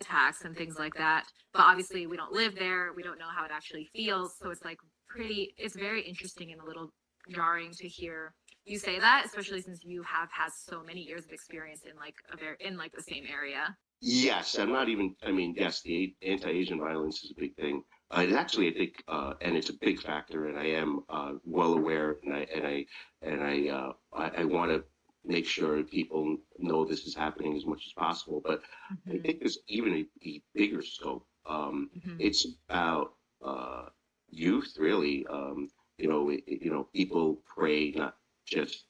attacks 0.00 0.44
and 0.44 0.56
things 0.56 0.78
like 0.78 0.94
that. 0.94 1.24
But 1.52 1.62
obviously 1.62 2.06
we 2.06 2.16
don't 2.16 2.32
live 2.32 2.54
there. 2.54 2.92
We 2.96 3.02
don't 3.02 3.18
know 3.18 3.30
how 3.34 3.44
it 3.44 3.50
actually 3.52 3.88
feels. 3.94 4.36
So 4.40 4.50
it's 4.50 4.64
like 4.64 4.78
pretty 5.08 5.54
it's 5.56 5.76
very 5.76 6.02
interesting 6.02 6.52
and 6.52 6.60
a 6.60 6.64
little 6.64 6.92
jarring 7.30 7.72
to 7.72 7.88
hear 7.88 8.34
you 8.68 8.78
say 8.78 8.98
that, 9.00 9.24
especially 9.24 9.62
since 9.62 9.82
you 9.82 10.02
have 10.02 10.28
had 10.30 10.50
so 10.52 10.82
many 10.82 11.00
years 11.00 11.24
of 11.24 11.32
experience 11.32 11.82
in 11.84 11.96
like 11.96 12.14
a 12.32 12.36
very 12.36 12.56
in 12.60 12.76
like 12.76 12.92
the 12.92 13.02
same 13.02 13.24
area. 13.30 13.74
Yes, 14.00 14.58
I'm 14.58 14.72
not 14.72 14.88
even. 14.88 15.14
I 15.24 15.32
mean, 15.32 15.54
yes, 15.56 15.82
the 15.82 16.14
anti-Asian 16.22 16.78
violence 16.78 17.24
is 17.24 17.32
a 17.36 17.40
big 17.40 17.56
thing. 17.56 17.82
Uh, 18.10 18.26
actually, 18.36 18.68
I 18.68 18.72
think, 18.72 19.02
uh, 19.08 19.34
and 19.40 19.56
it's 19.56 19.70
a 19.70 19.74
big 19.74 20.00
factor, 20.00 20.46
and 20.46 20.58
I 20.58 20.66
am 20.66 21.04
uh, 21.08 21.32
well 21.44 21.74
aware, 21.74 22.16
and 22.22 22.34
I 22.34 22.46
and 22.54 22.66
I 22.66 22.86
and 23.22 23.42
I 23.42 23.68
uh, 23.68 23.92
I, 24.12 24.42
I 24.42 24.44
want 24.44 24.70
to 24.70 24.84
make 25.24 25.46
sure 25.46 25.82
people 25.84 26.36
know 26.58 26.84
this 26.84 27.06
is 27.06 27.14
happening 27.14 27.56
as 27.56 27.66
much 27.66 27.84
as 27.86 27.92
possible. 27.92 28.40
But 28.44 28.62
I 29.10 29.18
think 29.18 29.40
there's 29.40 29.58
even 29.68 29.92
a, 29.94 30.06
a 30.28 30.42
bigger 30.54 30.82
scope. 30.82 31.26
Um, 31.46 31.90
Mhm. 31.94 32.18
it's 32.18 32.46
about 32.68 33.14
uh, 33.44 33.86
youth, 34.30 34.76
really. 34.78 35.26
Um, 35.26 35.68
you 35.98 36.08
know, 36.08 36.30
it, 36.30 36.42
you 36.46 36.70
know, 36.70 36.84
people 36.94 37.42
pray 37.46 37.90
not 37.92 38.16
just 38.46 38.86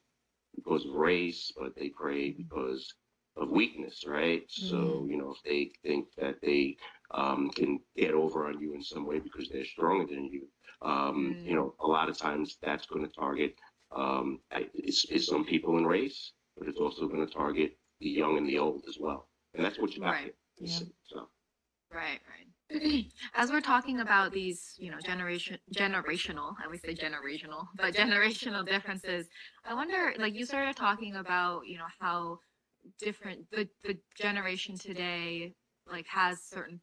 because 0.54 0.85
of 0.87 0.94
race, 0.94 1.52
but 1.59 1.74
they 1.76 1.88
pray 1.90 2.31
because 2.31 2.94
of 3.37 3.50
weakness, 3.50 4.04
right? 4.07 4.42
So 4.48 5.07
you 5.09 5.16
know, 5.16 5.31
if 5.33 5.42
they 5.44 5.70
think 5.83 6.07
that 6.16 6.40
they 6.42 6.76
um, 7.12 7.50
can 7.50 7.80
get 7.96 8.12
over 8.14 8.46
on 8.46 8.60
you 8.60 8.74
in 8.74 8.82
some 8.82 9.06
way 9.06 9.18
because 9.18 9.48
they're 9.48 9.64
stronger 9.64 10.06
than 10.06 10.24
you, 10.26 10.48
um, 10.82 11.36
Mm. 11.38 11.46
you 11.46 11.54
know, 11.54 11.74
a 11.80 11.86
lot 11.86 12.08
of 12.08 12.16
times 12.18 12.58
that's 12.62 12.86
going 12.86 13.04
to 13.04 13.12
target 13.12 13.54
um, 13.90 14.40
it's, 14.74 15.04
it's 15.10 15.26
some 15.26 15.44
people 15.44 15.78
in 15.78 15.86
race, 15.86 16.32
but 16.56 16.68
it's 16.68 16.80
also 16.80 17.08
going 17.08 17.26
to 17.26 17.32
target 17.32 17.78
the 18.00 18.08
young 18.08 18.36
and 18.36 18.48
the 18.48 18.58
old 18.58 18.84
as 18.88 18.98
well, 18.98 19.28
and 19.54 19.64
that's 19.64 19.78
what 19.78 19.94
you 19.96 20.02
have 20.02 20.14
Right. 20.16 20.34
to 20.58 20.66
Yeah. 20.66 20.78
see. 20.78 20.92
So. 21.06 21.28
Right, 21.90 22.20
right. 22.28 23.06
As 23.34 23.50
we're 23.50 23.62
talking 23.62 24.00
about 24.00 24.32
these, 24.32 24.74
you 24.78 24.90
know, 24.90 25.00
generation 25.00 25.58
generational, 25.74 26.54
I 26.60 26.64
always 26.66 26.82
say 26.82 26.94
generational, 26.94 27.66
but 27.76 27.94
generational 27.94 28.66
differences, 28.66 29.28
I 29.64 29.72
wonder 29.74 30.14
like 30.18 30.34
you 30.34 30.44
started 30.44 30.76
talking 30.76 31.16
about, 31.16 31.66
you 31.66 31.78
know, 31.78 31.86
how 31.98 32.40
different 32.98 33.50
the 33.50 33.68
the 33.84 33.98
generation 34.16 34.76
today 34.76 35.54
like 35.90 36.06
has 36.08 36.42
certain 36.42 36.80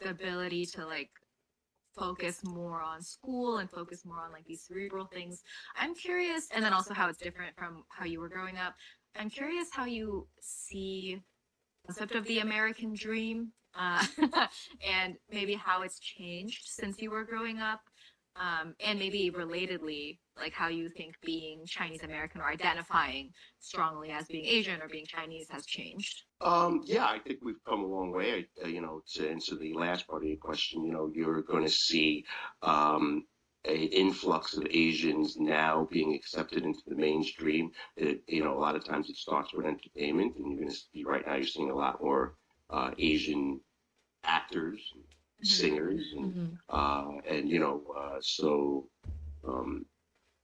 the 0.00 0.10
ability 0.10 0.66
to 0.66 0.86
like 0.86 1.10
focus 1.96 2.42
more 2.44 2.82
on 2.82 3.02
school 3.02 3.58
and 3.58 3.70
focus 3.70 4.04
more 4.04 4.18
on 4.18 4.32
like 4.32 4.44
these 4.46 4.62
cerebral 4.62 5.06
things. 5.06 5.42
I'm 5.76 5.94
curious 5.94 6.48
and 6.54 6.64
then 6.64 6.72
also 6.72 6.94
how 6.94 7.08
it's 7.08 7.18
different 7.18 7.56
from 7.56 7.84
how 7.88 8.04
you 8.04 8.20
were 8.20 8.28
growing 8.28 8.56
up. 8.56 8.74
I'm 9.16 9.30
curious 9.30 9.68
how 9.72 9.84
you 9.84 10.26
see 10.40 11.22
concept 11.86 12.14
of 12.14 12.24
the 12.26 12.40
American 12.40 12.94
dream 12.94 13.52
uh, 13.78 14.04
and 14.86 15.16
maybe 15.30 15.54
how 15.54 15.82
it's 15.82 15.98
changed 15.98 16.66
since 16.66 17.00
you 17.00 17.10
were 17.10 17.24
growing 17.24 17.60
up. 17.60 17.80
Um, 18.36 18.74
and 18.80 18.98
maybe 18.98 19.30
relatedly, 19.30 20.18
like 20.36 20.52
how 20.52 20.68
you 20.68 20.88
think 20.88 21.14
being 21.24 21.64
Chinese 21.66 22.02
American 22.02 22.40
or 22.40 22.48
identifying 22.48 23.32
strongly 23.60 24.10
as 24.10 24.26
being 24.26 24.44
Asian 24.46 24.80
or 24.82 24.88
being 24.88 25.06
Chinese 25.06 25.48
has 25.50 25.66
changed. 25.66 26.24
Um, 26.40 26.82
yeah, 26.84 27.06
I 27.06 27.18
think 27.18 27.38
we've 27.42 27.62
come 27.66 27.82
a 27.82 27.86
long 27.86 28.12
way. 28.12 28.46
Uh, 28.62 28.68
you 28.68 28.80
know, 28.80 29.02
to 29.14 29.30
answer 29.30 29.56
the 29.56 29.72
last 29.74 30.06
part 30.06 30.22
of 30.22 30.28
your 30.28 30.36
question, 30.38 30.84
you 30.84 30.92
know, 30.92 31.10
you're 31.14 31.42
going 31.42 31.64
to 31.64 31.70
see 31.70 32.24
um, 32.62 33.24
a 33.64 33.76
influx 33.84 34.56
of 34.56 34.66
Asians 34.70 35.36
now 35.38 35.88
being 35.90 36.14
accepted 36.14 36.64
into 36.64 36.80
the 36.86 36.96
mainstream. 36.96 37.70
It, 37.96 38.22
you 38.28 38.44
know, 38.44 38.56
a 38.56 38.60
lot 38.60 38.76
of 38.76 38.84
times 38.84 39.08
it 39.08 39.16
starts 39.16 39.52
with 39.54 39.66
entertainment, 39.66 40.36
and 40.36 40.46
you're 40.50 40.60
going 40.60 40.70
to 40.70 40.76
see 40.76 41.04
right 41.04 41.26
now 41.26 41.36
you're 41.36 41.46
seeing 41.46 41.70
a 41.70 41.74
lot 41.76 42.02
more 42.02 42.34
uh, 42.70 42.90
Asian 42.98 43.60
actors, 44.24 44.80
singers, 45.42 46.12
and 46.16 46.34
Mhm. 46.34 46.58
uh, 46.68 47.12
and 47.28 47.48
you 47.50 47.58
know, 47.60 47.84
uh, 47.96 48.18
so 48.20 48.88
um, 49.46 49.84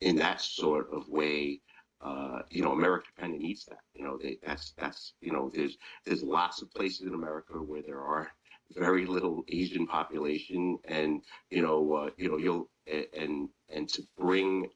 in 0.01 0.17
that 0.17 0.41
sort 0.41 0.89
of 0.93 1.09
way, 1.09 1.61
uh, 2.01 2.41
you 2.51 2.63
know, 2.63 2.73
America 2.73 3.09
kind 3.19 3.35
of 3.35 3.41
needs 3.41 3.65
that. 3.67 3.81
You 3.95 4.05
know, 4.05 4.19
they, 4.23 4.39
that's 4.45 4.73
that's 4.79 5.15
you 5.21 5.33
know, 5.33 5.51
there's 5.55 5.77
there's 6.05 6.23
lots 6.23 6.63
of 6.63 6.71
places 6.73 7.07
in 7.07 7.15
America 7.15 7.55
where 7.55 7.83
there 7.83 8.01
are 8.01 8.31
very 8.77 9.07
little 9.07 9.45
Asian 9.49 9.87
population, 9.87 10.79
and 10.85 11.23
you 11.51 11.63
know, 11.63 11.93
uh, 11.95 12.11
you 12.17 12.31
know, 12.31 12.39
you'll 12.39 12.71
and 13.17 13.49
and 13.69 13.89
to 13.91 14.03
bring 14.19 14.69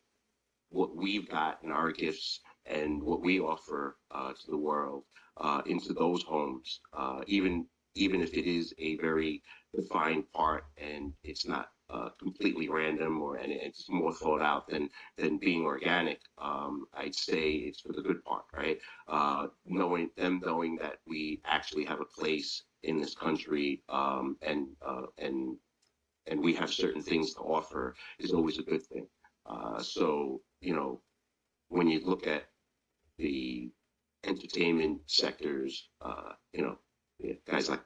what 0.71 0.97
we've 0.97 1.29
got 1.29 1.59
in 1.63 1.71
our 1.71 1.93
gifts 1.93 2.41
and 2.67 3.03
what 3.03 3.23
we 3.23 3.41
offer 3.41 3.97
uh, 4.11 4.33
to 4.33 4.51
the 4.51 4.57
world 4.57 5.05
uh, 5.39 5.63
into 5.67 5.93
those 5.93 6.23
homes, 6.25 6.81
uh, 6.97 7.21
even 7.27 7.67
even 7.95 8.21
if 8.21 8.35
it 8.35 8.47
is 8.47 8.75
a 8.79 8.97
very 8.97 9.41
defined 9.75 10.25
part 10.33 10.65
and 10.77 11.13
it's 11.23 11.47
not 11.47 11.69
uh, 11.90 12.09
completely 12.18 12.68
random 12.68 13.20
or 13.20 13.37
and 13.37 13.53
it's 13.53 13.88
more 13.88 14.12
thought 14.12 14.40
out 14.40 14.68
than 14.68 14.88
than 15.16 15.38
being 15.38 15.64
organic. 15.64 16.20
Um, 16.38 16.87
I'd 16.94 17.14
say 17.14 17.53
it's 17.53 17.81
for 17.81 17.92
the 17.92 18.03
good 18.03 18.25
part, 18.25 18.44
right? 18.57 18.79
Uh, 19.07 19.49
knowing 19.66 20.11
them 20.16 20.40
knowing 20.44 20.77
that 20.77 20.99
we 21.07 21.40
actually 21.44 21.85
have 21.85 22.01
a 22.01 22.05
place 22.05 22.62
in 22.83 22.99
this 23.01 23.14
country 23.14 23.83
um, 23.88 24.37
and 24.42 24.68
uh, 24.87 25.07
and 25.18 25.57
and 26.27 26.40
we 26.42 26.55
have 26.55 26.73
certain 26.73 27.03
things 27.03 27.35
to 27.35 27.40
offer 27.40 27.94
is 28.18 28.33
always 28.33 28.59
a 28.59 28.62
good 28.62 28.83
thing. 28.83 29.07
Uh, 29.47 29.83
so 29.83 30.40
you 30.61 30.75
know 30.75 31.01
when 31.68 31.88
you 31.88 32.01
look 32.05 32.27
at 32.27 32.44
the 33.18 33.70
entertainment 34.25 35.01
sectors, 35.07 35.88
uh, 36.01 36.33
you 36.53 36.62
know, 36.62 36.79
guys 37.47 37.68
like 37.68 37.83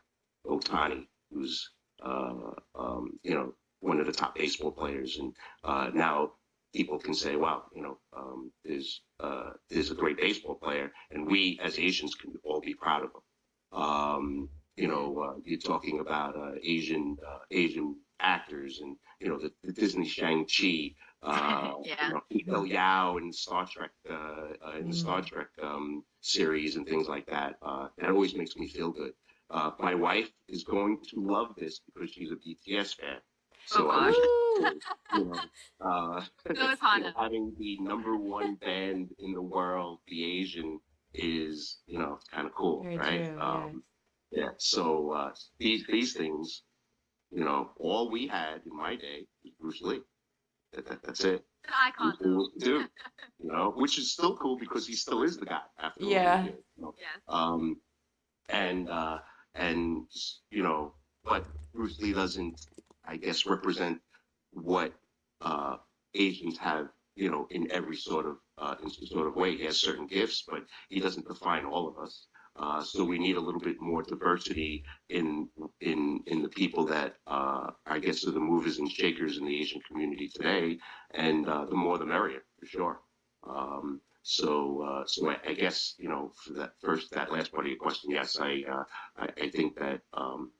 Otani, 0.47 1.07
who's 1.33 1.71
um, 2.03 3.19
you 3.23 3.35
know 3.35 3.55
one 3.81 4.01
of 4.01 4.07
the 4.07 4.13
top 4.13 4.35
baseball 4.35 4.73
players, 4.73 5.19
and 5.19 5.35
uh, 5.65 5.91
now 5.95 6.33
people 6.75 6.99
can 6.99 7.15
say, 7.15 7.37
"Wow, 7.37 7.65
you 7.75 7.83
know, 7.83 7.99
um, 8.17 8.53
there's 8.65 9.03
uh, 9.21 9.51
there's 9.71 9.91
a 9.91 9.95
great 9.95 10.19
baseball 10.19 10.55
player," 10.57 10.93
and 11.11 11.27
we 11.27 11.59
as 11.63 11.79
Asians 11.79 12.15
can 12.15 12.35
all 12.45 12.61
be 12.61 12.75
proud 12.75 13.05
of 13.05 13.11
him. 13.15 13.23
Um, 13.81 14.49
you 14.77 14.89
know, 14.89 15.19
uh, 15.21 15.35
you're 15.45 15.59
talking 15.59 16.01
about 16.01 16.37
uh, 16.37 16.53
Asian 16.63 17.17
uh, 17.27 17.39
Asian 17.51 17.97
actors, 18.21 18.81
and 18.81 18.97
you 19.21 19.29
know 19.29 19.39
the, 19.39 19.53
the 19.65 19.73
Disney 19.73 20.07
Shang 20.07 20.47
Chi. 20.47 20.95
Uh, 21.23 21.75
Yeah. 21.85 22.13
you 22.31 22.45
know, 22.47 22.65
Yao 22.65 23.17
and 23.17 23.35
Star 23.35 23.67
Trek, 23.67 23.91
uh, 24.09 24.15
uh, 24.67 24.79
in 24.79 24.89
the 24.89 24.95
Star 24.97 25.23
Trek 25.23 25.49
um, 25.63 26.05
series 26.21 26.77
and 26.77 26.87
things 26.87 27.09
like 27.09 27.27
that. 27.27 27.57
Uh, 27.63 27.89
that 27.99 28.11
always 28.11 28.35
makes 28.35 28.57
me 28.57 28.69
feel 28.69 28.91
good. 28.91 29.13
Uh, 29.51 29.71
my 29.79 29.95
wife 29.95 30.31
is 30.49 30.65
going 30.65 31.01
to 31.11 31.21
love 31.21 31.55
this 31.57 31.81
because 31.81 32.11
she's 32.11 32.31
a 32.31 32.37
BTS 32.37 32.95
fan. 32.95 33.21
So 33.69 33.87
Oh, 33.87 33.91
I 33.91 34.07
gosh. 34.07 34.17
wish, 34.61 34.83
you 35.13 35.25
know, 35.27 35.43
uh, 35.81 36.21
So 36.55 36.55
you 36.95 37.03
know, 37.03 37.13
having 37.17 37.55
the 37.59 37.79
number 37.81 38.17
one 38.17 38.57
band 38.57 39.15
in 39.19 39.33
the 39.35 39.43
world 39.43 40.01
be 40.07 40.41
Asian 40.41 40.81
is, 41.15 41.79
you 41.87 41.99
know, 41.99 42.19
kind 42.33 42.47
of 42.47 42.55
cool, 42.55 42.83
Very 42.83 42.97
right? 42.97 43.25
true, 43.27 43.37
yeah. 43.37 43.65
um, 43.65 43.83
yeah. 44.31 44.51
So 44.59 45.13
uh, 45.13 45.33
these 45.59 45.87
these 45.87 46.15
things, 46.15 46.63
you 47.31 47.45
know, 47.45 47.71
all 47.79 48.11
we 48.11 48.27
had 48.27 48.63
in 48.67 48.77
my 48.77 48.97
day 48.97 49.27
was 49.45 49.53
Bruce 49.61 49.83
Lee. 49.83 50.01
That, 50.73 50.87
that, 50.87 51.03
that's 51.03 51.25
it. 51.25 51.45
An 51.67 51.75
icon, 51.87 52.17
Bruce 52.19 52.21
Lee 52.21 52.29
though. 52.31 52.37
was 52.37 52.51
the 52.59 52.65
dude, 52.65 52.89
you 53.41 53.53
know, 53.53 53.73
which 53.77 53.99
is 53.99 54.13
still 54.13 54.37
cool 54.37 54.59
because 54.59 54.87
he 54.87 54.95
still 54.95 55.23
is 55.23 55.37
the 55.37 55.47
guy 55.47 55.63
after 55.79 56.05
all 56.05 56.11
Yeah. 56.11 56.45
years, 56.45 56.65
you 56.77 56.83
know? 56.85 56.95
Yes. 56.99 57.21
um, 57.29 57.81
and 58.49 58.89
uh, 58.91 59.19
and 59.55 60.07
you 60.51 60.63
know, 60.63 60.95
but 61.25 61.45
Bruce 61.75 62.01
Lee 62.01 62.13
doesn't, 62.13 62.61
I 63.09 63.17
guess, 63.17 63.47
represent 63.47 64.01
what 64.53 64.93
uh, 65.41 65.77
Asians 66.15 66.59
have, 66.59 66.89
you 67.17 67.31
know, 67.31 67.47
in 67.51 67.71
every 67.73 67.97
sort 67.97 68.27
of 68.27 68.37
uh, 68.59 68.75
in 68.83 68.91
sort 68.91 69.27
of 69.27 69.35
way. 69.35 69.57
He 69.57 69.65
has 69.65 69.81
certain 69.81 70.07
gifts, 70.07 70.45
but 70.47 70.65
he 70.89 71.01
doesn't 71.01 71.27
define 71.27 71.65
all 71.65 71.89
of 71.89 71.99
us. 71.99 72.27
Uh, 72.57 72.83
so 72.83 73.05
we 73.05 73.19
need 73.19 73.37
a 73.37 73.41
little 73.41 73.61
bit 73.61 73.81
more 73.81 74.03
diversity 74.03 74.85
in 75.09 75.49
in 75.81 76.21
in 76.27 76.43
the 76.43 76.49
people 76.49 76.85
that 76.87 77.17
uh, 77.27 77.71
I 77.87 77.99
guess 77.99 78.27
are 78.27 78.33
the 78.33 78.41
movers 78.41 78.79
and 78.79 78.91
shakers 78.91 79.39
in 79.39 79.47
the 79.47 79.61
Asian 79.61 79.81
community 79.89 80.29
today, 80.29 80.79
and 81.13 81.49
uh, 81.49 81.65
the 81.67 81.77
more 81.77 81.99
the 81.99 82.07
merrier 82.07 82.43
for 82.59 82.67
sure. 82.67 83.01
Um, 83.49 84.01
so, 84.23 84.83
uh, 84.83 85.05
so 85.07 85.31
I, 85.31 85.37
I 85.47 85.55
guess 85.55 85.95
you 85.99 86.09
know, 86.09 86.33
for 86.45 86.53
that 86.55 86.73
first, 86.81 87.13
that 87.13 87.33
last 87.33 87.53
part 87.53 87.65
of 87.65 87.71
your 87.71 87.79
question, 87.79 88.11
yes, 88.11 88.37
I, 88.39 88.65
uh, 88.71 88.85
I, 89.17 89.29
I 89.45 89.49
think 89.51 89.79
that 89.79 90.01
um, 90.13 90.51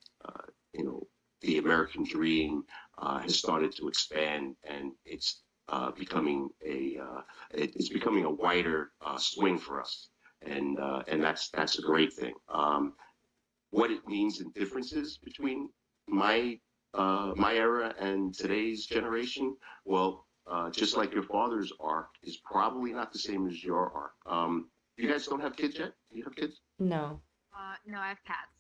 you 0.73 0.85
know, 0.85 1.07
the 1.41 1.59
American 1.59 2.05
dream 2.05 2.65
uh, 2.99 3.19
has 3.19 3.39
started 3.39 3.75
to 3.77 3.89
expand, 3.89 4.57
and 4.65 4.93
it's 5.05 5.43
uh, 5.69 5.91
becoming 5.93 6.49
a 6.67 6.99
uh, 7.03 7.21
it's 7.53 7.89
becoming 7.91 8.25
a 8.25 8.31
wider 8.31 8.91
uh, 9.05 9.19
swing 9.19 9.59
for 9.59 9.81
us, 9.81 10.09
and 10.43 10.79
uh, 10.79 11.03
and 11.09 11.23
that's 11.23 11.51
that's 11.51 11.79
a 11.79 11.83
great 11.83 12.13
thing. 12.13 12.35
Um, 12.49 12.95
what 13.71 13.91
it 13.91 14.07
means 14.07 14.41
and 14.41 14.53
differences 14.55 15.19
between 15.23 15.69
my 16.09 16.59
uh, 16.95 17.33
my 17.37 17.55
era 17.55 17.95
and 17.99 18.35
today's 18.35 18.87
generation, 18.87 19.57
well, 19.85 20.27
uh, 20.51 20.71
just 20.71 20.97
like 20.97 21.13
your 21.13 21.23
father's 21.23 21.73
arc 21.81 22.09
is 22.23 22.39
probably 22.39 22.93
not 22.93 23.13
the 23.13 23.19
same 23.19 23.47
as 23.47 23.63
your 23.63 23.93
arc. 23.93 24.13
Um, 24.27 24.71
you 24.97 25.09
guys 25.09 25.27
don't 25.27 25.41
have 25.41 25.55
kids 25.55 25.79
yet? 25.79 25.93
Do 26.11 26.19
you 26.19 26.25
have 26.25 26.35
kids? 26.35 26.61
No. 26.79 27.21
Uh, 27.55 27.75
no, 27.87 27.99
I 27.99 28.09
have 28.09 28.25
cats. 28.25 28.58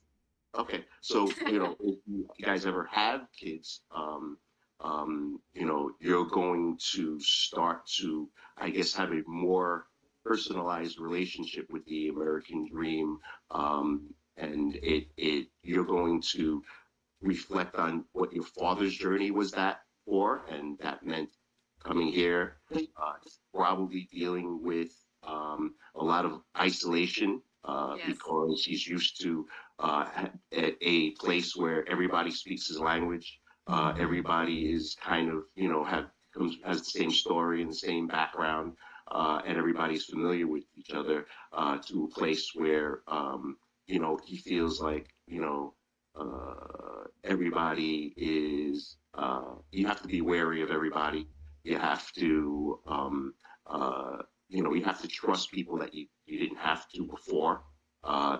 Okay, 0.57 0.84
so 1.01 1.36
you 1.44 1.59
know, 1.59 1.76
if 1.80 1.99
you 2.07 2.28
guys 2.42 2.66
ever 2.66 2.84
have 2.84 3.28
kids, 3.38 3.82
um, 3.90 4.38
um, 4.80 5.40
you 5.55 5.66
know, 5.66 5.90
you're 6.01 6.26
going 6.26 6.78
to 6.92 7.18
start 7.20 7.86
to, 7.99 8.28
I 8.57 8.70
guess, 8.70 8.94
have 8.94 9.12
a 9.12 9.22
more 9.26 9.86
personalized 10.24 10.99
relationship 10.99 11.66
with 11.70 11.84
the 11.86 12.09
American 12.09 12.66
dream, 12.68 13.18
um, 13.51 14.14
and 14.36 14.74
it 14.76 15.09
it 15.16 15.49
you're 15.62 15.84
going 15.84 16.22
to 16.32 16.62
reflect 17.20 17.76
on 17.76 18.05
what 18.12 18.32
your 18.32 18.44
father's 18.44 18.96
journey 18.96 19.30
was 19.30 19.53
that 19.53 19.80
for, 20.05 20.44
and 20.49 20.78
that 20.78 21.05
meant 21.05 21.30
coming 21.84 22.09
here, 22.09 22.57
uh, 22.96 23.14
probably 23.55 24.09
dealing 24.12 24.62
with 24.62 24.90
um, 25.22 25.74
a 25.94 26.05
lot 26.05 26.24
of 26.24 26.42
isolation 26.57 27.42
uh, 27.64 27.96
Yes. 27.96 28.16
because 28.18 28.64
he's 28.64 28.86
used 28.86 29.20
to 29.22 29.46
uh, 29.81 30.07
a, 30.53 30.74
a 30.81 31.11
place 31.12 31.55
where 31.55 31.89
everybody 31.89 32.31
speaks 32.31 32.66
his 32.66 32.81
language. 32.81 33.39
Uh, 33.66 33.93
everybody 33.99 34.72
is 34.72 34.97
kind 35.03 35.31
of, 35.31 35.43
you 35.55 35.68
know, 35.68 35.85
have 35.85 36.07
comes 36.35 36.57
has 36.64 36.79
the 36.81 36.85
same 36.85 37.11
story 37.11 37.62
and 37.62 37.70
the 37.70 37.74
same 37.74 38.07
background, 38.07 38.72
uh, 39.12 39.41
and 39.47 39.57
everybody's 39.57 40.05
familiar 40.05 40.47
with 40.47 40.64
each 40.76 40.91
other. 40.91 41.26
Uh, 41.53 41.79
to 41.79 42.05
a 42.05 42.18
place 42.18 42.51
where, 42.55 43.01
um, 43.09 43.57
you 43.87 43.99
know, 43.99 44.18
he 44.24 44.37
feels 44.37 44.81
like, 44.81 45.09
you 45.26 45.41
know, 45.41 45.74
uh, 46.18 47.05
everybody 47.24 48.14
is. 48.16 48.97
You 49.70 49.87
have 49.87 50.01
to 50.03 50.09
be 50.09 50.20
wary 50.22 50.62
of 50.62 50.70
everybody. 50.70 51.29
You 51.62 51.79
have 51.79 52.11
to, 52.12 52.81
um, 52.87 53.35
you 54.49 54.62
know, 54.62 54.74
you 54.74 54.85
have 54.85 55.01
to 55.03 55.09
trust 55.09 55.53
people 55.53 55.79
that 55.79 55.95
you, 55.95 56.07
you 56.26 56.39
didn't 56.39 56.59
have 56.59 56.89
to 56.95 57.05
before. 57.05 57.62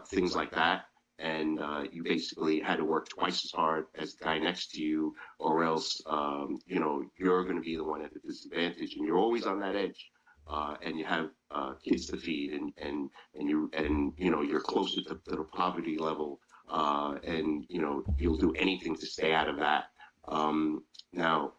Things 0.09 0.35
like 0.35 0.53
that 0.53 0.88
and 1.19 1.61
uh, 1.61 1.85
you 1.91 2.03
basically 2.03 2.61
had 2.61 2.77
to 2.77 2.85
work 2.85 3.09
twice 3.09 3.45
as 3.45 3.51
hard 3.51 3.87
as 3.97 4.15
the 4.15 4.25
guy 4.25 4.39
next 4.39 4.71
to 4.73 4.83
you, 4.83 5.15
or 5.39 5.65
else 5.65 6.01
um, 6.07 6.59
you 6.67 6.79
know 6.79 7.05
you're 7.19 7.45
going 7.45 7.57
to 7.57 7.63
be 7.63 7.77
the 7.77 7.85
one 7.85 8.03
at 8.03 8.13
a 8.15 8.27
disadvantage, 8.27 8.95
and 8.97 9.07
you're 9.07 9.19
always 9.19 9.47
on 9.47 9.61
that 9.61 9.77
edge. 9.77 10.11
Uh, 10.51 10.77
and 10.83 10.99
you 10.99 11.05
have 11.05 11.29
uh, 11.51 11.75
kids 11.85 12.07
to 12.07 12.17
feed, 12.17 12.53
and 12.53 12.73
and 12.79 13.11
and 13.35 13.51
you 13.51 13.71
and 13.75 14.15
you 14.17 14.31
know 14.31 14.41
you're 14.41 14.61
closer 14.61 15.03
to, 15.03 15.21
the 15.27 15.45
poverty 15.53 15.99
level, 15.99 16.41
uh, 16.71 17.17
and 17.23 17.67
you 17.69 17.83
know 17.83 18.03
you'll 18.19 18.39
do 18.39 18.55
anything 18.55 18.97
to 18.97 19.07
stay 19.07 19.35
out 19.35 19.49
of 19.49 19.59
that. 19.59 19.85
Um, 20.27 20.85
now, 21.13 21.53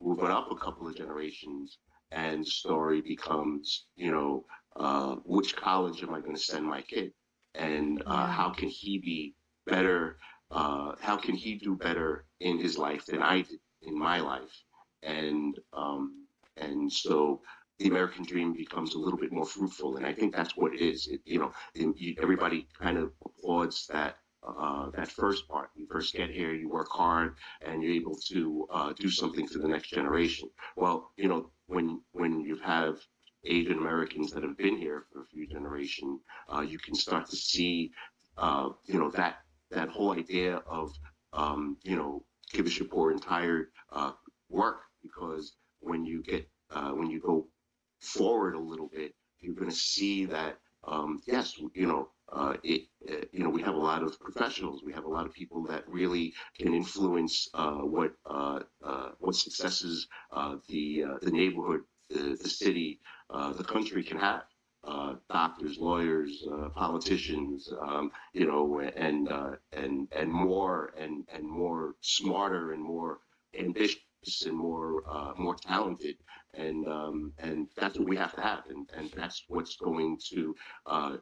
moving 0.00 0.28
up 0.28 0.50
a 0.50 0.56
couple 0.56 0.88
of 0.88 0.96
generations, 0.96 1.78
and 2.10 2.46
story 2.46 3.00
becomes, 3.02 3.86
you 3.96 4.10
know, 4.10 4.44
uh, 4.76 5.16
which 5.24 5.56
college 5.56 6.02
am 6.02 6.14
I 6.14 6.20
going 6.20 6.34
to 6.34 6.40
send 6.40 6.64
my 6.64 6.82
kid? 6.82 7.12
And 7.54 8.02
uh, 8.06 8.26
how 8.26 8.50
can 8.50 8.68
he 8.68 8.98
be 8.98 9.34
better? 9.66 10.18
Uh, 10.50 10.92
how 11.00 11.16
can 11.16 11.34
he 11.34 11.54
do 11.56 11.76
better 11.76 12.24
in 12.40 12.58
his 12.58 12.78
life 12.78 13.04
than 13.06 13.22
I 13.22 13.42
did 13.42 13.60
in 13.82 13.98
my 13.98 14.20
life? 14.20 14.64
And 15.02 15.58
um, 15.72 16.26
and 16.56 16.92
so 16.92 17.40
the 17.78 17.88
American 17.88 18.24
dream 18.24 18.52
becomes 18.52 18.94
a 18.94 18.98
little 18.98 19.18
bit 19.18 19.32
more 19.32 19.46
fruitful, 19.46 19.96
and 19.96 20.06
I 20.06 20.12
think 20.12 20.34
that's 20.34 20.56
what 20.56 20.74
it 20.74 20.80
is. 20.80 21.06
It, 21.06 21.20
you 21.24 21.38
know, 21.38 21.52
you, 21.74 22.14
everybody 22.20 22.66
kind 22.80 22.98
of 22.98 23.12
applauds 23.24 23.86
that. 23.88 24.16
Uh, 24.46 24.88
that 24.90 25.08
first 25.08 25.48
part, 25.48 25.68
you 25.74 25.84
first 25.90 26.14
get 26.14 26.30
here, 26.30 26.54
you 26.54 26.68
work 26.70 26.88
hard, 26.90 27.34
and 27.60 27.82
you're 27.82 27.92
able 27.92 28.14
to 28.14 28.66
uh, 28.70 28.92
do 28.92 29.10
something 29.10 29.46
for 29.48 29.58
the 29.58 29.66
next 29.66 29.88
generation. 29.88 30.48
Well, 30.76 31.10
you 31.16 31.28
know, 31.28 31.50
when 31.66 32.00
when 32.12 32.40
you 32.40 32.56
have 32.58 33.00
Asian 33.48 33.78
Americans 33.78 34.30
that 34.32 34.42
have 34.42 34.56
been 34.56 34.76
here 34.76 35.06
for 35.12 35.22
a 35.22 35.26
few 35.26 35.46
generations, 35.46 36.20
uh, 36.52 36.60
you 36.60 36.78
can 36.78 36.94
start 36.94 37.28
to 37.30 37.36
see, 37.36 37.90
uh, 38.36 38.70
you 38.86 38.98
know, 38.98 39.10
that 39.10 39.38
that 39.70 39.88
whole 39.88 40.12
idea 40.12 40.56
of, 40.66 40.92
um, 41.32 41.76
you 41.82 41.96
know, 41.96 42.24
Kivish 42.52 42.80
poor 42.90 43.10
and 43.10 43.22
tired 43.22 43.68
uh, 43.92 44.12
work 44.48 44.80
because 45.02 45.56
when 45.80 46.04
you 46.04 46.22
get 46.22 46.48
uh, 46.70 46.90
when 46.90 47.10
you 47.10 47.20
go 47.20 47.48
forward 48.00 48.54
a 48.54 48.60
little 48.60 48.88
bit, 48.88 49.14
you're 49.40 49.54
going 49.54 49.70
to 49.70 49.76
see 49.76 50.24
that 50.26 50.58
um, 50.84 51.20
yes, 51.26 51.54
you 51.74 51.86
know, 51.86 52.08
uh, 52.32 52.54
it, 52.62 52.82
uh, 53.10 53.24
you 53.32 53.42
know, 53.42 53.50
we 53.50 53.62
have 53.62 53.74
a 53.74 53.78
lot 53.78 54.02
of 54.02 54.18
professionals. 54.20 54.82
We 54.84 54.92
have 54.92 55.04
a 55.04 55.08
lot 55.08 55.26
of 55.26 55.32
people 55.32 55.62
that 55.64 55.88
really 55.88 56.34
can 56.58 56.74
influence 56.74 57.48
uh, 57.54 57.78
what 57.78 58.12
uh, 58.26 58.60
what 59.18 59.34
successes 59.34 60.06
the 60.68 61.04
the 61.22 61.30
neighborhood, 61.30 61.80
the, 62.10 62.38
the 62.40 62.48
city, 62.48 63.00
uh, 63.30 63.52
the 63.52 63.64
country 63.64 64.02
can 64.02 64.18
have. 64.18 64.44
Uh, 64.84 65.16
doctors, 65.28 65.76
lawyers, 65.78 66.44
uh, 66.50 66.68
politicians, 66.70 67.70
um, 67.82 68.10
you 68.32 68.46
know, 68.46 68.80
and 68.96 69.30
uh, 69.30 69.50
and 69.72 70.08
and 70.12 70.32
more 70.32 70.94
and 70.96 71.26
and 71.34 71.44
more 71.44 71.96
smarter 72.00 72.72
and 72.72 72.82
more 72.82 73.18
ambitious 73.58 73.98
and 74.46 74.56
more 74.56 75.02
uh, 75.10 75.32
more 75.36 75.56
talented, 75.56 76.16
and 76.54 76.86
um, 76.86 77.32
and 77.38 77.66
that's 77.76 77.98
what 77.98 78.08
we 78.08 78.16
have 78.16 78.34
to 78.34 78.40
have, 78.40 78.62
and 78.70 78.88
and 78.96 79.10
that's 79.16 79.44
what's 79.48 79.76
going 79.76 80.16
to 80.30 80.54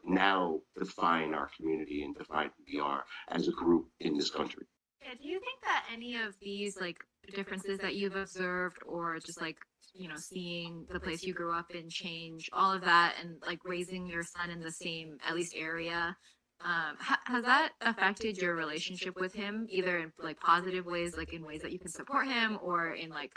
now 0.05 0.61
define 0.77 1.33
our 1.33 1.49
community 1.57 2.03
and 2.03 2.15
define 2.15 2.51
who 2.57 2.63
we 2.71 2.79
are 2.79 3.03
as 3.29 3.47
a 3.47 3.51
group 3.51 3.87
in 3.99 4.15
this 4.15 4.29
country. 4.29 4.65
Yeah, 5.01 5.15
do 5.21 5.27
you 5.27 5.39
think 5.39 5.61
that 5.63 5.85
any 5.91 6.15
of 6.15 6.35
these 6.39 6.79
like 6.79 7.03
differences 7.35 7.79
that 7.79 7.95
you've 7.95 8.15
observed 8.15 8.77
or 8.85 9.19
just 9.19 9.41
like 9.41 9.57
you 9.97 10.07
know 10.07 10.15
seeing 10.17 10.85
the 10.91 10.99
place 10.99 11.23
you 11.23 11.33
grew 11.33 11.53
up 11.53 11.71
in 11.71 11.89
change 11.89 12.49
all 12.53 12.71
of 12.71 12.81
that 12.81 13.15
and 13.21 13.37
like 13.45 13.59
raising 13.65 14.07
your 14.07 14.23
son 14.23 14.49
in 14.49 14.59
the 14.59 14.71
same 14.71 15.17
at 15.27 15.35
least 15.35 15.53
area 15.55 16.15
um 16.61 16.95
ha- 16.99 17.19
has 17.25 17.43
that 17.43 17.71
affected 17.81 18.37
your 18.37 18.55
relationship 18.55 19.19
with 19.19 19.33
him 19.33 19.65
either 19.69 19.97
in 19.99 20.11
like 20.19 20.39
positive 20.39 20.85
ways 20.85 21.15
like 21.17 21.33
in 21.33 21.45
ways 21.45 21.61
that 21.61 21.71
you 21.71 21.79
can 21.79 21.89
support 21.91 22.27
him 22.27 22.57
or 22.61 22.91
in 22.93 23.09
like 23.09 23.31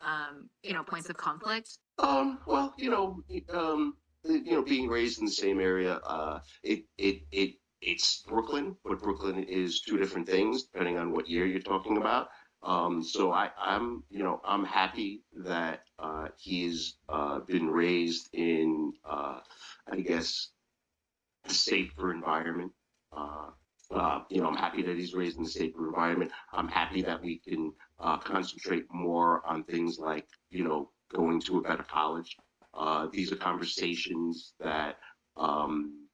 um 0.00 0.48
you 0.62 0.72
know 0.72 0.82
points 0.82 1.08
of 1.10 1.16
conflict 1.16 1.78
Um, 1.98 2.38
well, 2.46 2.74
you 2.76 2.90
know, 2.90 3.22
um, 3.50 3.94
you 4.24 4.52
know, 4.52 4.62
being 4.62 4.88
raised 4.88 5.20
in 5.20 5.26
the 5.26 5.32
same 5.32 5.60
area, 5.60 5.94
uh, 5.96 6.40
it, 6.62 6.84
it, 6.98 7.22
it, 7.30 7.54
it's 7.80 8.22
Brooklyn, 8.26 8.76
but 8.84 9.00
Brooklyn 9.00 9.44
is 9.44 9.80
two 9.82 9.98
different 9.98 10.26
things 10.28 10.64
depending 10.64 10.98
on 10.98 11.12
what 11.12 11.28
year 11.28 11.46
you're 11.46 11.60
talking 11.60 11.96
about. 11.98 12.28
Um, 12.64 13.02
so 13.02 13.32
I, 13.32 13.50
I'm, 13.58 14.04
you 14.10 14.24
know, 14.24 14.40
I'm 14.44 14.64
happy 14.64 15.22
that 15.44 15.84
uh, 15.98 16.28
he's 16.38 16.94
uh, 17.08 17.40
been 17.40 17.68
raised 17.68 18.30
in, 18.32 18.94
uh, 19.04 19.40
I 19.90 20.00
guess, 20.00 20.48
a 21.46 21.52
safer 21.52 22.12
environment. 22.12 22.72
Uh, 23.16 23.50
uh, 23.92 24.20
you 24.30 24.40
know, 24.40 24.48
I'm 24.48 24.56
happy 24.56 24.82
that 24.82 24.96
he's 24.96 25.14
raised 25.14 25.38
in 25.38 25.44
a 25.44 25.48
safer 25.48 25.86
environment. 25.88 26.32
I'm 26.52 26.68
happy 26.68 27.02
that 27.02 27.22
we 27.22 27.38
can 27.38 27.72
uh, 28.00 28.18
concentrate 28.18 28.86
more 28.92 29.46
on 29.46 29.64
things 29.64 29.98
like, 29.98 30.26
you 30.50 30.64
know, 30.64 30.90
going 31.14 31.40
to 31.42 31.58
a 31.58 31.62
better 31.62 31.84
college. 31.84 32.36
These 33.12 33.32
are 33.32 33.36
conversations 33.36 34.54
that 34.60 34.98
um, 35.36 36.06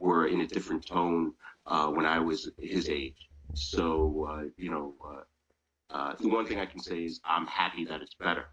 were 0.00 0.26
in 0.26 0.42
a 0.42 0.46
different 0.46 0.86
tone 0.86 1.32
when 1.66 2.06
I 2.06 2.18
was 2.18 2.50
his 2.58 2.88
age. 2.88 3.27
So, 3.54 4.28
uh, 4.30 4.42
you 4.56 4.70
know, 4.70 4.94
uh, 5.04 5.94
uh, 5.94 6.14
the 6.20 6.28
one 6.28 6.46
thing 6.46 6.58
I 6.60 6.66
can 6.66 6.80
say 6.80 7.04
is 7.04 7.20
I'm 7.24 7.46
happy 7.46 7.84
that 7.86 8.02
it's 8.02 8.14
better. 8.14 8.46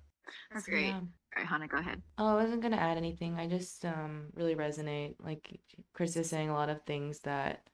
that's 0.51 0.65
great 0.67 0.87
Yeah. 0.87 0.95
all 0.95 1.07
right 1.37 1.45
hannah 1.45 1.67
go 1.67 1.77
ahead 1.77 2.01
Oh, 2.17 2.27
I 2.27 2.35
wasn't 2.35 2.61
gonna 2.61 2.77
add 2.77 2.97
anything. 2.97 3.37
I 3.37 3.47
just 3.47 3.83
um 3.85 4.27
really 4.35 4.55
resonate. 4.55 5.15
Like 5.19 5.59
Chris 5.93 6.15
is 6.15 6.29
saying 6.29 6.49
a 6.49 6.53
lot 6.53 6.69
of 6.69 6.81
things 6.83 7.19
that 7.21 7.67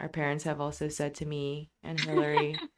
our 0.00 0.08
parents 0.08 0.44
have 0.44 0.60
also 0.62 0.88
said 0.88 1.14
to 1.16 1.26
me 1.26 1.70
and 1.82 1.98
Hillary. 1.98 2.56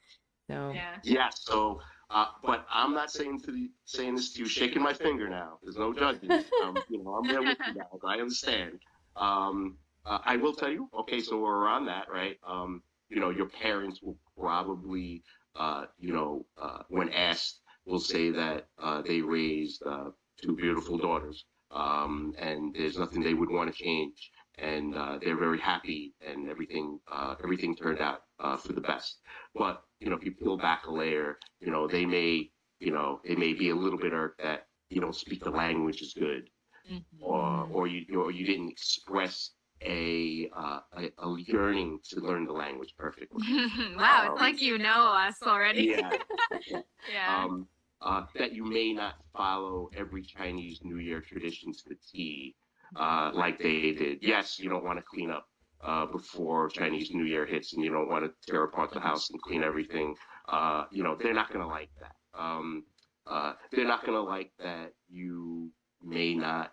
So 0.51 0.73
yeah 0.75 0.97
Yeah. 1.05 1.29
So, 1.35 1.81
uh, 2.11 2.27
but 2.43 2.67
I'm 2.69 2.93
not 2.95 3.13
saying 3.13 3.41
to 3.43 3.53
the, 3.53 3.71
saying 3.85 4.17
this 4.17 4.33
to 4.35 4.41
you, 4.41 4.47
shaking 4.47 4.83
my 4.83 4.93
finger 4.93 5.29
now. 5.29 5.59
There's 5.63 5.77
no 5.79 5.93
judging. 5.93 6.31
Um, 6.65 6.83
you 6.91 7.03
know, 7.03 7.15
I'm 7.15 7.29
there 7.29 7.43
with 7.43 7.59
you 7.69 7.75
guys. 7.75 8.01
I 8.05 8.15
understand. 8.19 8.81
Um, 9.17 9.79
uh, 10.05 10.19
I 10.25 10.37
will 10.37 10.53
tell 10.53 10.69
you. 10.69 10.89
Okay, 10.99 11.21
so 11.21 11.39
we're 11.41 11.69
on 11.69 11.87
that, 11.87 12.11
right? 12.11 12.39
Um, 12.47 12.83
you 13.13 13.21
know, 13.21 13.31
your 13.31 13.49
parents 13.49 14.03
will 14.03 14.19
probably, 14.39 15.25
uh, 15.57 15.87
you 15.99 16.13
know, 16.15 16.47
uh, 16.61 16.83
when 16.91 17.11
asked, 17.11 17.63
will 17.87 18.01
say 18.01 18.31
that 18.31 18.69
uh, 18.83 19.03
they 19.03 19.23
raised 19.23 19.83
uh, 19.87 20.11
two 20.43 20.57
beautiful 20.57 20.99
daughters, 20.99 21.47
um, 21.73 22.35
and 22.39 22.75
there's 22.75 22.99
nothing 22.99 23.23
they 23.23 23.35
would 23.35 23.51
want 23.51 23.75
to 23.75 23.85
change, 23.85 24.31
and 24.59 24.95
uh, 24.97 25.19
they're 25.23 25.39
very 25.39 25.61
happy, 25.61 26.15
and 26.27 26.51
everything 26.51 27.01
uh, 27.11 27.37
everything 27.45 27.77
turned 27.77 28.01
out 28.01 28.23
uh, 28.41 28.57
for 28.57 28.73
the 28.75 28.83
best. 28.83 29.21
But 29.55 29.85
you 30.01 30.11
know, 30.11 30.17
if 30.17 30.25
you 30.25 30.33
peel 30.33 30.59
back 30.59 30.87
a 30.87 30.93
layer, 30.93 31.39
you 31.61 31.71
know, 31.73 31.89
they 31.89 32.07
may 32.07 32.51
you 32.81 32.93
know, 32.93 33.21
it 33.25 33.39
may 33.39 33.55
be 33.55 33.71
a 33.71 33.77
little 33.77 33.99
bit 33.99 34.13
irked 34.13 34.43
that 34.43 34.69
you 34.91 35.01
don't 35.01 35.15
speak 35.17 35.45
the 35.45 35.51
language 35.51 36.03
as 36.03 36.15
good, 36.15 36.51
Mhm. 36.89 37.05
or 37.21 37.69
or 37.73 37.87
you 37.89 38.21
or 38.21 38.31
you 38.33 38.47
didn't 38.47 38.71
express 38.71 39.53
a 39.85 40.51
uh, 40.57 40.81
a, 40.97 41.11
a 41.27 41.37
yearning 41.41 42.01
to 42.11 42.21
learn 42.21 42.47
the 42.47 42.53
language 42.53 42.95
perfectly. 42.99 43.43
wow, 43.97 44.27
Um, 44.29 44.33
it's 44.33 44.41
like 44.41 44.61
you 44.63 44.79
know 44.79 45.13
us 45.13 45.37
already. 45.43 45.95
Yeah. 45.97 46.11
yeah. 47.13 47.45
um, 47.45 47.67
uh, 48.01 48.25
that 48.35 48.53
you 48.53 48.65
may 48.65 48.93
not 48.93 49.15
follow 49.37 49.91
every 49.97 50.23
Chinese 50.23 50.81
New 50.83 50.99
Year 50.99 51.21
tradition 51.21 51.73
to 51.73 51.89
the 51.89 51.97
T, 52.13 52.55
uh, 52.97 53.31
like 53.35 53.59
they 53.59 53.93
did. 53.93 54.19
Yes, 54.23 54.59
you 54.59 54.69
don't 54.69 54.85
want 54.85 54.99
to 54.99 55.05
clean 55.05 55.31
up 55.31 55.49
uh, 55.83 56.07
before 56.07 56.69
Chinese 56.69 57.11
New 57.13 57.25
Year 57.25 57.47
hits, 57.47 57.73
and 57.75 57.85
you 57.85 57.93
don't 57.93 58.09
want 58.09 58.25
to 58.25 58.51
tear 58.51 58.65
apart 58.65 58.93
the 58.93 59.01
house 59.01 59.31
and 59.31 59.41
clean 59.43 59.63
everything. 59.63 60.15
Uh, 60.49 60.85
you 60.91 61.03
know, 61.03 61.17
they're 61.17 61.35
not 61.35 61.49
going 61.53 61.65
to 61.65 61.67
like 61.71 61.91
that. 62.01 62.15
Um, 62.39 62.85
uh, 63.27 63.53
they're 63.71 63.87
not 63.87 64.05
going 64.05 64.17
to 64.17 64.23
like 64.23 64.51
that 64.59 64.93
you 65.09 65.71
may 66.03 66.35
not 66.35 66.73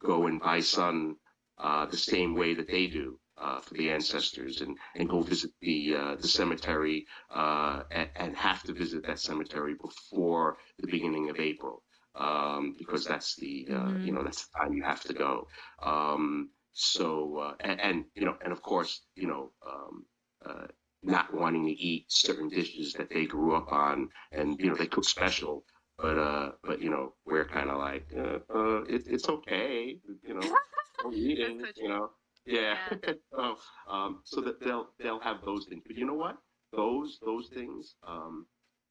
go 0.00 0.26
and 0.26 0.40
buy 0.40 0.60
sun 0.60 1.16
uh, 1.58 1.86
the 1.86 1.96
same 1.96 2.34
way 2.34 2.54
that 2.54 2.68
they 2.68 2.86
do 2.86 3.18
uh, 3.38 3.60
for 3.60 3.74
the 3.74 3.90
ancestors 3.90 4.60
and, 4.60 4.76
and 4.96 5.08
go 5.08 5.20
visit 5.22 5.50
the 5.60 5.94
uh, 5.96 6.14
the 6.16 6.28
cemetery 6.28 7.06
uh, 7.34 7.82
and, 7.90 8.10
and 8.16 8.36
have 8.36 8.62
to 8.64 8.72
visit 8.72 9.04
that 9.06 9.20
cemetery 9.20 9.74
before 9.80 10.56
the 10.78 10.86
beginning 10.88 11.28
of 11.30 11.38
April 11.40 11.82
um, 12.14 12.74
because 12.78 13.04
that's 13.04 13.36
the 13.36 13.68
uh, 13.72 13.92
Mhm. 13.92 14.02
you 14.02 14.12
know 14.12 14.22
that's 14.22 14.46
the 14.46 14.58
time 14.58 14.72
you 14.74 14.82
have 14.82 15.02
to 15.04 15.14
go. 15.14 15.46
Um, 15.82 16.50
so 16.72 17.38
uh, 17.38 17.54
and, 17.60 17.80
and 17.80 18.04
you 18.14 18.24
know 18.24 18.36
and 18.42 18.52
of 18.52 18.62
course 18.62 19.02
you 19.14 19.26
know 19.28 19.50
um, 19.66 20.06
uh, 20.44 20.66
not 21.02 21.32
wanting 21.34 21.66
to 21.66 21.72
eat 21.72 22.06
certain 22.10 22.48
dishes 22.48 22.94
that 22.94 23.10
they 23.10 23.26
grew 23.26 23.54
up 23.54 23.72
on 23.72 24.08
and 24.32 24.58
you 24.60 24.68
know 24.68 24.76
they 24.76 24.86
cook 24.86 25.04
special. 25.04 25.64
But 25.98 26.18
uh, 26.18 26.52
but 26.64 26.80
you 26.80 26.90
know 26.90 27.14
we're 27.26 27.44
kind 27.46 27.70
of 27.70 27.78
like 27.78 28.06
uh, 28.16 28.38
uh, 28.54 28.82
it, 28.84 29.02
it's 29.06 29.28
okay, 29.28 29.98
you 30.22 30.34
know, 30.34 30.40
eating, 31.12 31.64
so 31.64 31.82
you 31.82 31.88
know, 31.88 32.10
yeah. 32.44 32.76
so, 33.34 33.56
um, 33.88 34.20
so 34.24 34.40
that 34.40 34.60
they'll 34.60 34.88
they'll 34.98 35.20
have 35.20 35.38
those 35.44 35.66
things. 35.66 35.82
But 35.86 35.96
you 35.96 36.06
know 36.06 36.14
what? 36.14 36.36
Those 36.72 37.18
those 37.24 37.48
things, 37.48 37.94
um, 38.06 38.46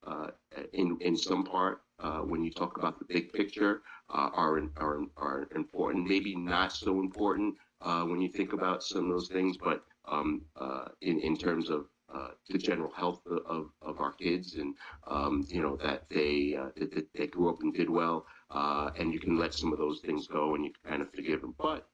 uh, 0.06 0.28
in 0.74 0.98
in 1.02 1.16
some 1.16 1.44
part, 1.44 1.82
uh, 2.00 2.20
when 2.20 2.44
you 2.44 2.52
talk 2.52 2.78
about 2.78 3.00
the 3.00 3.06
big 3.06 3.32
picture, 3.34 3.82
uh, 4.10 4.30
are 4.34 4.62
are 4.78 5.02
are 5.18 5.48
important. 5.56 6.08
Maybe 6.08 6.36
not 6.36 6.72
so 6.72 7.00
important 7.00 7.56
uh, 7.82 8.04
when 8.04 8.22
you 8.22 8.30
think 8.30 8.54
about 8.54 8.84
some 8.84 9.06
of 9.06 9.10
those 9.10 9.28
things, 9.28 9.58
but 9.58 9.84
um, 10.06 10.42
uh, 10.56 10.86
in 11.02 11.20
in 11.20 11.38
terms 11.38 11.70
of 11.70 11.86
uh, 12.14 12.30
the 12.50 12.58
general 12.58 12.92
health 12.92 13.22
of, 13.26 13.70
of, 13.82 14.02
our 14.02 14.12
kids 14.12 14.56
and 14.56 14.76
um, 15.08 15.46
you 15.48 15.62
know 15.62 15.78
that 15.78 16.04
they 16.10 16.58
uh, 16.60 16.70
that, 16.76 16.94
that 16.94 17.08
they 17.14 17.28
grew 17.28 17.50
up 17.50 17.62
and 17.62 17.74
did 17.74 17.90
well 17.90 18.26
uh, 18.50 18.90
and 18.98 19.14
you 19.14 19.20
can 19.20 19.38
let 19.38 19.54
some 19.54 19.72
of 19.72 19.80
those 19.80 20.02
things 20.02 20.28
go 20.28 20.56
and 20.56 20.66
you 20.66 20.72
can 20.72 20.92
kind 20.92 21.02
of 21.02 21.10
forgive 21.12 21.40
them 21.42 21.56
but 21.58 21.88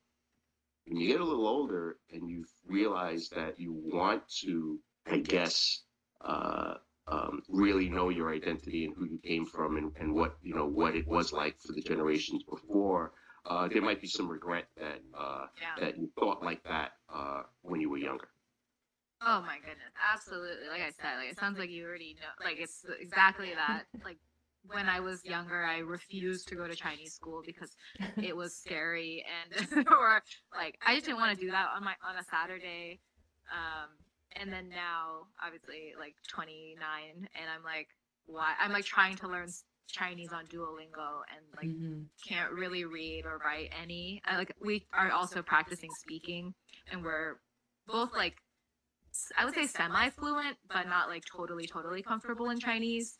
when 0.87 0.97
you 0.97 1.07
get 1.07 1.21
a 1.21 1.23
little 1.23 1.47
older 1.47 1.97
and 2.11 2.29
you 2.29 2.45
realize 2.65 3.29
that 3.29 3.59
you 3.59 3.73
want 3.73 4.27
to 4.27 4.79
i 5.05 5.17
guess 5.17 5.83
uh, 6.21 6.75
um, 7.07 7.41
really 7.47 7.87
know 7.89 8.09
your 8.09 8.33
identity 8.33 8.85
and 8.85 8.93
who 8.97 9.05
you 9.05 9.19
came 9.23 9.45
from 9.45 9.77
and, 9.77 9.91
and 9.99 10.13
what 10.13 10.37
you 10.41 10.53
know 10.53 10.65
what 10.65 10.95
it 10.95 11.07
was 11.07 11.31
like 11.31 11.59
for 11.59 11.73
the 11.73 11.81
generations 11.81 12.43
before 12.43 13.13
uh, 13.45 13.67
there 13.67 13.81
might 13.81 14.01
be 14.01 14.07
some 14.07 14.27
regret 14.27 14.67
that 14.77 15.01
uh, 15.17 15.45
yeah. 15.61 15.85
that 15.85 15.97
you 15.97 16.09
thought 16.19 16.43
like 16.43 16.63
that 16.63 16.93
uh, 17.13 17.43
when 17.61 17.79
you 17.79 17.89
were 17.89 17.97
younger 17.97 18.29
Oh 19.19 19.41
my 19.41 19.57
goodness, 19.57 19.89
absolutely. 20.13 20.69
Like 20.69 20.81
I 20.81 20.91
said, 20.91 21.17
like 21.17 21.31
it 21.31 21.39
sounds 21.39 21.57
like 21.57 21.71
you 21.71 21.85
already 21.85 22.15
know. 22.21 22.45
Like 22.45 22.57
it's 22.59 22.85
exactly 23.01 23.49
that. 23.55 23.85
Like 24.05 24.17
when 24.71 24.87
I 24.89 24.99
was 24.99 25.23
younger, 25.25 25.63
I 25.63 25.79
refused 25.79 26.47
to 26.49 26.55
go 26.55 26.67
to 26.67 26.75
Chinese 26.75 27.13
school 27.13 27.41
because 27.45 27.75
it 28.21 28.35
was 28.35 28.55
scary 28.65 29.23
and 29.25 29.87
or 29.91 30.21
like 30.55 30.77
I 30.85 30.95
just 30.95 31.05
didn't 31.05 31.19
want 31.19 31.37
to 31.37 31.45
do 31.45 31.51
that 31.51 31.67
on 31.75 31.83
my 31.83 31.93
on 32.07 32.17
a 32.17 32.23
Saturday. 32.23 32.99
Um, 33.51 33.89
and 34.33 34.51
then 34.51 34.69
now, 34.69 35.27
obviously, 35.43 35.93
like 35.97 36.15
29, 36.27 36.77
and 37.15 37.49
I'm 37.49 37.63
like, 37.63 37.87
why? 38.25 38.53
I'm 38.59 38.71
like 38.71 38.85
trying 38.85 39.15
to 39.17 39.27
learn 39.27 39.47
Chinese 39.87 40.33
on 40.33 40.45
Duolingo 40.47 41.21
and 41.33 41.45
like 41.55 41.69
Mhm. 41.69 42.07
can't 42.27 42.51
really 42.51 42.83
read 42.85 43.25
or 43.25 43.37
write 43.37 43.71
any. 43.81 44.21
I, 44.25 44.37
like 44.37 44.53
we 44.59 44.85
are 44.93 45.11
also 45.11 45.41
practicing 45.41 45.93
speaking, 45.93 46.53
and 46.91 47.03
we're 47.03 47.39
both 47.87 48.13
like 48.13 48.35
I 49.37 49.45
would 49.45 49.55
say 49.55 49.65
semi 49.67 50.09
fluent, 50.11 50.57
but 50.69 50.87
not 50.87 51.09
like 51.09 51.23
totally 51.25 51.67
totally 51.67 52.03
comfortable 52.03 52.49
in 52.49 52.59
Chinese. 52.59 53.17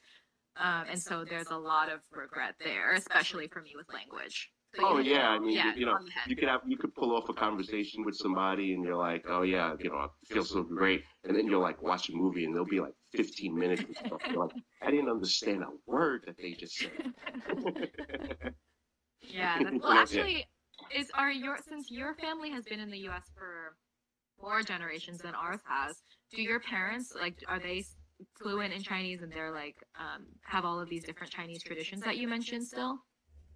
Um, 0.59 0.85
and 0.89 1.01
so 1.01 1.23
there's 1.23 1.49
a 1.51 1.57
lot 1.57 1.89
of 1.89 2.01
regret 2.11 2.55
there, 2.63 2.93
especially 2.93 3.47
for 3.47 3.61
me 3.61 3.73
with 3.75 3.87
language. 3.93 4.49
So 4.75 4.81
Oh, 4.83 4.97
you 4.99 5.11
yeah, 5.11 5.29
I 5.29 5.39
mean, 5.39 5.55
yeah, 5.55 5.73
you 5.75 5.85
know, 5.85 5.93
on 5.93 6.05
the 6.05 6.11
head. 6.11 6.29
you 6.29 6.35
could 6.35 6.47
have 6.49 6.61
you 6.67 6.77
could 6.77 6.93
pull 6.95 7.15
off 7.15 7.29
a 7.29 7.33
conversation 7.33 8.03
with 8.05 8.15
somebody 8.15 8.73
and 8.73 8.83
you're 8.83 8.95
like 8.97 9.23
oh 9.27 9.41
yeah 9.41 9.73
you 9.79 9.89
know 9.89 9.95
i 9.95 10.07
feel 10.25 10.43
so 10.43 10.61
great 10.61 11.03
and 11.23 11.35
then 11.35 11.47
you'll 11.47 11.61
like 11.61 11.81
watch 11.81 12.09
a 12.09 12.13
movie 12.13 12.43
and 12.45 12.53
there'll 12.53 12.67
be 12.67 12.79
like 12.81 12.93
15 13.13 13.57
minutes 13.57 13.81
and 13.83 13.95
stuff 13.95 14.21
you're 14.29 14.41
like 14.45 14.51
i 14.83 14.91
didn't 14.91 15.09
understand 15.09 15.63
a 15.63 15.67
word 15.87 16.23
that 16.27 16.37
they 16.37 16.51
just 16.51 16.77
said 16.77 16.91
Yeah. 19.21 19.63
That's, 19.63 19.77
well, 19.83 19.93
Yeah. 19.93 20.01
actually, 20.01 20.45
is 20.95 21.09
are 21.15 21.31
your 21.31 21.57
since 21.67 21.89
your 21.91 22.13
family 22.15 22.49
has 22.51 22.65
been 22.65 22.79
in 22.79 22.89
the 22.91 22.99
U.S. 23.09 23.29
for 23.35 23.75
more 24.41 24.61
generations 24.61 25.19
than 25.21 25.33
ours 25.35 25.59
has? 25.67 26.01
Do 26.31 26.41
your 26.41 26.59
parents 26.59 27.13
like 27.19 27.43
are 27.47 27.59
they 27.59 27.79
s- 27.79 27.95
fluent 28.41 28.73
in 28.73 28.81
Chinese 28.81 29.21
and 29.21 29.31
they're 29.31 29.51
like 29.51 29.75
um, 29.99 30.25
have 30.43 30.65
all 30.65 30.79
of 30.79 30.89
these 30.89 31.03
different 31.03 31.31
Chinese 31.31 31.63
traditions 31.63 32.01
that 32.03 32.17
you 32.17 32.27
mentioned 32.27 32.65
still? 32.65 32.99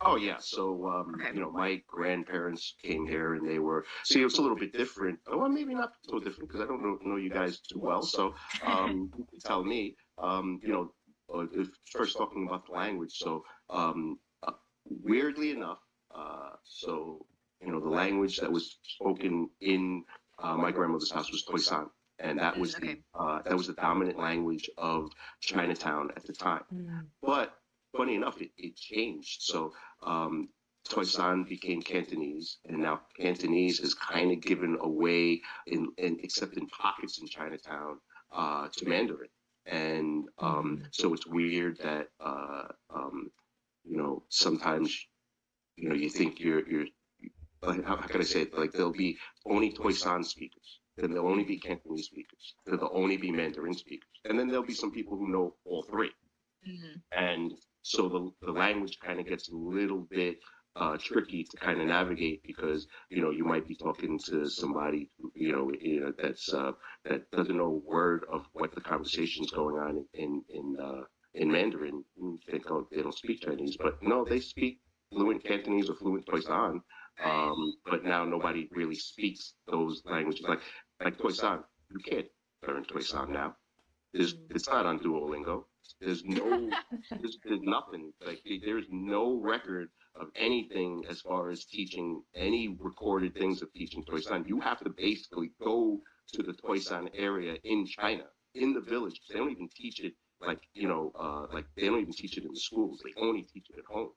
oh 0.01 0.16
yeah. 0.16 0.38
So 0.39 0.88
um 0.88 1.16
Okay. 1.20 1.32
you 1.36 1.41
know 1.41 1.51
my 1.51 1.82
grandparents 1.88 2.76
came 2.84 3.05
here 3.05 3.36
and 3.36 3.47
they 3.47 3.59
were 3.59 3.86
see 4.03 4.22
it's 4.24 4.38
a 4.38 4.41
little 4.41 4.57
bit 4.57 4.74
different. 4.74 5.20
Oh 5.28 5.38
well 5.38 5.49
maybe 5.49 5.74
not 5.74 5.91
so 6.09 6.20
different 6.20 6.49
because 6.49 6.62
i 6.62 6.66
don't 6.66 6.82
know, 6.84 6.97
know 7.03 7.18
you 7.18 7.30
guys 7.30 7.59
too 7.59 7.80
well. 7.80 8.01
So 8.01 8.34
um 8.66 9.12
tell 9.45 9.64
me 9.64 9.95
um 10.18 10.59
you 10.64 10.72
know 10.74 10.93
uh, 11.34 11.45
if 11.53 11.70
first 11.91 12.18
talking 12.18 12.47
about 12.47 12.66
the 12.66 12.74
language. 12.74 13.14
So 13.14 13.43
um 13.70 14.20
uh, 14.43 14.53
weirdly 14.86 15.51
enough 15.51 15.80
uh 16.16 16.51
so 16.64 17.26
you 17.62 17.72
know 17.72 17.80
the 17.80 17.89
language 17.89 18.38
that 18.38 18.51
was 18.51 18.78
spoken 18.84 19.49
in 19.62 20.03
uh, 20.43 20.57
my 20.57 20.72
grandmother's 20.72 21.12
house 21.12 21.32
was 21.32 21.43
Toisan, 21.45 21.88
and 22.22 22.39
that 22.39 22.57
was 22.57 22.76
Okay. 22.76 22.95
the 22.95 23.19
uh, 23.19 23.41
that 23.43 23.57
was 23.57 23.67
the 23.67 23.74
dominant 23.74 24.19
language 24.19 24.69
of 24.78 25.11
Chinatown 25.41 26.11
at 26.17 26.26
the 26.26 26.34
time. 26.34 26.63
Mhm. 26.74 27.07
But 27.22 27.59
funny 27.97 28.15
enough, 28.15 28.41
it, 28.41 28.51
it 28.57 28.76
changed. 28.78 29.43
So 29.43 29.74
um, 30.03 30.49
Toisan 30.89 31.45
became 31.47 31.82
Cantonese, 31.82 32.59
and 32.65 32.80
now 32.82 33.01
Cantonese 33.17 33.80
is 33.80 33.93
kind 33.95 34.32
of 34.32 34.41
given 34.41 34.78
away 34.82 35.41
in, 35.67 35.91
in 35.97 36.19
except 36.24 36.57
in 36.57 36.67
pockets 36.69 37.19
in 37.19 37.28
Chinatown 37.28 37.99
uh, 38.32 38.69
to 38.69 38.86
Mandarin. 38.89 39.30
And 39.67 40.30
um, 40.39 40.82
Mhm. 40.82 40.88
so 40.91 41.13
it's 41.13 41.28
weird 41.28 41.78
that 41.80 42.09
uh, 42.19 42.67
um, 42.95 43.32
you 43.86 43.97
know 43.97 44.24
sometimes 44.30 45.07
you 45.78 45.89
know 45.89 45.95
you 45.95 46.09
think 46.09 46.39
you're 46.39 46.67
you're 46.69 46.88
how, 47.63 47.95
how 47.97 48.07
can 48.07 48.22
I 48.22 48.26
say 48.26 48.43
it? 48.43 48.57
Like 48.57 48.74
there'll 48.74 48.91
be 48.93 49.19
only 49.45 49.72
Toisan 49.74 50.26
speakers, 50.26 50.80
then 50.97 51.11
there'll 51.11 51.29
only 51.29 51.43
be 51.45 51.57
Cantonese 51.59 52.05
speakers, 52.07 52.55
then 52.65 52.77
there'll 52.77 52.97
only 52.97 53.17
be 53.17 53.31
Mandarin 53.31 53.73
speakers, 53.75 54.09
and 54.25 54.39
then 54.39 54.47
there'll 54.47 54.65
be 54.65 54.73
some 54.73 54.91
people 54.91 55.17
who 55.17 55.29
know 55.29 55.55
all 55.65 55.83
three 55.83 56.11
Mm-hmm. 56.67 56.97
and 57.13 57.53
so 57.83 58.09
the, 58.09 58.45
the 58.47 58.53
language 58.53 58.99
kind 59.03 59.19
of 59.19 59.27
gets 59.27 59.49
a 59.49 59.55
little 59.55 60.07
bit 60.11 60.37
uh, 60.75 60.97
tricky 60.97 61.43
to 61.43 61.57
kind 61.57 61.81
of 61.81 61.87
navigate 61.87 62.43
because 62.43 62.87
you 63.09 63.21
know 63.21 63.31
you 63.31 63.43
might 63.45 63.67
be 63.67 63.75
talking 63.75 64.19
to 64.27 64.47
somebody 64.49 65.09
you 65.35 65.51
know, 65.51 65.71
you 65.81 66.01
know 66.01 66.13
that's 66.21 66.53
uh, 66.53 66.71
that 67.05 67.29
doesn't 67.31 67.57
know 67.57 67.65
a 67.65 67.89
word 67.91 68.25
of 68.31 68.45
what 68.53 68.73
the 68.75 68.81
conversation's 68.81 69.51
going 69.51 69.77
on 69.77 70.05
in 70.13 70.43
in 70.49 70.77
uh, 70.81 71.01
in 71.35 71.51
Mandarin. 71.51 72.03
You 72.17 72.39
think 72.49 72.71
oh 72.71 72.87
they 72.91 73.01
don't 73.01 73.17
speak 73.17 73.41
Chinese, 73.41 73.77
but 73.77 74.01
no, 74.03 74.25
they 74.25 74.39
speak 74.39 74.79
fluent 75.11 75.43
Cantonese 75.43 75.89
or 75.89 75.95
fluent 75.95 76.25
Toisan. 76.27 76.81
Um, 77.24 77.74
but 77.86 78.03
now 78.03 78.26
nobody 78.26 78.68
really 78.72 78.95
speaks 78.95 79.53
those 79.68 80.01
languages 80.05 80.45
like 80.47 80.62
like 81.03 81.18
Toisan. 81.18 81.64
You 81.91 81.99
can't 81.99 82.28
learn 82.68 82.86
Toisan 82.86 83.30
now. 83.30 83.55
There's, 84.14 84.36
it's 84.49 84.68
not 84.68 84.86
on 84.86 84.99
Duolingo. 84.99 85.66
There's 85.99 86.24
no 86.26 86.70
there's, 87.12 87.38
there's 87.45 87.62
nothing 87.62 88.12
like 88.26 88.41
there 88.66 88.78
is 88.78 88.86
no 88.89 89.39
record 89.39 89.89
of 90.16 90.28
anything 90.36 91.03
as 91.09 91.22
far 91.22 91.49
as 91.49 91.66
teaching 91.66 92.22
any 92.36 92.76
recorded 92.80 93.34
things 93.36 93.62
of 93.62 93.72
teaching 93.74 94.03
Toisan. 94.03 94.47
You 94.47 94.59
have 94.59 94.80
to 94.80 94.89
basically 94.89 95.51
go 95.64 96.01
to 96.34 96.43
the 96.43 96.53
Toisan 96.53 97.09
area 97.14 97.55
in 97.64 97.86
China, 97.86 98.26
in 98.55 98.74
the 98.74 98.82
village. 98.82 99.22
They 99.30 99.38
don't 99.38 99.51
even 99.51 99.70
teach 99.76 100.01
it 100.01 100.14
like 100.39 100.62
you 100.74 100.88
know, 100.88 101.12
uh, 101.18 101.53
like 101.53 101.66
they 101.76 101.86
don't 101.86 102.01
even 102.01 102.14
teach 102.14 102.38
it 102.38 102.43
in 102.43 102.51
the 102.53 102.59
schools. 102.59 103.01
They 103.03 103.14
only 103.22 103.43
teach 103.43 103.68
it 103.70 103.80
at 103.80 103.86
home. 103.86 104.12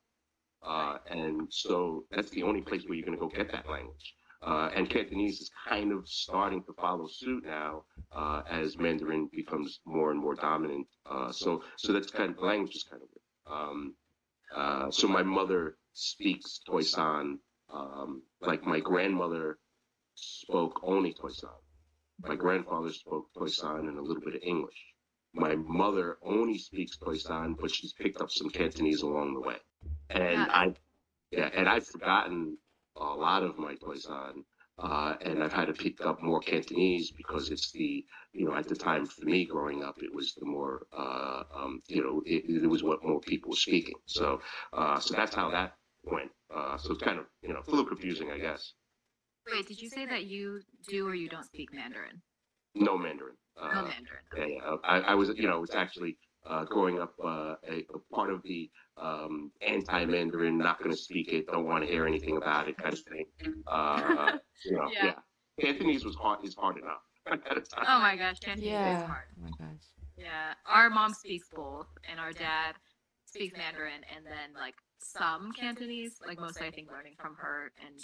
Uh, 0.65 0.97
and 1.09 1.47
so 1.49 2.05
that's 2.11 2.29
the 2.31 2.43
only 2.43 2.61
place 2.61 2.83
where 2.85 2.95
you're 2.95 3.05
going 3.05 3.17
to 3.17 3.21
go 3.21 3.29
get 3.29 3.51
that 3.51 3.69
language. 3.69 4.15
Uh, 4.41 4.69
and 4.75 4.89
Cantonese 4.89 5.41
is 5.41 5.51
kind 5.67 5.91
of 5.91 6.07
starting 6.07 6.63
to 6.63 6.73
follow 6.73 7.07
suit 7.07 7.43
now 7.45 7.83
uh, 8.11 8.41
as 8.49 8.77
Mandarin 8.77 9.29
becomes 9.31 9.79
more 9.85 10.11
and 10.11 10.19
more 10.19 10.35
dominant. 10.35 10.87
Uh, 11.09 11.31
so, 11.31 11.63
so 11.77 11.93
that's 11.93 12.11
kind 12.11 12.31
of 12.31 12.39
language 12.39 12.75
is 12.75 12.83
kind 12.83 13.01
of 13.01 13.09
weird. 13.09 13.59
Um, 13.59 13.95
uh, 14.55 14.91
so 14.91 15.07
my 15.07 15.23
mother 15.23 15.77
speaks 15.93 16.59
Toisan. 16.67 17.39
Um, 17.73 18.21
like 18.41 18.63
my 18.63 18.79
grandmother 18.79 19.57
spoke 20.13 20.79
only 20.83 21.13
Toisan. 21.13 21.49
My 22.23 22.35
grandfather 22.35 22.93
spoke 22.93 23.27
Toisan 23.35 23.87
and 23.87 23.97
a 23.97 24.01
little 24.01 24.23
bit 24.23 24.35
of 24.35 24.41
English. 24.43 24.93
My 25.33 25.55
mother 25.55 26.17
only 26.21 26.57
speaks 26.57 26.97
Toisan, 26.97 27.55
but 27.59 27.71
she's 27.71 27.93
picked 27.93 28.21
up 28.21 28.31
some 28.31 28.49
Cantonese 28.49 29.01
along 29.01 29.33
the 29.33 29.41
way. 29.41 29.57
And 30.09 30.47
Yeah. 30.47 30.47
I, 30.49 30.73
yeah, 31.31 31.49
and 31.53 31.67
I've 31.67 31.87
forgotten 31.87 32.57
a 32.95 33.03
lot 33.03 33.43
of 33.43 33.57
my 33.57 33.75
Toisan. 33.75 34.43
Uh, 34.77 35.15
and 35.21 35.41
I've 35.41 35.53
had 35.53 35.67
to 35.67 35.73
pick 35.73 36.05
up 36.05 36.21
more 36.21 36.41
Cantonese 36.41 37.11
because 37.11 37.49
it's 37.49 37.71
the, 37.71 38.05
you 38.33 38.45
know, 38.45 38.55
at 38.55 38.67
the 38.67 38.75
time 38.75 39.05
for 39.05 39.23
me 39.23 39.45
growing 39.45 39.83
up, 39.83 39.95
it 40.03 40.13
was 40.13 40.33
the 40.33 40.45
more, 40.45 40.85
uh, 40.91 41.43
um, 41.55 41.81
you 41.87 42.03
know, 42.03 42.21
it, 42.25 42.43
it 42.63 42.67
was 42.67 42.83
what 42.83 43.01
more 43.01 43.21
people 43.21 43.51
were 43.51 43.55
speaking. 43.55 43.95
So, 44.05 44.41
uh, 44.73 44.99
so 44.99 45.15
that's 45.15 45.33
how 45.33 45.49
that 45.51 45.75
went. 46.03 46.29
Uh, 46.53 46.77
so 46.77 46.91
it's 46.91 47.01
kind 47.01 47.19
of, 47.19 47.25
you 47.41 47.53
know, 47.53 47.61
a 47.65 47.69
little 47.69 47.85
confusing, 47.85 48.31
I 48.31 48.37
guess. 48.37 48.73
Wait, 49.49 49.65
did 49.65 49.81
you 49.81 49.89
say 49.89 50.05
that 50.07 50.25
you 50.25 50.61
do 50.89 51.07
or 51.07 51.15
you 51.15 51.29
don't 51.29 51.45
speak 51.45 51.73
Mandarin? 51.73 52.21
No 52.73 52.97
Mandarin. 52.97 53.35
Uh, 53.55 53.73
No 53.75 53.81
Mandarin. 53.83 54.23
Yeah, 54.37 54.45
yeah. 54.45 54.75
I, 54.83 54.99
I 54.99 55.15
was, 55.15 55.29
you 55.37 55.47
know, 55.47 55.63
it's 55.63 55.75
actually 55.75 56.17
uh, 56.47 56.63
growing 56.65 56.99
up 56.99 57.13
uh, 57.23 57.55
a, 57.69 57.85
a 57.93 57.99
part 58.13 58.29
of 58.31 58.41
the 58.43 58.69
um, 58.97 59.51
anti-Mandarin, 59.67 60.57
not 60.57 60.79
going 60.79 60.91
to 60.91 60.97
speak 60.97 61.31
it, 61.33 61.47
don't 61.47 61.65
want 61.65 61.83
to 61.83 61.89
hear 61.89 62.05
anything 62.07 62.37
about 62.37 62.67
it 62.67 62.77
kind 62.77 62.93
of 62.93 62.99
thing. 62.99 63.25
Uh, 63.67 64.31
you 64.63 64.73
know, 64.73 64.89
Yeah. 64.99 65.05
yeah. 65.05 65.13
Cantonese 65.59 66.03
was 66.05 66.15
hard. 66.15 66.43
Is 66.43 66.55
hard 66.55 66.77
enough 66.77 67.01
at 67.31 67.55
the 67.55 67.61
time. 67.61 67.85
Oh 67.87 67.99
my 67.99 68.15
gosh, 68.15 68.39
Cantonese 68.39 68.67
is 68.67 68.81
Yeah. 68.81 69.07
hard. 69.07 69.25
Oh 69.37 69.43
my 69.43 69.49
gosh. 69.57 69.83
Yeah, 70.17 70.53
our 70.65 70.89
mom 70.89 71.13
speaks 71.13 71.49
both, 71.53 71.87
and 72.09 72.19
our 72.19 72.31
dad 72.31 72.75
speaks 73.25 73.57
Mandarin, 73.57 74.01
and 74.15 74.25
then 74.25 74.53
like 74.55 74.75
some 74.99 75.51
Cantonese, 75.51 76.19
like 76.25 76.39
mostly 76.39 76.67
I 76.67 76.71
think 76.71 76.89
learning 76.91 77.15
from 77.19 77.35
her, 77.35 77.71
and 77.85 77.99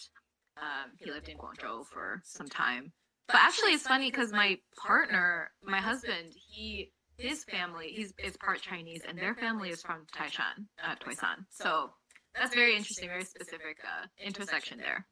um, 0.57 0.91
he 0.97 1.11
lived 1.11 1.29
in 1.29 1.37
Guangzhou 1.37 1.85
for 1.85 2.21
some 2.25 2.49
time. 2.49 2.91
But 3.27 3.37
actually, 3.37 3.71
it's 3.71 3.87
funny 3.87 4.11
because 4.11 4.33
my 4.33 4.57
partner, 4.75 5.51
my 5.63 5.79
husband, 5.79 6.33
he 6.35 6.91
his 7.21 7.43
family, 7.45 7.89
he's 7.95 8.13
is 8.17 8.37
part 8.37 8.61
Chinese, 8.61 9.01
and 9.07 9.17
their 9.17 9.35
family 9.35 9.69
is 9.69 9.81
from 9.81 10.05
Taishan, 10.15 10.65
uh, 10.83 10.95
Toisan. 10.95 11.45
So 11.49 11.91
that's 12.35 12.55
very 12.55 12.75
interesting, 12.75 13.07
very 13.09 13.25
specific 13.25 13.77
uh, 13.83 14.07
intersection 14.23 14.77
there. 14.79 15.05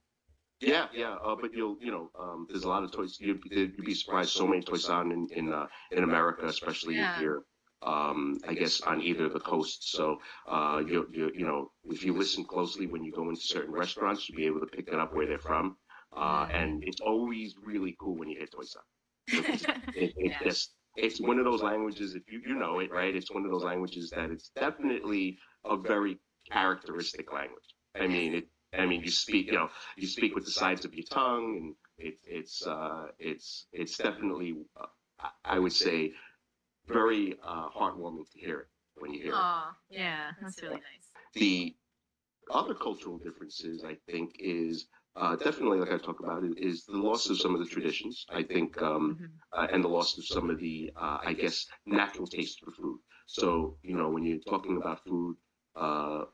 Yeah, 0.61 0.87
yeah, 0.93 1.13
uh, 1.23 1.35
but 1.39 1.53
you'll, 1.53 1.77
you 1.79 1.91
know, 1.91 2.09
um, 2.19 2.45
there's 2.49 2.63
a 2.65 2.69
lot 2.69 2.83
of 2.83 2.91
toys. 2.91 3.17
You'd, 3.19 3.41
you'd 3.49 3.77
be 3.77 3.93
surprised. 3.93 4.31
So 4.31 4.45
many 4.45 4.61
Toisan 4.61 5.11
in 5.13 5.27
in 5.33 5.53
uh, 5.53 5.67
in 5.91 6.03
America, 6.03 6.47
especially 6.47 6.95
Yeah. 6.95 7.17
here. 7.17 7.43
Um, 7.81 8.39
I 8.45 8.55
guess 8.55 8.81
on 8.81 9.01
either 9.01 9.25
of 9.27 9.33
the 9.33 9.39
coasts. 9.39 9.91
So, 9.93 10.17
uh, 10.45 10.83
you, 10.85 11.07
you 11.13 11.31
you 11.33 11.45
know, 11.45 11.71
if 11.85 12.03
you 12.03 12.11
listen 12.13 12.43
closely 12.43 12.87
when 12.87 13.05
you 13.05 13.13
go 13.13 13.29
into 13.29 13.39
certain 13.41 13.71
restaurants, 13.73 14.27
you'll 14.27 14.35
be 14.35 14.47
able 14.47 14.59
to 14.59 14.65
pick 14.67 14.89
it 14.89 14.95
up 14.95 15.13
where 15.13 15.27
they're 15.27 15.39
from. 15.39 15.77
Uh, 16.13 16.47
and 16.51 16.83
it's 16.83 16.99
always 16.99 17.55
really 17.63 17.95
cool 17.97 18.17
when 18.17 18.27
you 18.27 18.37
hear 18.37 18.47
Toisan. 18.47 18.83
It, 19.93 20.13
it 20.17 20.31
Yeah. 20.31 20.43
just 20.45 20.75
it's 21.03 21.21
one 21.21 21.39
of 21.39 21.45
those 21.45 21.61
languages. 21.63 22.15
If 22.15 22.23
you 22.31 22.41
you 22.45 22.55
know 22.55 22.79
it, 22.79 22.91
right? 22.91 23.15
It's 23.15 23.31
one 23.31 23.45
of 23.45 23.51
those 23.51 23.63
languages 23.63 24.09
that 24.11 24.31
it's 24.31 24.49
definitely 24.49 25.37
a 25.65 25.77
very 25.77 26.19
characteristic 26.51 27.31
language. 27.33 27.75
I 27.95 28.07
mean, 28.07 28.35
it. 28.35 28.47
I 28.73 28.85
mean, 28.85 29.01
you 29.03 29.09
speak, 29.11 29.47
you 29.47 29.53
know, 29.53 29.69
you 29.97 30.07
speak 30.07 30.35
with 30.35 30.45
the 30.45 30.51
sides 30.51 30.85
of 30.85 30.93
your 30.93 31.05
tongue, 31.09 31.57
and 31.57 31.75
it, 32.07 32.19
it's 32.23 32.65
uh, 32.67 33.07
it's 33.17 33.67
it's 33.71 33.97
definitely, 33.97 34.55
uh, 34.79 34.85
I- 35.19 35.55
I 35.55 35.59
would 35.59 35.73
say, 35.73 36.13
very 36.87 37.37
uh, 37.43 37.69
heartwarming 37.69 38.29
to 38.31 38.39
hear 38.39 38.59
it 38.61 38.67
when 38.95 39.13
you 39.13 39.21
hear 39.21 39.33
it. 39.33 39.37
Oh, 39.37 39.71
yeah, 39.89 40.31
that's 40.41 40.61
really 40.61 40.75
nice. 40.75 41.11
The 41.33 41.75
other 42.51 42.73
cultural 42.75 43.17
differences, 43.17 43.83
I 43.83 43.95
think, 44.11 44.35
is 44.39 44.87
uh, 45.19 45.35
definitely, 45.37 45.79
like 45.79 45.91
I 45.91 45.97
talked 45.99 46.21
about, 46.23 46.43
is, 46.45 46.55
is 46.57 46.85
the 46.85 46.97
loss 46.97 47.29
of 47.29 47.39
some 47.39 47.55
of 47.55 47.59
the 47.61 47.67
traditions. 47.67 48.25
I 48.29 48.43
think, 48.43 48.81
um, 48.81 49.17
Mhm. 49.17 49.41
uh, 49.53 49.67
and 49.71 49.83
the 49.83 49.89
loss 49.89 50.17
of 50.17 50.25
some 50.25 50.49
of 50.49 50.59
the, 50.59 50.91
uh, 50.95 51.19
I 51.25 51.33
guess, 51.33 51.67
natural 51.85 52.27
taste 52.27 52.59
for 52.63 52.71
food. 52.71 52.99
So, 53.27 53.77
you 53.83 53.95
know, 53.97 54.09
when 54.09 54.23
you're 54.23 54.39
talking 54.39 54.77
about 54.77 55.03
food, 55.05 55.37
uh, 55.75 56.25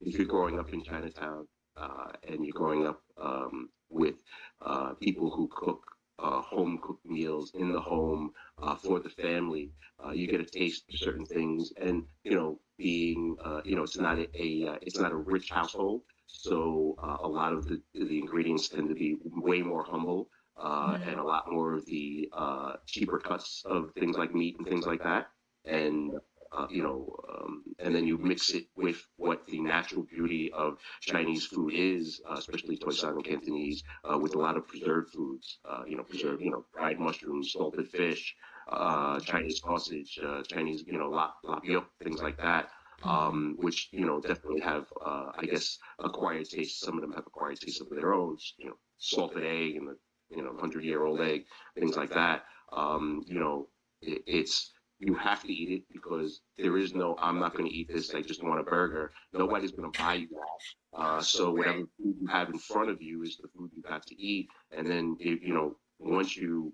if 0.00 0.18
you're 0.18 0.26
growing 0.26 0.58
up 0.58 0.72
in 0.72 0.82
Chinatown 0.82 1.46
uh, 1.76 2.12
and 2.28 2.44
you're 2.44 2.54
growing 2.54 2.86
up 2.86 3.02
um, 3.18 3.70
with 3.90 4.16
uh, 4.62 4.94
people 4.94 5.30
who 5.30 5.48
cook 5.52 5.84
uh, 6.18 6.40
home 6.42 6.78
cooked 6.82 7.04
meals 7.06 7.52
in 7.54 7.72
the 7.72 7.80
home 7.80 8.32
uh, 8.62 8.76
for 8.76 9.00
the 9.00 9.10
family, 9.10 9.72
uh, 10.04 10.10
you 10.10 10.26
get 10.28 10.40
a 10.40 10.44
taste 10.44 10.84
for 10.90 10.96
certain 10.96 11.26
things. 11.26 11.72
And 11.80 12.04
you 12.24 12.34
know, 12.34 12.60
being 12.78 13.36
uh, 13.44 13.62
you 13.64 13.76
know, 13.76 13.82
it's 13.84 13.98
not 13.98 14.18
a, 14.18 14.28
a 14.40 14.68
uh, 14.72 14.78
it's 14.82 14.98
not 15.00 15.12
a 15.12 15.16
rich 15.16 15.50
household, 15.50 16.02
so 16.26 16.96
uh, 17.02 17.18
a 17.20 17.28
lot 17.28 17.52
of 17.52 17.66
the 17.66 17.82
the 17.94 18.18
ingredients 18.18 18.68
tend 18.68 18.88
to 18.88 18.94
be 18.94 19.16
way 19.22 19.62
more 19.62 19.84
humble. 19.84 20.30
Uh, 20.56 20.98
Mhm. 20.98 21.08
and 21.08 21.18
a 21.18 21.24
lot 21.24 21.50
more 21.50 21.74
of 21.74 21.84
the 21.86 22.28
uh, 22.32 22.76
cheaper 22.86 23.18
cuts 23.18 23.64
of 23.66 23.92
things 23.98 24.16
like 24.16 24.32
meat 24.34 24.56
and 24.58 24.68
things 24.68 24.86
like 24.86 25.02
that, 25.02 25.30
and 25.64 26.20
uh, 26.52 26.66
you 26.70 26.82
know, 26.82 27.16
um, 27.28 27.64
and 27.80 27.94
then 27.94 28.06
you 28.06 28.16
mix 28.18 28.50
it 28.54 28.66
with 28.76 29.06
what 29.16 29.44
the 29.46 29.60
natural 29.60 30.02
beauty 30.04 30.52
of 30.52 30.78
Chinese 31.00 31.46
food 31.46 31.72
is, 31.74 32.20
uh, 32.30 32.34
especially 32.38 32.76
Toisan 32.76 33.14
and 33.16 33.24
Cantonese, 33.24 33.82
uh, 34.04 34.18
with 34.18 34.34
a 34.34 34.38
lot 34.38 34.56
of 34.56 34.66
preserved 34.66 35.10
foods. 35.12 35.58
Uh, 35.64 35.82
you 35.86 35.96
know, 35.96 36.04
preserved, 36.04 36.42
you 36.42 36.50
know, 36.50 36.64
fried 36.72 37.00
mushrooms, 37.00 37.52
salted 37.52 37.88
fish, 37.88 38.36
uh, 38.68 39.18
Chinese 39.20 39.60
sausage, 39.60 40.18
uh, 40.24 40.42
Chinese, 40.44 40.84
you 40.86 40.98
know, 40.98 41.08
lap, 41.10 41.34
lapio, 41.44 41.84
things 42.02 42.22
like 42.22 42.36
that. 42.38 42.70
Um, 43.02 43.56
which 43.58 43.88
you 43.92 44.06
know 44.06 44.20
definitely 44.20 44.60
have, 44.60 44.86
uh, 45.04 45.32
I 45.36 45.44
guess, 45.44 45.78
acquired 45.98 46.48
taste. 46.48 46.80
Some 46.80 46.94
of 46.96 47.02
them 47.02 47.12
have 47.12 47.26
acquired 47.26 47.60
taste 47.60 47.80
of 47.80 47.90
their 47.90 48.14
own. 48.14 48.38
You 48.58 48.68
know, 48.68 48.76
salted 48.98 49.44
egg 49.44 49.76
and 49.76 49.88
the 49.88 49.96
you 50.30 50.42
know 50.42 50.56
hundred 50.58 50.84
year 50.84 51.04
old 51.04 51.20
egg, 51.20 51.44
things 51.76 51.96
like 51.96 52.10
that. 52.10 52.44
Um, 52.72 53.22
you 53.26 53.38
know, 53.38 53.68
it, 54.00 54.22
it's 54.26 54.72
you 54.98 55.14
have 55.14 55.42
to 55.42 55.52
eat 55.52 55.70
it 55.70 55.82
because 55.92 56.40
there 56.56 56.78
is 56.78 56.94
no 56.94 57.16
I'm 57.20 57.38
not 57.38 57.54
going 57.54 57.68
to 57.68 57.74
eat 57.74 57.88
this. 57.88 58.14
I 58.14 58.22
just 58.22 58.42
want 58.42 58.60
a 58.60 58.64
burger. 58.64 59.12
Nobody's 59.32 59.72
going 59.72 59.90
to 59.92 59.98
buy 59.98 60.14
you 60.14 60.28
that. 60.30 60.98
Uh, 60.98 61.20
so 61.20 61.52
whatever 61.52 61.80
food 61.98 62.16
you 62.20 62.26
have 62.28 62.48
in 62.48 62.58
front 62.58 62.90
of 62.90 63.02
you 63.02 63.22
is 63.22 63.36
the 63.36 63.48
food 63.48 63.70
you 63.74 63.82
have 63.88 64.04
to 64.06 64.20
eat. 64.20 64.48
And 64.76 64.86
then 64.86 65.16
you 65.20 65.52
know 65.52 65.76
once 65.98 66.36
you 66.36 66.72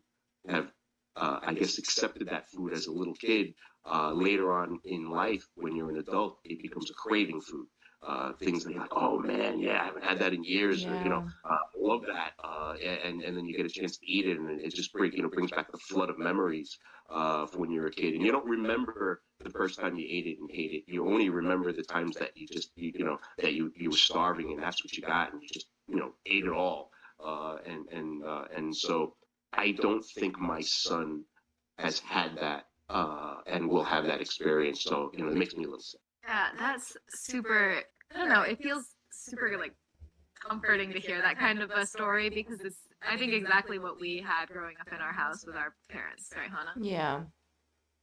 have 0.48 0.70
uh, 1.16 1.40
I 1.42 1.54
guess 1.54 1.78
accepted 1.78 2.28
that 2.28 2.48
food 2.48 2.72
as 2.72 2.86
a 2.86 2.92
little 2.92 3.14
kid, 3.14 3.54
uh, 3.84 4.12
later 4.12 4.52
on 4.52 4.80
in 4.84 5.10
life 5.10 5.46
when 5.54 5.74
you're 5.76 5.90
an 5.90 5.98
adult, 5.98 6.38
it 6.44 6.62
becomes 6.62 6.90
a 6.90 6.94
craving 6.94 7.40
food. 7.40 7.66
Uh, 8.02 8.32
things 8.32 8.64
that 8.64 8.72
you're 8.72 8.80
like, 8.80 8.96
oh 8.96 9.18
man, 9.18 9.58
yeah, 9.58 9.82
I 9.82 9.84
haven't 9.86 10.04
had 10.04 10.18
that 10.20 10.32
in 10.32 10.42
years, 10.42 10.86
or 10.86 10.96
you 10.96 11.10
know, 11.10 11.22
uh, 11.44 11.56
love 11.76 12.02
that, 12.06 12.32
uh, 12.42 12.74
and 12.82 13.22
and 13.22 13.36
then 13.36 13.44
you 13.46 13.54
get 13.56 13.66
a 13.66 13.70
chance 13.70 13.98
to 13.98 14.06
eat 14.10 14.26
it, 14.26 14.38
and 14.38 14.60
it 14.60 14.74
just 14.74 14.92
bring 14.92 15.12
you 15.12 15.22
know 15.22 15.28
brings 15.28 15.50
back 15.50 15.70
the 15.70 15.76
flood 15.78 16.08
of 16.08 16.18
memories 16.18 16.78
uh, 17.10 17.46
from 17.46 17.60
when 17.60 17.70
you 17.70 17.80
were 17.80 17.88
a 17.88 17.92
kid, 17.92 18.14
and 18.14 18.24
you 18.24 18.32
don't 18.32 18.46
remember 18.46 19.22
the 19.44 19.50
first 19.50 19.78
time 19.78 19.96
you 19.96 20.06
ate 20.08 20.26
it 20.26 20.38
and 20.40 20.50
ate 20.50 20.72
it. 20.72 20.84
You 20.86 21.06
only 21.06 21.28
remember 21.28 21.72
the 21.72 21.82
times 21.82 22.16
that 22.16 22.36
you 22.36 22.46
just 22.46 22.70
you, 22.76 22.92
you 22.94 23.04
know 23.04 23.18
that 23.42 23.52
you 23.52 23.72
you 23.76 23.90
were 23.90 23.96
starving 23.96 24.52
and 24.52 24.62
that's 24.62 24.82
what 24.84 24.96
you 24.96 25.02
got, 25.02 25.32
and 25.32 25.42
you 25.42 25.48
just 25.52 25.66
you 25.88 25.96
know 25.96 26.12
ate 26.26 26.44
it 26.44 26.52
all, 26.52 26.90
uh, 27.22 27.56
and 27.66 27.86
and 27.88 28.24
uh, 28.24 28.44
and 28.56 28.74
so 28.74 29.16
I 29.52 29.72
don't 29.72 30.04
think 30.04 30.38
my 30.38 30.60
son 30.62 31.24
has 31.78 32.00
had 32.00 32.36
that 32.38 32.66
uh, 32.90 33.36
and 33.46 33.68
will 33.68 33.84
have 33.84 34.04
that 34.06 34.20
experience. 34.20 34.82
So 34.82 35.10
you 35.14 35.24
know, 35.24 35.30
it 35.30 35.36
makes 35.36 35.54
me 35.54 35.64
a 35.64 35.66
little 35.66 35.80
sick. 35.80 36.00
Yeah, 36.26 36.48
that's 36.58 36.96
super. 37.08 37.82
I 38.14 38.18
don't 38.18 38.28
know. 38.28 38.42
It 38.42 38.62
feels 38.62 38.94
super 39.12 39.56
like 39.58 39.74
comforting 40.40 40.92
to 40.92 40.98
hear 40.98 41.20
that 41.22 41.38
kind 41.38 41.60
of 41.62 41.70
a 41.70 41.86
story 41.86 42.28
because 42.28 42.60
it's. 42.60 42.78
I 43.08 43.16
think 43.16 43.32
exactly 43.32 43.78
what 43.78 43.98
we 43.98 44.18
had 44.18 44.48
growing 44.48 44.76
up 44.80 44.88
in 44.92 45.00
our 45.00 45.12
house 45.12 45.46
with 45.46 45.56
our 45.56 45.74
parents, 45.88 46.30
right, 46.36 46.50
Hannah? 46.50 46.74
Yeah, 46.78 47.22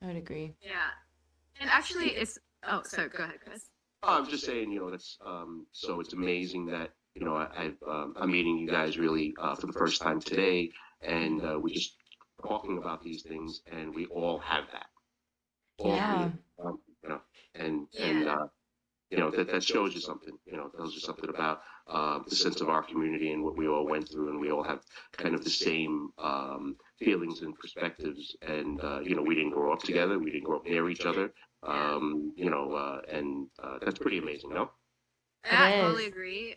I 0.02 0.08
would 0.08 0.16
agree. 0.16 0.56
Yeah, 0.62 0.90
and 1.60 1.70
actually, 1.70 2.10
it's. 2.12 2.40
Oh, 2.68 2.82
sorry. 2.84 3.10
Go 3.10 3.24
ahead, 3.24 3.36
Chris. 3.46 3.70
Oh, 4.04 4.18
I'm 4.18 4.28
just 4.28 4.46
saying, 4.46 4.72
you 4.72 4.80
know, 4.80 4.90
that's 4.90 5.18
um, 5.26 5.68
so 5.72 6.00
it's 6.00 6.14
amazing 6.14 6.66
that 6.68 6.92
you 7.14 7.26
know 7.26 7.36
I, 7.36 7.48
I've 7.56 7.78
um, 7.88 8.14
I'm 8.20 8.32
meeting 8.32 8.58
you 8.58 8.68
guys 8.68 8.98
really 8.98 9.34
uh, 9.40 9.56
for 9.56 9.68
the 9.68 9.74
first 9.74 10.02
time 10.02 10.20
today, 10.20 10.72
and 11.02 11.44
uh, 11.44 11.60
we're 11.60 11.74
just 11.76 11.96
talking 12.46 12.78
about 12.78 13.04
these 13.04 13.24
things, 13.24 13.62
and 13.72 13.94
we 13.94 14.06
all 14.08 14.40
have 14.40 14.66
that. 14.72 14.88
All 15.78 16.06
Yeah. 16.06 16.08
of 16.10 16.34
um, 16.66 16.80
you 17.04 17.10
know, 17.10 17.22
and 17.56 17.88
and 17.98 18.28
uh, 18.28 18.48
you 19.10 19.18
know 19.18 19.30
that 19.32 19.48
that 19.52 19.64
shows 19.64 19.94
you 19.94 20.02
something. 20.02 20.38
You 20.46 20.58
know, 20.58 20.70
tells 20.76 20.94
you 20.94 21.00
something 21.00 21.30
about 21.30 21.62
uh, 21.88 22.20
the 22.28 22.36
sense 22.36 22.62
of 22.62 22.70
our 22.70 22.84
community 22.84 23.32
and 23.32 23.44
what 23.44 23.58
we 23.58 23.68
all 23.68 23.86
went 23.88 24.10
through, 24.10 24.30
and 24.30 24.40
we 24.40 24.52
all 24.52 24.64
have 24.64 24.82
kind 25.14 25.36
of 25.36 25.44
the 25.44 25.50
same 25.50 26.10
um, 26.18 26.78
feelings 27.00 27.42
and 27.42 27.56
perspectives. 27.58 28.36
And 28.42 28.82
uh, 28.84 29.00
you 29.02 29.16
know, 29.16 29.24
we 29.24 29.36
didn't 29.36 29.52
grow 29.52 29.72
up 29.74 29.84
together, 29.84 30.20
we 30.20 30.32
didn't 30.32 30.46
grow 30.46 30.58
up 30.58 30.66
near 30.66 30.90
each 30.90 31.06
other. 31.06 31.32
Um, 31.64 32.34
you 32.36 32.50
know, 32.50 32.74
uh, 32.74 33.02
and 33.10 33.48
uh, 33.62 33.78
that's 33.82 34.00
pretty 34.00 34.20
amazing, 34.20 34.52
no? 34.52 34.72
Yeah, 35.46 35.64
I 35.64 35.72
totally 35.72 36.06
agree. 36.06 36.56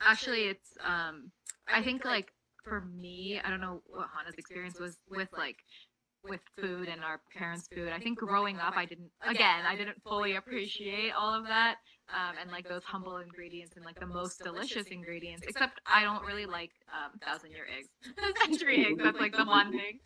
Actually, 0.00 0.44
it's 0.44 0.76
um, 0.84 1.32
I 1.68 1.82
think 1.82 2.04
like 2.04 2.32
for 2.62 2.80
me, 2.80 3.40
I 3.44 3.50
don't 3.50 3.60
know 3.60 3.82
what 3.86 4.08
Hannah's 4.16 4.36
experience 4.38 4.78
was 4.78 4.98
with 5.10 5.28
like 5.36 5.56
with 6.28 6.40
food 6.60 6.88
and 6.88 7.02
our 7.02 7.20
parents' 7.36 7.68
food. 7.74 7.90
I 7.92 7.98
think 7.98 8.18
growing 8.18 8.58
up, 8.58 8.74
I 8.76 8.84
didn't, 8.84 9.10
again, 9.26 9.64
I 9.66 9.74
didn't 9.74 10.00
fully 10.02 10.36
appreciate 10.36 11.10
all 11.12 11.34
of 11.34 11.44
that. 11.46 11.76
Um, 12.10 12.36
and 12.40 12.50
like 12.50 12.68
those 12.68 12.84
humble 12.84 13.16
ingredients 13.18 13.76
and 13.76 13.84
like 13.84 13.98
the 13.98 14.06
most 14.06 14.42
delicious 14.42 14.86
ingredients, 14.88 15.46
except 15.48 15.80
I 15.86 16.04
don't 16.04 16.24
really 16.24 16.46
like 16.46 16.70
um, 16.92 17.18
thousand 17.18 17.52
year 17.52 17.66
eggs, 17.76 17.88
century 18.40 18.84
eggs. 18.86 19.00
That's 19.02 19.18
like 19.18 19.36
the 19.36 19.44
one 19.44 19.72
thing. 19.72 20.00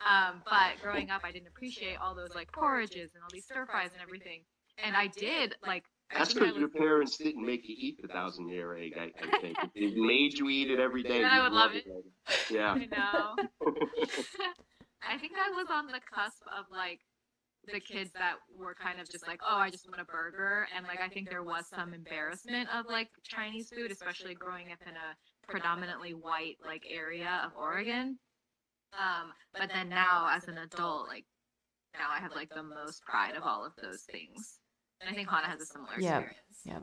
Um, 0.00 0.42
but 0.44 0.82
growing 0.82 1.10
up, 1.10 1.22
I 1.24 1.30
didn't 1.30 1.48
appreciate 1.48 1.96
all 1.96 2.14
those 2.14 2.34
like 2.34 2.50
porridges 2.52 3.12
and 3.14 3.22
all 3.22 3.30
these 3.32 3.44
stir 3.44 3.66
fries 3.66 3.90
and 3.92 4.02
everything. 4.02 4.42
And 4.82 4.96
I 4.96 5.06
did 5.08 5.54
like. 5.64 5.84
That's 6.14 6.34
because 6.34 6.56
your 6.56 6.68
parents 6.68 7.16
didn't 7.16 7.44
make 7.44 7.68
you 7.68 7.74
eat 7.78 8.00
the 8.02 8.08
thousand 8.08 8.48
year 8.48 8.76
egg. 8.76 8.94
I, 8.98 9.10
I 9.22 9.40
think 9.40 9.56
they 9.74 9.92
made 9.94 10.38
you 10.38 10.48
eat 10.48 10.70
it 10.70 10.78
every 10.78 11.02
day. 11.02 11.24
I 11.24 11.42
would 11.42 11.52
love 11.52 11.72
Yeah. 12.50 12.72
I 12.72 12.86
know. 12.86 13.36
I 15.08 15.18
think 15.18 15.32
I 15.36 15.50
was 15.50 15.66
on 15.70 15.86
the 15.86 16.00
cusp 16.12 16.42
of 16.56 16.66
like 16.70 17.00
the 17.72 17.80
kids 17.80 18.10
that 18.14 18.34
were 18.56 18.74
kind 18.74 19.00
of 19.00 19.08
just 19.08 19.26
like, 19.26 19.40
oh, 19.48 19.56
I 19.56 19.70
just 19.70 19.88
want 19.88 20.00
a 20.00 20.04
burger. 20.04 20.66
And 20.76 20.86
like, 20.86 21.00
I 21.00 21.08
think 21.08 21.30
there 21.30 21.42
was 21.42 21.68
some 21.68 21.94
embarrassment 21.94 22.68
of 22.74 22.86
like 22.86 23.08
Chinese 23.22 23.70
food, 23.74 23.90
especially 23.90 24.34
growing 24.34 24.72
up 24.72 24.78
in 24.86 24.94
a 24.94 25.16
predominantly 25.48 26.12
white 26.14 26.56
like 26.64 26.82
area 26.90 27.42
of 27.44 27.52
Oregon. 27.56 28.18
Um, 28.92 29.32
but 29.58 29.70
then 29.72 29.88
now 29.88 30.28
as 30.30 30.48
an 30.48 30.58
adult, 30.58 31.08
like 31.08 31.24
now 31.94 32.08
I 32.10 32.20
have 32.20 32.32
like 32.34 32.50
the 32.50 32.62
most 32.62 33.02
pride 33.02 33.36
of 33.36 33.42
all 33.42 33.64
of 33.64 33.72
those 33.82 34.02
things. 34.02 34.58
And 35.02 35.10
I 35.10 35.14
think 35.14 35.28
Hannah 35.28 35.48
has 35.48 35.60
a 35.60 35.66
similar 35.66 35.90
Yeah. 35.98 36.18
experience. 36.20 36.60
Yeah. 36.64 36.80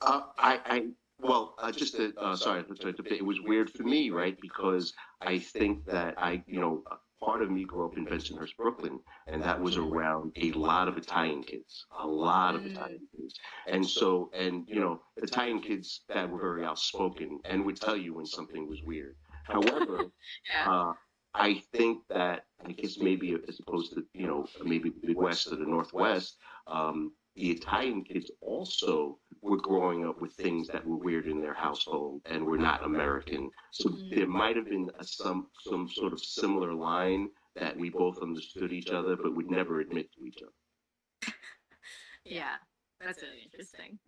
Uh, 0.00 0.22
I, 0.38 0.60
I, 0.64 0.86
well, 1.18 1.54
uh, 1.58 1.72
just 1.72 1.96
to, 1.96 2.12
uh, 2.18 2.36
sorry, 2.36 2.62
to- 2.64 2.92
to- 2.92 3.14
it 3.14 3.24
was 3.24 3.40
weird 3.40 3.70
for 3.70 3.82
me, 3.82 4.10
right? 4.10 4.38
Because 4.40 4.92
I 5.20 5.38
think 5.38 5.84
that 5.86 6.14
I, 6.18 6.44
you 6.46 6.60
know, 6.60 6.84
part 7.18 7.40
of 7.42 7.50
me 7.50 7.64
grew 7.64 7.86
up 7.86 7.96
in 7.96 8.04
Bensonhurst, 8.06 8.56
Brooklyn, 8.56 9.00
and 9.26 9.42
that 9.42 9.60
was 9.60 9.76
around 9.78 10.32
a 10.36 10.52
lot 10.52 10.86
of 10.86 10.98
Italian 10.98 11.42
kids, 11.42 11.86
a 11.98 12.06
lot 12.06 12.54
of 12.54 12.60
Mm. 12.62 12.72
Italian 12.72 13.08
kids. 13.16 13.34
And 13.66 13.84
so, 13.84 14.30
and, 14.34 14.68
you 14.68 14.78
know, 14.80 15.02
Italian 15.16 15.60
kids 15.60 16.02
that 16.08 16.28
were 16.30 16.38
very 16.38 16.64
outspoken 16.64 17.40
and 17.46 17.64
would 17.64 17.80
tell 17.80 17.96
you 17.96 18.12
when 18.14 18.26
something 18.26 18.68
was 18.68 18.82
weird. 18.82 19.16
However, 19.44 20.10
Yeah. 20.50 20.70
uh, 20.70 20.92
I 21.34 21.62
think 21.72 22.06
that 22.08 22.46
I 22.64 22.72
guess 22.72 22.96
maybe 22.98 23.36
as 23.46 23.60
opposed 23.60 23.92
to 23.94 24.06
you 24.14 24.26
know 24.26 24.46
maybe 24.64 24.88
the 24.88 25.06
Midwest 25.08 25.46
or 25.52 25.56
the 25.56 25.66
Northwest, 25.66 26.38
um, 26.66 27.16
the 27.34 27.50
Italian 27.50 28.04
kids 28.04 28.30
also 28.40 29.20
were 29.42 29.58
growing 29.58 30.06
up 30.06 30.20
with 30.20 30.34
things 30.34 30.68
that 30.68 30.86
were 30.86 30.96
weird 30.96 31.26
in 31.26 31.40
their 31.40 31.54
household 31.54 32.22
and 32.24 32.44
were 32.46 32.58
not 32.58 32.84
American. 32.84 33.50
So 33.72 33.90
Mm. 33.90 34.10
there 34.10 34.26
might 34.26 34.56
have 34.56 34.64
been 34.66 34.90
a, 34.98 35.04
some 35.04 35.50
some 35.60 35.88
sort 35.88 36.12
of 36.12 36.20
similar 36.20 36.72
line 36.74 37.30
that 37.54 37.76
we 37.76 37.90
both 37.90 38.18
understood 38.22 38.72
each 38.72 38.90
other, 38.90 39.16
but 39.16 39.34
would 39.36 39.50
never 39.50 39.80
admit 39.80 40.12
to 40.12 40.24
each 40.24 40.42
other. 40.42 40.52
Yeah, 42.24 42.56
that's 43.00 43.22
really 43.22 43.42
interesting. 43.42 43.98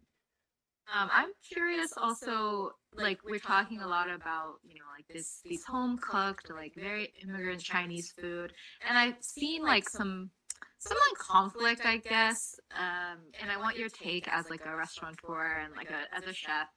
Um, 0.92 1.10
I'm 1.12 1.32
curious 1.46 1.96
also, 1.98 2.72
like 2.94 3.22
we're 3.24 3.38
talking 3.40 3.80
a 3.80 3.86
lot 3.86 4.08
about, 4.10 4.60
you 4.62 4.76
know, 4.76 4.86
like 4.96 5.06
this 5.08 5.42
these 5.46 5.64
home 5.64 5.98
cooked, 5.98 6.50
like 6.50 6.74
very 6.74 7.12
immigrant 7.22 7.60
Chinese 7.62 8.12
food, 8.12 8.54
and 8.80 8.96
I've 8.96 9.22
seen 9.22 9.62
like 9.62 9.88
some 9.88 10.30
some 10.78 10.96
like 11.10 11.18
conflict, 11.18 11.82
I 11.84 11.98
guess. 11.98 12.58
Um, 12.76 13.18
and 13.40 13.50
I 13.50 13.56
want 13.56 13.76
your 13.76 13.88
take 13.88 14.28
as 14.28 14.48
like 14.50 14.64
a 14.64 14.76
restaurateur 14.76 15.60
and 15.64 15.74
like 15.76 15.90
a 15.90 16.16
as 16.16 16.24
a 16.24 16.32
chef. 16.32 16.68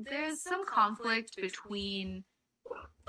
There's 0.00 0.42
some 0.42 0.64
conflict 0.66 1.36
between 1.36 2.24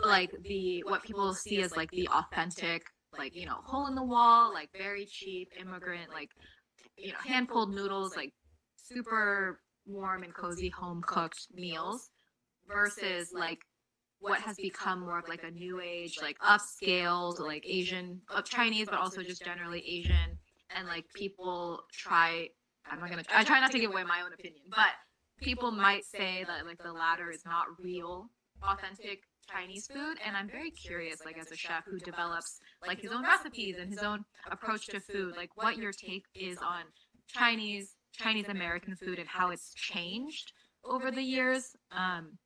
like 0.04 0.32
the 0.44 0.84
what 0.84 1.04
people 1.04 1.34
see 1.34 1.62
as 1.62 1.76
like 1.76 1.92
the 1.92 2.08
authentic, 2.10 2.84
like 3.18 3.36
you 3.36 3.46
know, 3.46 3.58
hole 3.64 3.88
in 3.88 3.96
the 3.96 4.04
wall, 4.04 4.54
like 4.54 4.70
very 4.78 5.06
cheap 5.06 5.50
immigrant, 5.60 6.12
like 6.12 6.32
you 6.98 7.12
know, 7.12 7.20
hand 7.26 7.48
pulled 7.48 7.74
noodles, 7.74 8.16
like 8.16 8.34
super 8.76 9.60
warm 9.86 10.24
and 10.24 10.34
cozy 10.34 10.70
home 10.70 11.02
cooked 11.06 11.48
meals 11.54 12.10
versus 12.68 13.32
like 13.34 13.60
what 14.20 14.40
has 14.42 14.58
become 14.58 15.02
more 15.02 15.20
of 15.20 15.28
like 15.28 15.44
a 15.44 15.52
new 15.52 15.80
age, 15.82 16.20
like 16.22 16.38
upscaled, 16.40 17.40
like 17.40 17.66
Asian, 17.68 18.22
uh, 18.34 18.42
Chinese, 18.42 18.88
but 18.88 19.00
also 19.00 19.24
just 19.24 19.44
generally 19.44 19.84
Asian. 19.88 20.38
And 20.76 20.88
like 20.88 21.06
people 21.16 21.84
try, 21.92 22.50
I'm 22.90 23.00
not 23.00 23.10
gonna, 23.10 23.24
I 23.34 23.44
try 23.44 23.60
not 23.60 23.72
to 23.72 23.80
give 23.80 23.92
away 23.92 24.04
my 24.04 24.22
own 24.22 24.34
opinion, 24.34 24.64
but 24.70 24.92
people 25.42 25.72
might 25.72 26.06
say 26.06 26.44
that 26.48 26.66
like 26.66 26.82
the 26.84 26.92
latter 26.92 27.32
is 27.32 27.44
not 27.46 27.66
real, 27.82 28.30
authentic 28.62 29.22
Chinese 29.50 29.88
food. 29.88 30.18
And 30.26 30.36
I'm 30.36 30.50
very 30.50 30.72
curious, 30.72 31.26
like 31.26 31.38
as 31.38 31.52
a 31.52 31.56
chef 31.56 31.86
who 31.86 31.98
develops 31.98 32.60
like 32.86 33.02
his 33.02 33.12
own 33.12 33.24
recipes 33.24 33.78
and 33.80 33.90
his 33.90 34.04
own 34.04 34.26
approach 34.52 34.88
to 34.88 35.00
food, 35.00 35.36
like 35.36 35.50
what 35.56 35.78
your 35.78 35.92
take 35.92 36.26
is 36.36 36.58
on 36.60 36.84
Chinese, 37.28 37.96
Chinese 38.14 38.50
American 38.50 38.96
food 38.96 39.18
and 39.18 39.28
how 39.28 39.50
it's 39.50 39.74
changed 39.74 40.52
over 40.84 41.10
the 41.10 41.22
years. 41.22 41.76
Um, 41.92 42.38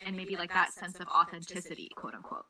and 0.00 0.16
maybe 0.16 0.36
like 0.36 0.52
that 0.52 0.72
sense 0.72 0.98
of 1.00 1.08
authenticity, 1.08 1.88
quote 1.96 2.14
unquote. 2.14 2.44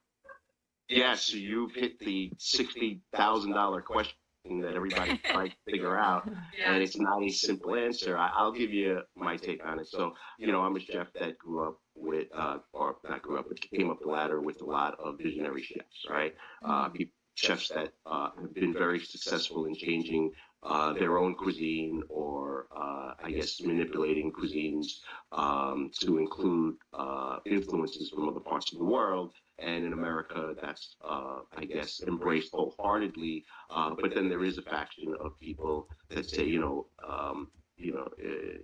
Yeah, 0.88 1.14
so 1.14 1.36
you've 1.36 1.74
hit 1.74 1.98
the 1.98 2.32
sixty 2.38 3.02
thousand 3.14 3.52
dollar 3.52 3.82
question 3.82 4.14
that 4.60 4.74
everybody 4.74 5.18
tries 5.30 5.50
to 5.50 5.56
figure 5.70 5.98
out. 5.98 6.26
and 6.64 6.82
it's 6.82 6.98
not 6.98 7.22
a 7.22 7.28
simple 7.28 7.74
answer. 7.74 8.16
I, 8.16 8.30
I'll 8.34 8.52
give 8.52 8.72
you 8.72 9.00
my 9.14 9.36
take 9.36 9.64
on 9.64 9.78
it. 9.78 9.86
So, 9.86 10.14
you 10.38 10.46
know, 10.50 10.62
I'm 10.62 10.76
a 10.76 10.80
chef 10.80 11.08
that 11.20 11.36
grew 11.38 11.68
up 11.68 11.78
with, 11.94 12.28
uh, 12.34 12.58
or 12.72 12.96
not 13.06 13.20
grew 13.22 13.38
up, 13.38 13.46
but 13.48 13.60
came 13.60 13.90
up 13.90 14.00
the 14.00 14.08
ladder 14.08 14.40
with 14.40 14.62
a 14.62 14.64
lot 14.64 14.98
of 14.98 15.18
visionary 15.18 15.62
chefs, 15.62 16.06
right? 16.08 16.34
Uh, 16.64 16.88
peop 16.88 17.12
chefs 17.34 17.68
that 17.68 17.92
uh, 18.06 18.30
have 18.40 18.54
been 18.54 18.72
very 18.72 18.98
successful 18.98 19.66
in 19.66 19.74
changing 19.74 20.32
uh, 20.62 20.92
their 20.92 21.18
own 21.18 21.34
cuisine 21.34 22.02
or, 22.08 22.66
uh, 22.76 23.14
I 23.22 23.30
guess, 23.30 23.60
manipulating 23.60 24.32
cuisines 24.32 24.86
um, 25.30 25.90
to 26.00 26.18
include 26.18 26.76
uh, 26.92 27.38
influences 27.46 28.10
from 28.10 28.28
other 28.28 28.40
parts 28.40 28.72
of 28.72 28.78
the 28.78 28.84
world. 28.84 29.32
And 29.60 29.84
in 29.84 29.92
America, 29.92 30.54
that's, 30.60 30.96
uh, 31.04 31.40
I 31.56 31.64
guess, 31.64 32.00
embraced 32.06 32.50
wholeheartedly. 32.52 33.44
Uh, 33.70 33.94
but 34.00 34.14
then 34.14 34.28
there 34.28 34.44
is 34.44 34.58
a 34.58 34.62
faction 34.62 35.14
of 35.20 35.38
people 35.38 35.88
that 36.10 36.28
say, 36.28 36.44
you 36.44 36.60
know, 36.60 36.86
um, 37.08 37.48
you 37.76 37.92
know, 37.92 38.08
uh, 38.24 38.58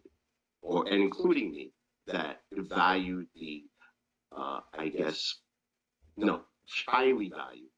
or 0.63 0.87
and 0.89 1.01
including 1.03 1.53
me, 1.53 1.73
that 2.07 2.41
value 2.53 3.25
the, 3.35 3.65
I 4.77 4.89
guess, 4.89 5.37
no, 6.17 6.43
highly 6.87 7.29
value 7.29 7.69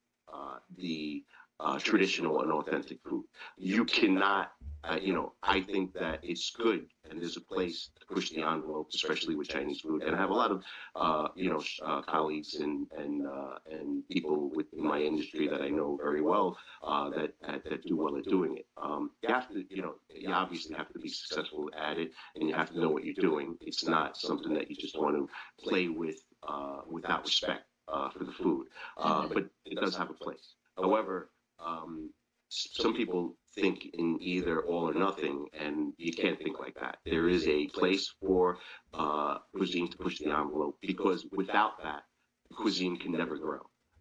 the 0.77 1.25
uh, 1.61 1.79
traditional 1.79 2.43
and 2.43 2.53
authentic 2.53 2.99
food. 3.03 3.25
You 3.57 3.85
cannot, 3.85 4.53
uh, 4.85 4.99
you 5.01 5.15
know, 5.15 5.33
I 5.43 5.61
think 5.63 5.95
that 5.95 6.21
it's 6.23 6.51
good 6.51 6.87
and 7.11 7.21
there's 7.21 7.37
a 7.37 7.41
place 7.41 7.91
to 7.99 8.15
push 8.15 8.31
the 8.31 8.43
envelope, 8.43 8.89
especially 8.95 9.35
with 9.37 9.49
Chinese 9.49 9.81
food. 9.81 10.03
And 10.03 10.15
I 10.15 10.19
have 10.19 10.31
a 10.31 10.35
lot 10.35 10.51
of, 10.51 10.63
uh, 10.95 11.29
you 11.35 11.51
know, 11.51 11.63
uh, 11.85 12.03
colleagues 12.03 12.57
and 12.57 12.87
and 12.97 13.27
uh, 13.27 13.59
and 13.71 14.07
people 14.09 14.51
within 14.55 14.85
my 14.85 15.01
industry 15.01 15.49
that 15.49 15.63
I 15.63 15.69
know 15.69 15.97
very 15.97 16.21
well 16.21 16.59
uh, 16.83 17.11
that, 17.11 17.35
that 17.43 17.83
do 17.85 17.97
well 17.97 18.17
at 18.17 18.25
doing 18.25 18.57
it. 18.57 18.67
Um, 18.77 19.11
you 19.23 19.33
have 19.33 19.49
to, 19.51 19.65
you 19.71 19.83
know, 19.83 19.95
you 20.15 20.33
obviously 20.33 20.75
have 20.77 20.93
to 20.93 20.99
be 20.99 21.09
successful 21.09 21.71
at 21.77 21.99
it, 21.99 22.13
and 22.35 22.49
you 22.49 22.55
have 22.55 22.71
to 22.71 22.81
know 22.81 22.91
what 22.91 23.05
you're 23.05 23.15
doing. 23.15 23.57
It's 23.61 23.87
not 23.87 24.17
something 24.17 24.53
that 24.55 24.71
you 24.71 24.77
just 24.77 24.99
want 24.99 25.17
to 25.17 25.29
play 25.63 25.89
with 25.89 26.17
without 26.89 27.25
respect 27.25 27.65
for 27.87 28.25
the 28.25 28.33
food, 28.33 28.67
but 28.97 29.45
it 29.65 29.79
does 29.81 29.97
have 29.97 30.11
a 30.11 30.15
place. 30.15 30.55
However, 30.77 31.31
um, 31.65 32.11
some 32.49 32.95
people 32.95 33.37
think 33.55 33.87
in 33.95 34.19
either 34.21 34.63
all 34.63 34.89
or 34.89 34.95
nothing, 34.95 35.47
and 35.59 35.93
you 35.97 36.13
can't 36.13 36.39
think 36.39 36.59
like 36.61 36.75
that. 36.81 36.99
There 37.05 37.29
is 37.29 37.47
a 37.49 37.67
place 37.69 38.15
for 38.21 38.59
uh, 38.95 39.39
cuisine 39.55 39.89
to 39.89 39.99
push 39.99 40.19
the 40.19 40.27
envelope 40.27 40.79
because 40.81 41.27
without 41.33 41.83
that, 41.83 42.03
cuisine 42.53 42.97
can 42.99 43.13
never 43.13 43.37
grow, 43.37 43.61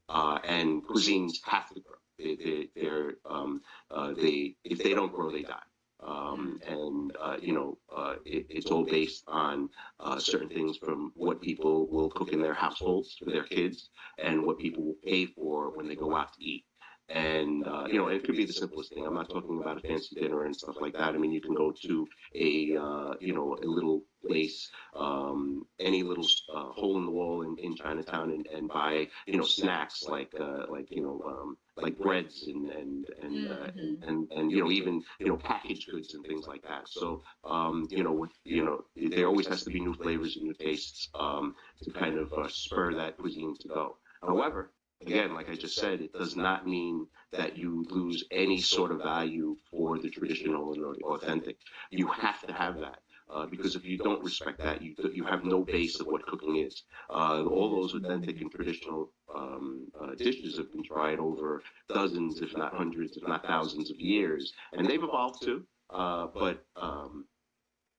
uh, 0.10 0.40
and 0.44 0.86
cuisines 0.86 1.38
have 1.46 1.70
to 1.70 1.80
grow. 1.80 1.96
They, 2.20 2.36
they, 2.36 2.70
they're 2.76 3.14
um, 3.30 3.62
uh, 3.92 4.14
they 4.14 4.56
if 4.64 4.84
they 4.84 4.94
don't 4.94 5.14
grow, 5.14 5.32
they 5.32 5.44
die. 5.44 5.60
Um, 6.06 6.60
and 6.68 7.16
uh, 7.20 7.38
you 7.42 7.54
know, 7.54 7.78
uh, 7.96 8.16
it, 8.26 8.46
it's 8.50 8.68
all 8.68 8.84
based 8.86 9.24
on 9.28 9.70
uh, 10.00 10.20
certain 10.20 10.50
things 10.50 10.78
from 10.78 11.12
what 11.16 11.42
people 11.42 11.88
will 11.90 12.10
cook 12.12 12.32
in 12.32 12.42
their 12.42 12.54
households 12.54 13.16
for 13.18 13.32
their 13.32 13.44
kids, 13.44 13.90
and 14.20 14.46
what 14.46 14.60
people 14.60 14.84
will 14.84 14.98
pay 15.04 15.26
for 15.26 15.76
when 15.76 15.88
they 15.88 15.96
go 15.96 16.16
out 16.16 16.34
to 16.34 16.44
eat. 16.44 16.66
And 17.10 17.66
uh, 17.68 17.86
you 17.90 17.98
know, 18.00 18.08
it 18.08 18.24
could 18.24 18.36
be 18.36 18.46
the 18.46 18.54
simplest 18.54 18.94
thing. 18.94 19.06
I'm 19.06 19.14
not 19.14 19.30
talking 19.30 19.60
about 19.60 19.78
a 19.78 19.82
fancy 19.82 20.16
dinner 20.16 20.46
and 20.46 20.56
stuff 20.56 20.78
like 20.82 20.94
that. 20.96 21.14
I 21.14 21.18
mean, 21.18 21.32
you 21.32 21.42
can 21.42 21.54
go 21.56 21.72
to 21.84 22.08
a 22.36 22.76
uh, 22.76 23.14
you 23.20 23.34
know 23.34 23.58
a 23.62 23.68
little 23.68 24.04
place, 24.26 24.70
um, 24.96 25.66
any 25.80 26.04
little 26.04 26.26
uh, 26.54 26.72
hole 26.72 26.98
in 26.98 27.06
the 27.06 27.12
wall 27.12 27.42
in, 27.44 27.58
in 27.58 27.76
Chinatown, 27.76 28.32
and, 28.32 28.48
and 28.48 28.68
buy 28.70 29.08
you 29.28 29.38
know 29.38 29.44
snacks 29.46 30.08
like 30.08 30.34
uh, 30.40 30.66
like 30.70 30.88
you 30.92 31.02
know 31.02 31.22
um, 31.28 31.58
like 31.78 31.98
breads 32.00 32.48
and 32.48 32.70
and 32.70 33.06
and, 33.22 33.48
uh, 33.48 33.68
and 33.78 33.98
and 34.04 34.32
and 34.32 34.52
you 34.52 34.60
know 34.60 34.72
even 34.72 35.04
you 35.20 35.28
know 35.28 35.38
packaged 35.38 35.90
goods 35.90 36.14
and 36.14 36.26
things 36.26 36.48
like 36.48 36.64
that. 36.64 36.88
So 36.88 37.24
um, 37.44 37.88
you 37.92 38.04
know 38.04 38.14
with 38.14 38.32
you 38.46 38.64
know 38.64 38.84
there 38.96 39.28
always 39.28 39.48
has 39.48 39.64
to 39.66 39.72
be 39.72 39.80
new 39.82 39.94
flavors 39.96 40.36
and 40.38 40.46
new 40.46 40.54
tastes 40.54 41.10
um, 41.16 41.56
to 41.84 41.92
kind 41.92 42.18
of 42.18 42.34
uh, 42.34 42.48
spur 42.50 42.94
that 42.96 43.18
cuisine 43.18 43.56
to 43.62 43.70
go. 43.70 43.98
However, 44.22 44.72
again, 45.02 45.34
like 45.34 45.50
I 45.50 45.56
just 45.56 45.78
said, 45.78 46.02
it 46.02 46.14
does 46.14 46.36
not 46.36 46.68
mean 46.68 47.08
that 47.32 47.58
you 47.58 47.86
lose 47.90 48.24
any 48.32 48.62
sort 48.62 48.92
of 48.92 49.02
value 49.02 49.58
for 49.72 49.98
the 50.00 50.10
traditional 50.10 50.74
and 50.74 51.04
authentic. 51.04 51.58
You 51.92 52.08
have 52.08 52.42
to 52.48 52.54
have 52.54 52.80
that. 52.80 53.00
Uh, 53.30 53.46
because 53.48 53.76
if 53.76 53.86
you 53.86 53.98
don't 53.98 54.24
respect 54.24 54.62
that, 54.64 54.82
you 54.82 54.96
you 55.14 55.24
have 55.26 55.44
no 55.44 55.64
base 55.64 56.00
of 56.00 56.08
what 56.10 56.26
cooking 56.28 56.58
is. 56.58 56.84
Uh, 57.10 57.44
all 57.46 57.70
those 57.72 57.94
authentic 57.96 58.42
and 58.42 58.52
traditional 58.52 59.12
um, 59.36 59.88
uh, 60.00 60.14
dishes 60.16 60.58
have 60.58 60.72
been 60.72 60.84
tried 60.84 61.20
over 61.20 61.64
dozens, 61.90 62.42
if 62.42 62.56
not 62.56 62.74
hundreds, 62.74 63.18
if 63.18 63.28
not 63.28 63.46
thousands 63.48 63.90
of 63.90 64.00
years, 64.00 64.54
and 64.76 64.88
they've 64.88 65.04
evolved 65.04 65.42
too. 65.44 65.66
Uh, 65.90 66.28
but 66.38 66.66
um, 66.76 67.26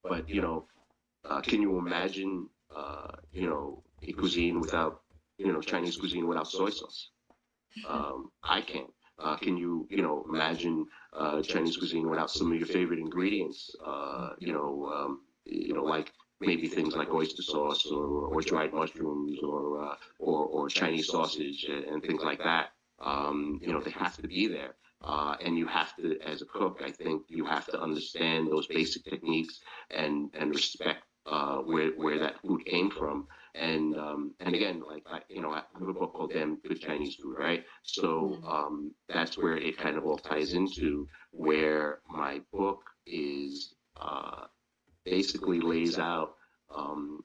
but 0.09 0.28
you 0.28 0.40
know, 0.40 0.66
uh, 1.24 1.40
can 1.42 1.62
you 1.62 1.78
imagine 1.78 2.49
uh, 2.74 3.12
you 3.32 3.49
know 3.49 3.84
a 4.03 4.12
cuisine 4.12 4.61
without 4.61 5.03
you 5.39 5.53
know 5.53 5.61
Chinese 5.61 5.97
cuisine 5.97 6.26
without 6.26 6.49
soy 6.49 6.70
sauce? 6.70 7.11
Um, 7.89 8.30
I 8.43 8.61
can't. 8.61 8.91
Uh, 9.18 9.37
can 9.37 9.57
you, 9.57 9.87
you 9.91 10.03
know, 10.03 10.24
imagine 10.28 10.87
uh, 11.12 11.41
Chinese 11.43 11.76
cuisine 11.76 12.09
without 12.09 12.30
some 12.30 12.53
of 12.53 12.59
your 12.59 12.66
favorite 12.66 12.99
ingredients? 12.99 13.74
Uh, 13.84 14.30
you 14.39 14.53
know, 14.53 14.93
um, 14.95 15.20
you 15.45 15.72
know, 15.72 15.84
like 15.84 16.12
maybe 16.41 16.68
things 16.68 16.95
like 16.95 17.12
oyster 17.12 17.43
sauce 17.43 17.87
or, 17.87 18.26
or 18.28 18.41
dried 18.43 18.74
mushrooms 18.74 19.39
or, 19.43 19.82
uh, 19.84 19.95
or 20.18 20.45
or 20.47 20.68
Chinese 20.68 21.09
sausage 21.09 21.64
and, 21.64 22.03
things 22.03 22.22
like 22.22 22.39
that. 22.39 22.70
Um, 23.01 23.59
you 23.62 23.72
know, 23.72 23.80
they 23.80 23.91
have 23.91 24.16
to 24.16 24.28
be 24.28 24.47
there. 24.49 24.74
Uh, 25.03 25.37
and 25.45 25.57
you 25.57 25.66
have 25.66 25.95
to, 25.97 26.18
as 26.20 26.43
a 26.43 26.47
cook, 26.47 26.80
I 26.84 26.91
think 26.91 27.22
you 27.28 27.45
have 27.45 27.66
to 27.66 27.80
understand 27.80 28.51
those 28.51 28.66
basic 28.66 29.05
techniques 29.05 29.61
and 29.91 30.30
and 30.34 30.51
respect 30.51 31.05
uh, 31.26 31.59
where 31.59 31.91
where 31.91 32.18
that 32.18 32.41
food 32.43 32.64
came 32.66 32.91
from. 32.91 33.26
And 33.59 33.96
um, 33.96 34.34
and 34.40 34.54
again, 34.54 34.82
like 34.86 35.04
I, 35.11 35.20
you 35.28 35.40
know, 35.40 35.50
I 35.50 35.62
have 35.78 35.88
a 35.88 35.92
book 35.92 36.12
called 36.14 36.32
"Damn 36.32 36.57
Good 36.57 36.80
Chinese 36.80 37.16
Food," 37.16 37.36
right? 37.38 37.64
So 37.82 38.38
um, 38.46 38.92
that's 39.09 39.38
where 39.38 39.57
it 39.57 39.78
kind 39.78 39.96
of 39.96 40.04
all 40.04 40.18
ties 40.18 40.52
into 40.52 41.09
where 41.30 42.00
my 42.09 42.40
book 42.52 42.82
is 43.07 43.74
uh, 44.00 44.44
basically 45.04 45.61
lays 45.61 45.98
out 45.98 46.34
um, 46.74 47.22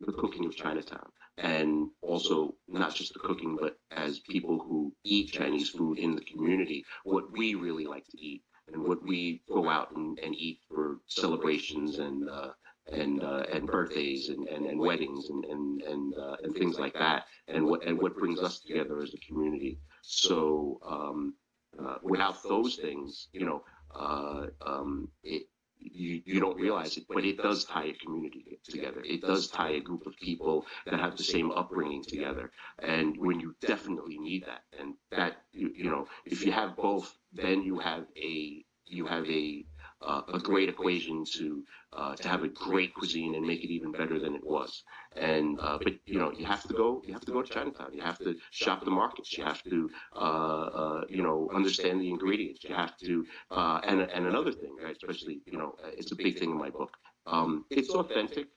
the 0.00 0.12
cooking 0.12 0.46
of 0.46 0.56
Chinatown, 0.56 1.08
and 1.38 1.88
also 2.00 2.54
not 2.68 2.94
just 2.94 3.12
the 3.12 3.20
cooking, 3.20 3.56
but 3.60 3.76
as 3.92 4.18
people 4.20 4.58
who 4.58 4.92
eat 5.04 5.32
Chinese 5.32 5.70
food 5.70 5.98
in 5.98 6.16
the 6.16 6.24
community, 6.24 6.84
what 7.04 7.30
we 7.30 7.54
really 7.54 7.84
like 7.84 8.06
to 8.08 8.20
eat 8.20 8.42
and 8.72 8.82
what 8.84 9.02
we 9.02 9.42
go 9.48 9.68
out 9.68 9.94
and, 9.94 10.18
and 10.20 10.34
eat 10.34 10.60
for 10.68 10.98
celebrations 11.06 11.98
and 11.98 12.28
uh, 12.28 12.50
and 12.90 13.22
uh, 13.22 13.44
and 13.52 13.66
birthdays 13.66 14.28
and, 14.28 14.48
and, 14.48 14.66
and 14.66 14.78
weddings 14.78 15.30
and 15.30 15.44
and 15.44 15.82
and, 15.82 16.14
uh, 16.18 16.36
and 16.42 16.54
things 16.54 16.78
like 16.78 16.94
that, 16.94 17.24
and 17.48 17.64
what 17.64 17.84
and 17.86 17.98
what 17.98 18.16
brings 18.16 18.40
us 18.40 18.60
together 18.60 19.00
as 19.02 19.14
a 19.14 19.18
community. 19.18 19.78
So 20.02 20.80
um, 20.86 21.34
uh, 21.78 21.96
without 22.02 22.42
those 22.42 22.76
things, 22.76 23.28
you 23.32 23.46
know, 23.46 23.64
uh, 23.94 24.46
um, 24.66 25.08
it, 25.22 25.44
you, 25.78 26.22
you 26.24 26.40
don't 26.40 26.56
realize 26.56 26.96
it, 26.96 27.04
but 27.08 27.24
it 27.24 27.38
does 27.38 27.64
tie 27.64 27.86
a 27.86 27.92
community 27.94 28.58
together. 28.64 29.02
It 29.04 29.20
does 29.22 29.48
tie 29.48 29.72
a 29.72 29.80
group 29.80 30.06
of 30.06 30.16
people 30.16 30.64
that 30.86 30.98
have 31.00 31.16
the 31.16 31.24
same 31.24 31.50
upbringing 31.50 32.04
together. 32.04 32.50
And 32.78 33.16
when 33.18 33.40
you 33.40 33.54
definitely 33.60 34.18
need 34.18 34.44
that, 34.46 34.62
and 34.78 34.94
that 35.10 35.38
you, 35.52 35.72
you 35.74 35.90
know, 35.90 36.06
if 36.24 36.44
you 36.44 36.52
have 36.52 36.76
both, 36.76 37.16
then 37.32 37.62
you 37.62 37.78
have 37.78 38.06
a 38.16 38.64
you 38.86 39.06
have 39.06 39.28
a 39.28 39.64
uh, 40.04 40.22
a 40.32 40.38
great 40.38 40.68
equation 40.68 41.24
to 41.24 41.64
uh, 41.92 42.14
to 42.16 42.28
have 42.28 42.42
a 42.42 42.48
great 42.48 42.94
cuisine 42.94 43.34
and 43.34 43.46
make 43.46 43.62
it 43.62 43.70
even 43.70 43.92
better 43.92 44.18
than 44.18 44.34
it 44.34 44.44
was. 44.44 44.82
And 45.16 45.58
uh, 45.60 45.78
but 45.82 45.94
you 46.06 46.18
know 46.18 46.32
you 46.32 46.44
have 46.46 46.62
to 46.68 46.74
go 46.74 47.02
you 47.06 47.12
have 47.12 47.24
to 47.24 47.32
go 47.32 47.42
to 47.42 47.52
Chinatown. 47.52 47.90
You 47.92 48.02
have 48.02 48.18
to 48.20 48.36
shop 48.50 48.84
the 48.84 48.90
markets. 48.90 49.36
You 49.36 49.44
have 49.44 49.62
to 49.64 49.90
uh, 50.14 50.18
uh, 50.18 51.04
you 51.08 51.22
know 51.22 51.50
understand 51.54 52.00
the 52.00 52.08
ingredients. 52.08 52.64
You 52.64 52.74
have 52.74 52.96
to 52.98 53.26
uh, 53.50 53.80
and 53.84 54.00
and 54.02 54.26
another 54.26 54.52
thing, 54.52 54.76
right, 54.82 54.96
especially 54.96 55.40
you 55.46 55.58
know 55.58 55.76
it's 55.84 56.12
a 56.12 56.16
big 56.16 56.38
thing 56.38 56.50
in 56.50 56.58
my 56.58 56.70
book. 56.70 56.96
Um, 57.26 57.64
it's 57.70 57.90
authentic. 57.90 58.48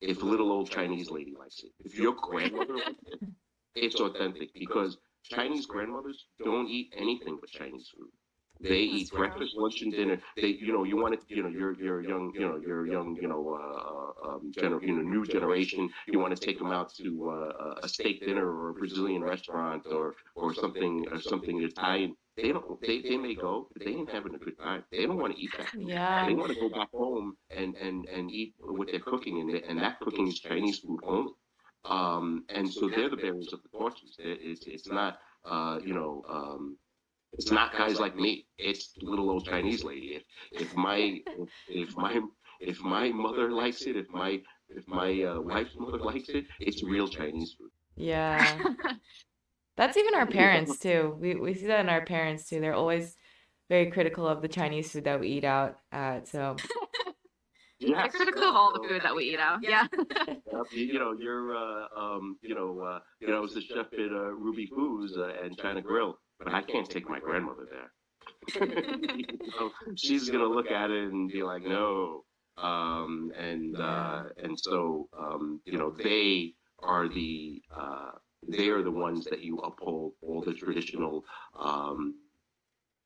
If 0.00 0.22
a 0.22 0.26
little 0.26 0.52
old 0.52 0.70
Chinese 0.70 1.10
lady 1.10 1.34
likes 1.38 1.62
it, 1.64 1.72
if 1.84 1.98
your 1.98 2.14
grandmother 2.14 2.76
likes 2.76 3.02
it, 3.06 3.20
it's 3.74 4.00
authentic 4.00 4.52
because 4.54 4.98
Chinese 5.24 5.66
grandmothers 5.66 6.26
don't 6.44 6.68
eat 6.68 6.92
anything 6.96 7.38
but 7.40 7.50
Chinese 7.50 7.88
food. 7.96 8.10
They 8.60 8.80
eat 8.80 9.12
breakfast, 9.14 9.54
lunch, 9.56 9.82
and 9.82 9.94
dinner. 9.94 10.18
They, 10.40 10.48
you 10.48 10.72
know, 10.72 10.84
you 10.84 10.96
want 10.96 11.18
to, 11.18 11.26
you 11.28 11.42
know, 11.42 11.48
you're 11.48 11.74
you're 11.78 12.00
young, 12.00 12.32
you 12.34 12.46
know, 12.46 12.56
you're 12.56 12.86
young, 12.86 13.16
you 13.20 13.28
know, 13.28 13.42
uh, 13.54 14.28
um, 14.28 14.52
gener- 14.58 14.82
you 14.82 14.94
know, 14.94 15.02
new 15.02 15.26
generation. 15.26 15.88
You 16.10 16.18
want 16.20 16.34
to 16.34 16.40
take 16.40 16.58
them 16.58 16.72
out 16.72 16.92
to 17.00 17.30
uh, 17.30 17.74
a 17.82 17.88
steak 17.88 18.24
dinner 18.24 18.46
or 18.48 18.70
a 18.70 18.74
Brazilian 18.74 19.22
restaurant 19.24 19.84
or 19.90 20.14
or 20.38 20.54
something 20.54 21.06
or 21.10 21.20
something 21.20 21.62
Italian. 21.62 22.16
They 22.42 22.52
don't. 22.52 22.66
They, 22.86 23.02
they 23.02 23.16
may 23.18 23.34
go, 23.34 23.68
but 23.72 23.84
they 23.84 23.92
ain't 23.92 24.10
having 24.10 24.34
a 24.34 24.38
good 24.38 24.58
time. 24.58 24.84
They 24.90 25.06
don't 25.06 25.18
want 25.18 25.34
to 25.36 25.40
eat 25.42 25.54
that. 25.56 25.72
Yeah. 25.72 26.24
They 26.26 26.34
want 26.34 26.50
to 26.52 26.58
go 26.58 26.68
back 26.68 26.90
home 26.92 27.36
and 27.50 27.76
and 27.76 28.06
and 28.06 28.30
eat 28.30 28.54
what 28.58 28.90
they're 28.90 29.00
cooking, 29.00 29.40
and 29.40 29.50
and 29.54 29.82
that 29.82 30.00
cooking 30.00 30.28
is 30.28 30.38
Chinese 30.40 30.78
food 30.78 31.00
only. 31.04 31.32
Um, 31.84 32.44
and 32.48 32.72
so 32.72 32.88
they're 32.88 33.08
the 33.10 33.16
bearers 33.16 33.52
of 33.52 33.62
the 33.62 33.68
torches. 33.68 34.16
It's 34.18 34.66
it's 34.66 34.90
not, 34.90 35.18
uh, 35.44 35.80
you 35.84 35.94
know. 35.94 36.24
Um, 36.28 36.78
it's 37.36 37.50
not 37.50 37.72
guys 37.76 38.00
like 38.00 38.16
me. 38.16 38.46
It's 38.58 38.94
little 39.02 39.30
old 39.30 39.46
Chinese 39.46 39.84
lady. 39.84 40.22
If 40.52 40.62
if 40.62 40.76
my 40.76 41.20
if, 41.26 41.48
if 41.68 41.96
my 41.96 42.20
if 42.60 42.80
my 42.80 43.10
mother 43.10 43.50
likes 43.50 43.82
it, 43.82 43.96
if 43.96 44.08
my 44.10 44.40
if 44.68 44.86
my 44.88 45.22
uh, 45.22 45.40
wife's 45.40 45.74
mother 45.78 45.98
likes 45.98 46.28
it, 46.30 46.46
it's 46.60 46.82
real 46.82 47.08
Chinese 47.08 47.54
food. 47.58 47.70
Yeah. 47.96 48.58
That's 49.76 49.96
even 49.96 50.14
our 50.14 50.26
parents 50.26 50.78
too. 50.78 51.16
We 51.20 51.34
we 51.34 51.54
see 51.54 51.66
that 51.66 51.80
in 51.80 51.88
our 51.88 52.04
parents 52.04 52.48
too. 52.48 52.60
They're 52.60 52.74
always 52.74 53.16
very 53.68 53.90
critical 53.90 54.26
of 54.26 54.40
the 54.40 54.48
Chinese 54.48 54.90
food 54.92 55.04
that 55.04 55.20
we 55.20 55.28
eat 55.28 55.44
out 55.44 55.76
at. 55.92 56.28
So 56.28 56.56
They're 57.80 58.08
critical 58.08 58.44
of 58.44 58.54
all 58.56 58.72
the 58.72 58.88
food 58.88 59.02
that 59.02 59.14
we 59.14 59.24
eat 59.24 59.40
out. 59.40 59.60
Yeah. 59.62 59.86
Yep, 60.28 60.66
You 60.72 60.84
you 60.84 60.98
know, 60.98 61.12
you're, 61.12 61.54
uh, 61.54 61.86
um, 61.94 62.38
you 62.40 62.54
know, 62.54 62.80
uh, 62.80 63.00
you 63.20 63.28
know, 63.28 63.36
I 63.36 63.40
was 63.40 63.52
the 63.52 63.60
chef 63.60 63.92
at 63.92 64.12
uh, 64.12 64.32
Ruby 64.32 64.66
Foo's 64.66 65.14
uh, 65.16 65.32
and 65.44 65.58
China 65.58 65.82
Grill, 65.82 66.18
but 66.38 66.52
I 66.52 66.62
can't 66.62 66.88
take 66.88 67.08
my 67.08 67.20
grandmother 67.20 67.66
there. 67.70 67.92
You 69.42 69.50
know, 69.58 69.72
she's 69.96 70.28
gonna 70.30 70.46
look 70.46 70.70
at 70.70 70.90
it 70.90 71.08
and 71.12 71.30
be 71.30 71.42
like, 71.42 71.62
no, 71.62 72.24
um, 72.58 73.32
and 73.36 73.76
uh, 73.76 74.24
and 74.42 74.58
so 74.58 75.08
um, 75.18 75.60
you 75.64 75.78
know, 75.78 75.90
they 75.90 76.54
are 76.80 77.08
the 77.08 77.62
uh, 77.74 78.12
they 78.48 78.68
are 78.68 78.82
the 78.82 78.90
ones 78.90 79.26
that 79.26 79.40
you 79.42 79.58
uphold 79.58 80.14
all 80.22 80.42
the 80.42 80.54
traditional 80.54 81.24
um, 81.58 82.14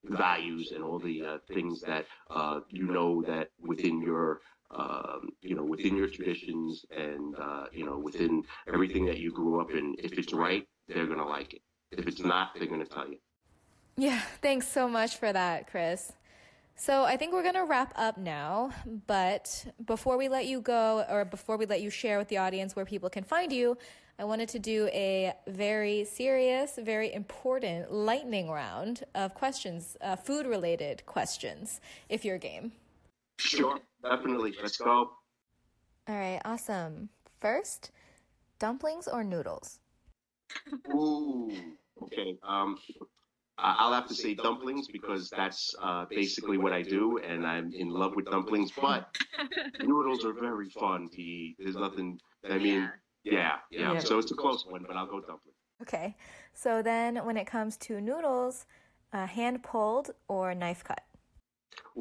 values 0.04 0.72
and 0.72 0.82
all 0.84 0.98
the 0.98 1.22
uh, 1.24 1.38
things 1.48 1.80
that 1.82 2.06
uh, 2.30 2.60
you 2.70 2.86
know 2.86 3.22
that 3.22 3.50
within 3.60 4.00
your 4.02 4.40
um, 4.70 5.30
you 5.42 5.54
know 5.54 5.64
within 5.64 5.96
your 5.96 6.08
traditions 6.08 6.84
and 6.90 7.34
uh, 7.38 7.66
you 7.72 7.84
know 7.84 7.98
within 7.98 8.42
everything 8.72 9.06
that 9.06 9.18
you 9.18 9.32
grew 9.32 9.60
up 9.60 9.70
in. 9.70 9.94
If 9.98 10.18
it's 10.18 10.32
right, 10.32 10.66
they're 10.88 11.06
gonna 11.06 11.28
like 11.28 11.54
it. 11.54 11.62
If 11.92 12.06
it's 12.06 12.20
not, 12.20 12.54
they're 12.54 12.66
gonna 12.66 12.86
tell 12.86 13.08
you. 13.08 13.18
Yeah, 13.96 14.20
thanks 14.40 14.68
so 14.68 14.88
much 14.88 15.16
for 15.16 15.32
that, 15.32 15.70
Chris. 15.70 16.12
So 16.80 17.04
I 17.04 17.18
think 17.18 17.34
we're 17.34 17.42
going 17.42 17.56
to 17.56 17.64
wrap 17.64 17.92
up 17.96 18.16
now, 18.16 18.70
but 19.06 19.66
before 19.84 20.16
we 20.16 20.30
let 20.30 20.46
you 20.46 20.62
go 20.62 21.04
or 21.10 21.26
before 21.26 21.58
we 21.58 21.66
let 21.66 21.82
you 21.82 21.90
share 21.90 22.16
with 22.16 22.28
the 22.28 22.38
audience 22.38 22.74
where 22.74 22.86
people 22.86 23.10
can 23.10 23.22
find 23.22 23.52
you, 23.52 23.76
I 24.18 24.24
wanted 24.24 24.48
to 24.50 24.58
do 24.58 24.88
a 24.94 25.34
very 25.46 26.06
serious, 26.06 26.78
very 26.82 27.12
important 27.12 27.92
lightning 27.92 28.50
round 28.50 29.04
of 29.14 29.34
questions, 29.34 29.98
uh, 30.00 30.16
food 30.16 30.46
related 30.46 31.04
questions, 31.04 31.82
if 32.08 32.24
you're 32.24 32.38
game. 32.38 32.72
Sure, 33.38 33.78
definitely. 34.02 34.54
Let's 34.62 34.78
go. 34.78 35.10
All 36.08 36.16
right, 36.16 36.40
awesome. 36.46 37.10
First, 37.40 37.90
dumplings 38.58 39.06
or 39.06 39.22
noodles? 39.22 39.79
Ooh. 40.92 41.50
Okay. 42.02 42.36
Um, 42.42 42.78
I- 43.58 43.76
I'll 43.78 43.92
have 43.92 44.08
to 44.08 44.14
say 44.14 44.34
dumplings 44.34 44.88
because 44.88 45.28
that's 45.30 45.74
uh, 45.82 46.06
basically 46.08 46.56
what 46.58 46.72
I 46.72 46.82
do, 46.82 47.18
and 47.18 47.46
I'm 47.46 47.72
in 47.74 47.90
love 47.90 48.16
with 48.16 48.26
dumplings. 48.26 48.72
But 48.72 49.14
noodles 49.80 50.24
are 50.24 50.32
very 50.32 50.70
fun 50.70 51.08
to 51.12 51.22
eat. 51.22 51.56
There's 51.58 51.76
nothing. 51.76 52.18
I 52.48 52.58
mean, 52.58 52.90
yeah, 53.24 53.56
yeah. 53.70 53.92
Yeah. 53.92 53.98
So 54.00 54.18
it's 54.18 54.30
a 54.30 54.34
close 54.34 54.64
one, 54.66 54.84
but 54.86 54.96
I'll 54.96 55.06
go 55.06 55.20
dumpling. 55.20 55.54
Okay, 55.82 56.14
so 56.52 56.82
then 56.82 57.16
when 57.24 57.36
it 57.38 57.46
comes 57.46 57.76
to 57.78 58.00
noodles, 58.02 58.66
uh, 59.14 59.26
hand 59.26 59.62
pulled 59.62 60.10
or 60.28 60.54
knife 60.54 60.84
cut? 60.84 61.02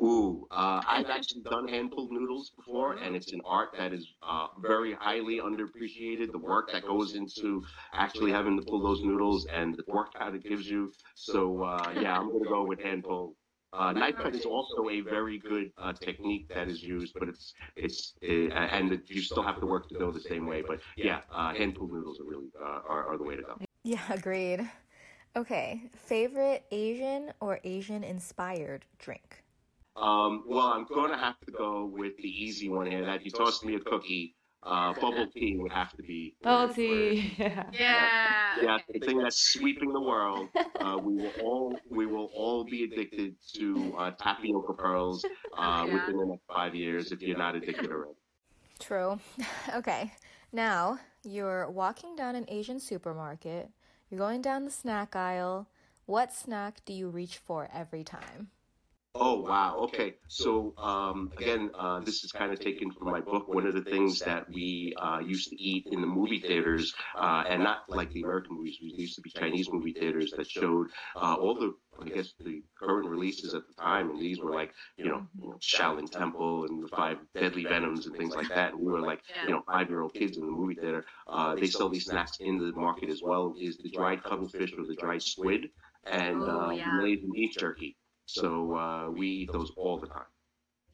Ooh, 0.02 0.48
uh, 0.52 0.82
I've 0.88 1.10
actually 1.10 1.44
done 1.50 1.68
hand 1.68 1.92
pulled 1.92 2.12
noodles 2.12 2.52
before, 2.56 2.94
and 2.94 3.16
it's 3.16 3.34
an 3.34 3.42
art 3.46 3.70
that 3.78 3.92
is 3.94 4.08
uh, 4.24 4.48
very 4.62 4.94
highly 4.94 5.40
underappreciated. 5.40 6.32
The 6.32 6.38
work 6.40 6.72
that 6.72 6.86
goes 6.86 7.16
into 7.16 7.64
actually 7.94 8.32
having 8.32 8.56
to 8.56 8.64
pull 8.64 8.82
those 8.82 9.04
noodles 9.04 9.46
and 9.54 9.76
the 9.76 9.84
work 9.88 10.14
that 10.18 10.34
it 10.36 10.46
gives 10.46 10.70
you. 10.70 10.94
So 11.16 11.64
uh, 11.64 11.92
yeah, 11.98 12.18
I'm 12.18 12.32
gonna 12.32 12.46
go 12.48 12.64
with 12.64 12.80
hand 12.80 13.04
pulled. 13.04 13.36
Uh, 13.74 13.92
knife 13.92 14.16
cut 14.18 14.34
is 14.34 14.46
also 14.46 14.90
a 14.90 15.02
very 15.02 15.38
good 15.38 15.72
uh, 15.78 15.94
technique 15.94 16.48
that 16.56 16.68
is 16.70 16.82
used, 16.82 17.16
but 17.20 17.28
it's 17.28 17.54
it's 17.76 18.14
uh, 18.24 18.54
and 18.54 18.94
it, 18.94 19.02
you 19.10 19.22
still 19.22 19.44
have 19.44 19.60
to 19.60 19.66
work 19.66 19.90
to 19.90 19.96
dough 19.96 20.12
the 20.12 20.20
same 20.22 20.48
way. 20.48 20.62
But 20.62 20.80
yeah, 20.96 21.22
uh, 21.32 21.54
hand 21.54 21.76
pulled 21.76 21.92
noodles 21.92 22.20
are 22.20 22.26
really 22.26 22.50
uh, 22.60 22.80
are, 22.88 23.08
are 23.10 23.18
the 23.18 23.24
way 23.24 23.36
to 23.36 23.44
go. 23.44 23.58
Yeah, 23.84 24.02
agreed. 24.10 24.70
Okay, 25.36 25.84
favorite 25.96 26.64
Asian 26.72 27.34
or 27.40 27.60
Asian 27.64 28.04
inspired 28.04 28.86
drink? 28.98 29.44
Um, 30.00 30.44
well, 30.48 30.68
I'm 30.68 30.86
going 30.86 31.12
to 31.12 31.18
have 31.18 31.40
to 31.46 31.52
go 31.52 31.86
with 31.86 32.16
the 32.18 32.30
easy 32.30 32.70
one 32.70 32.90
here. 32.90 33.06
That 33.06 33.26
you 33.26 33.32
tossed 33.32 33.66
me 33.66 33.76
a 33.76 33.80
cookie. 33.80 34.36
Uh, 34.62 34.94
bubble 34.94 35.28
tea 35.34 35.58
would 35.58 35.72
have 35.72 35.92
to 35.96 36.04
be. 36.04 36.36
Bubble 36.42 36.74
tea. 36.74 37.34
Yeah. 37.38 37.64
Yeah. 37.72 38.10
Yeah, 38.62 38.76
okay. 38.76 38.84
the 38.94 39.06
thing 39.06 39.18
that's 39.20 39.54
sweeping 39.54 39.94
the 39.94 40.02
world. 40.02 40.50
Uh, 40.80 40.98
we 41.02 41.16
will 41.16 41.32
all 41.44 41.76
we 41.90 42.06
will 42.06 42.30
all 42.34 42.64
be 42.64 42.84
addicted 42.84 43.36
to 43.56 43.96
uh, 43.98 44.12
tapioca 44.12 44.74
pearls 44.74 45.24
uh, 45.58 45.86
Yeah. 45.88 45.94
within 45.94 46.18
the 46.18 46.26
next 46.26 46.46
five 46.48 46.76
years 46.76 47.12
if 47.12 47.22
you're 47.22 47.38
not 47.38 47.56
addicted 47.56 47.92
already. 47.92 48.18
True. 48.80 49.20
Okay, 49.76 50.14
now 50.52 51.00
you're 51.24 51.70
walking 51.70 52.16
down 52.16 52.36
an 52.36 52.46
Asian 52.48 52.80
supermarket, 52.80 53.70
you're 54.10 54.20
going 54.20 54.42
down 54.42 54.66
the 54.66 54.72
snack 54.72 55.16
aisle. 55.16 55.68
What 56.06 56.34
snack 56.34 56.84
do 56.86 56.94
you 56.94 57.08
reach 57.10 57.38
for 57.38 57.70
every 57.72 58.04
time? 58.04 58.50
Oh 59.16 59.42
wow. 59.42 59.76
Okay. 59.86 60.18
So 60.28 60.78
um, 60.78 61.32
again, 61.38 61.72
uh, 61.74 62.00
this 62.02 62.24
is 62.24 62.32
kind 62.32 62.54
of 62.54 62.60
taken 62.60 62.92
from 62.92 63.10
my 63.10 63.22
book. 63.22 63.54
One 63.54 63.66
of 63.66 63.74
the 63.74 63.84
things 63.84 64.22
that 64.24 64.48
we 64.52 64.94
uh, 64.98 65.20
used 65.20 65.50
to 65.50 65.56
eat 65.62 65.88
in 65.92 66.02
the 66.02 66.08
movie 66.08 66.40
theaters, 66.40 66.94
uh, 67.18 67.44
and 67.48 67.64
not 67.64 67.90
like 67.90 68.12
the 68.12 68.22
American 68.22 68.56
movies, 68.56 68.78
we 68.82 68.94
used 68.96 69.16
to 69.16 69.22
be 69.22 69.32
Chinese 69.32 69.72
movie 69.74 69.96
theaters 70.00 70.34
that 70.36 70.50
showed 70.50 70.90
uh, 71.20 71.36
all 71.36 71.56
the, 71.58 71.74
I 72.06 72.10
guess, 72.10 72.34
the 72.44 72.64
current 72.78 73.10
releases 73.10 73.56
at 73.56 73.64
the 73.68 73.74
time, 73.74 74.12
and 74.12 74.22
these 74.22 74.42
were 74.42 74.54
like, 74.54 74.74
you 75.02 75.10
know, 75.10 75.24
Shaolin 75.60 76.10
Temple 76.12 76.66
and 76.66 76.84
the 76.84 76.90
Five 76.90 77.18
Deadly 77.40 77.66
Venoms 77.66 78.06
and 78.06 78.16
things 78.16 78.36
like 78.36 78.50
that. 78.50 78.74
And 78.74 78.82
we 78.82 78.92
were 78.92 79.02
like, 79.02 79.24
you 79.42 79.52
know, 79.54 79.64
five-year-old 79.72 80.14
kids 80.16 80.38
in 80.38 80.46
the 80.46 80.52
movie 80.52 80.76
theater. 80.76 81.06
Uh, 81.28 81.56
they 81.58 81.70
sell 81.70 81.90
these 81.90 82.08
snacks 82.08 82.38
in 82.40 82.60
the 82.60 82.74
market 82.74 83.10
as 83.10 83.22
well. 83.24 83.56
Is 83.60 83.80
the 83.80 83.90
dried 83.90 84.24
cuttlefish 84.24 84.78
or 84.78 84.86
the 84.86 84.96
dried 84.96 85.24
squid, 85.24 85.72
and 86.06 86.48
Oh, 86.48 86.48
uh, 86.48 86.76
yeah. 86.76 86.86
Malaysian 86.86 87.32
beef 87.34 87.58
jerky. 87.58 87.99
So 88.32 88.76
uh, 88.76 89.10
we 89.10 89.28
eat 89.28 89.52
those 89.52 89.72
all 89.76 89.98
the 90.00 90.08
time. 90.08 90.30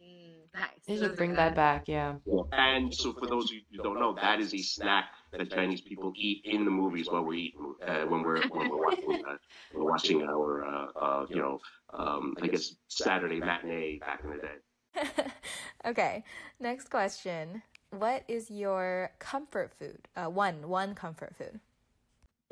Mm, 0.01 0.53
nice. 0.53 0.85
They 0.87 0.97
should 0.97 1.17
bring 1.17 1.33
that 1.35 1.55
back. 1.55 1.83
Yeah. 1.87 2.15
And 2.53 2.93
so 2.93 3.13
for 3.13 3.27
those 3.27 3.45
of 3.45 3.51
you 3.51 3.61
who 3.71 3.83
don't 3.83 3.99
know, 3.99 4.15
that 4.21 4.39
is 4.39 4.53
a 4.53 4.57
snack 4.59 5.05
that 5.37 5.51
Chinese 5.51 5.81
people 5.81 6.13
eat 6.15 6.41
in 6.45 6.63
the 6.63 6.71
movies 6.71 7.07
while 7.09 7.23
we're 7.23 7.33
eating, 7.33 7.75
uh, 7.85 8.05
when 8.05 8.23
we're 8.23 8.41
when 8.47 8.69
we're 8.69 8.83
watching, 8.83 9.21
uh, 9.27 9.35
we're 9.73 9.83
watching 9.91 10.21
our, 10.23 10.65
uh, 10.65 10.87
uh, 10.99 11.25
you 11.29 11.35
know, 11.35 11.59
um, 11.93 12.35
I 12.41 12.47
guess 12.47 12.75
Saturday 12.87 13.39
matinee 13.41 13.99
back 13.99 14.21
in 14.23 14.29
the 14.31 14.37
day. 14.37 15.23
okay, 15.85 16.23
next 16.59 16.89
question. 16.89 17.63
What 17.91 18.23
is 18.27 18.49
your 18.49 19.11
comfort 19.19 19.73
food? 19.77 20.07
Uh, 20.15 20.27
one, 20.29 20.69
one 20.69 20.95
comfort 20.95 21.35
food. 21.35 21.59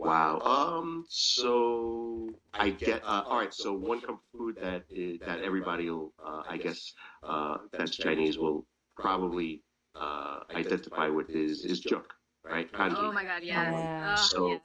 Wow. 0.05 0.39
Um. 0.39 1.05
So 1.09 2.29
I 2.53 2.69
get. 2.71 3.03
Uh, 3.03 3.23
all 3.27 3.37
right. 3.39 3.53
So 3.53 3.73
one 3.73 4.01
comfort 4.01 4.23
food 4.37 4.57
that 4.61 4.83
is, 4.89 5.19
that 5.19 5.41
everybody 5.41 5.89
will, 5.89 6.13
uh, 6.23 6.43
I 6.47 6.57
guess, 6.57 6.93
uh, 7.23 7.57
that's 7.71 7.95
Chinese 7.95 8.37
will 8.37 8.65
probably 8.97 9.61
uh, 9.95 10.39
identify 10.55 11.07
with 11.07 11.29
is 11.29 11.65
is 11.65 11.83
juk, 11.83 12.03
right? 12.43 12.71
Congee. 12.73 12.95
Oh 12.99 13.11
my 13.11 13.23
god, 13.23 13.43
yes. 13.43 13.73
Yeah. 13.73 14.15
Oh, 14.17 14.21
So- 14.21 14.47
yes. 14.49 14.61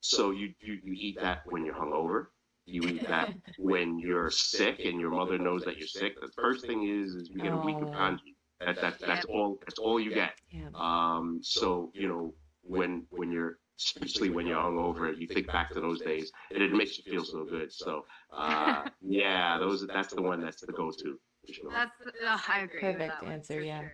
So 0.00 0.30
you, 0.30 0.52
you 0.60 0.74
you 0.84 0.92
eat 0.96 1.18
that 1.20 1.40
when 1.46 1.64
you're 1.64 1.74
hungover. 1.74 2.26
You 2.64 2.82
eat 2.82 3.08
that 3.08 3.32
when 3.58 3.98
you're 3.98 4.30
sick 4.30 4.84
and 4.84 5.00
your 5.00 5.10
mother 5.10 5.36
knows 5.38 5.62
that 5.64 5.78
you're 5.78 5.88
sick. 5.88 6.20
The 6.20 6.28
first 6.36 6.64
thing 6.66 6.84
is 6.86 7.14
is 7.14 7.28
you 7.30 7.40
get 7.42 7.52
a 7.52 7.56
week 7.56 7.76
of 7.78 7.88
Oh. 7.88 7.92
congee. 7.92 8.36
That, 8.60 8.80
that 8.82 9.00
that's 9.00 9.24
all 9.26 9.58
that's 9.66 9.78
all 9.80 9.98
you 9.98 10.12
get. 10.14 10.34
Yeah. 10.50 10.68
Um, 10.74 11.40
so 11.42 11.90
you 11.94 12.06
know 12.08 12.34
when 12.62 13.06
when 13.10 13.32
you're 13.32 13.58
especially 13.78 14.30
when 14.30 14.46
you're 14.46 14.58
hungover, 14.62 15.16
you 15.18 15.26
think 15.26 15.46
back 15.48 15.72
to 15.72 15.80
those 15.80 16.00
days, 16.00 16.32
and 16.52 16.62
it 16.62 16.72
makes 16.72 16.98
you 16.98 17.04
feel 17.04 17.24
so 17.24 17.44
good. 17.44 17.72
So 17.72 18.06
uh, 18.32 18.84
yeah, 19.02 19.58
those 19.58 19.86
that's 19.86 20.14
the 20.14 20.22
one 20.22 20.40
that's 20.40 20.60
the 20.62 20.72
go-to. 20.72 21.18
for 21.46 21.52
sure. 21.52 21.70
That's 21.72 21.92
oh, 22.24 22.40
I 22.48 22.60
agree. 22.60 22.80
Perfect 22.80 23.20
that 23.20 23.26
answer, 23.28 23.60
yeah. 23.60 23.80
sure. 23.80 23.92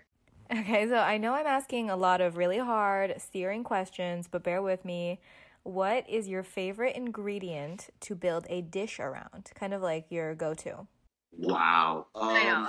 Okay, 0.53 0.89
so 0.89 0.97
I 0.97 1.17
know 1.19 1.35
I'm 1.35 1.47
asking 1.47 1.91
a 1.91 1.97
lot 1.97 2.21
of 2.21 2.37
really 2.37 2.59
hard, 2.59 3.15
steering 3.21 3.65
questions, 3.65 4.29
but 4.31 4.43
bear 4.43 4.61
with 4.63 4.85
me. 4.85 5.21
What 5.65 6.09
is 6.11 6.29
your 6.29 6.43
favorite 6.43 6.97
ingredient 6.97 7.89
to 8.01 8.15
build 8.15 8.47
a 8.51 8.61
dish 8.63 8.99
around? 9.01 9.51
Kind 9.55 9.73
of 9.75 9.81
like 9.83 10.11
your 10.11 10.35
go 10.35 10.55
to. 10.55 10.87
Wow. 11.33 12.07
I 12.31 12.49
Um, 12.49 12.69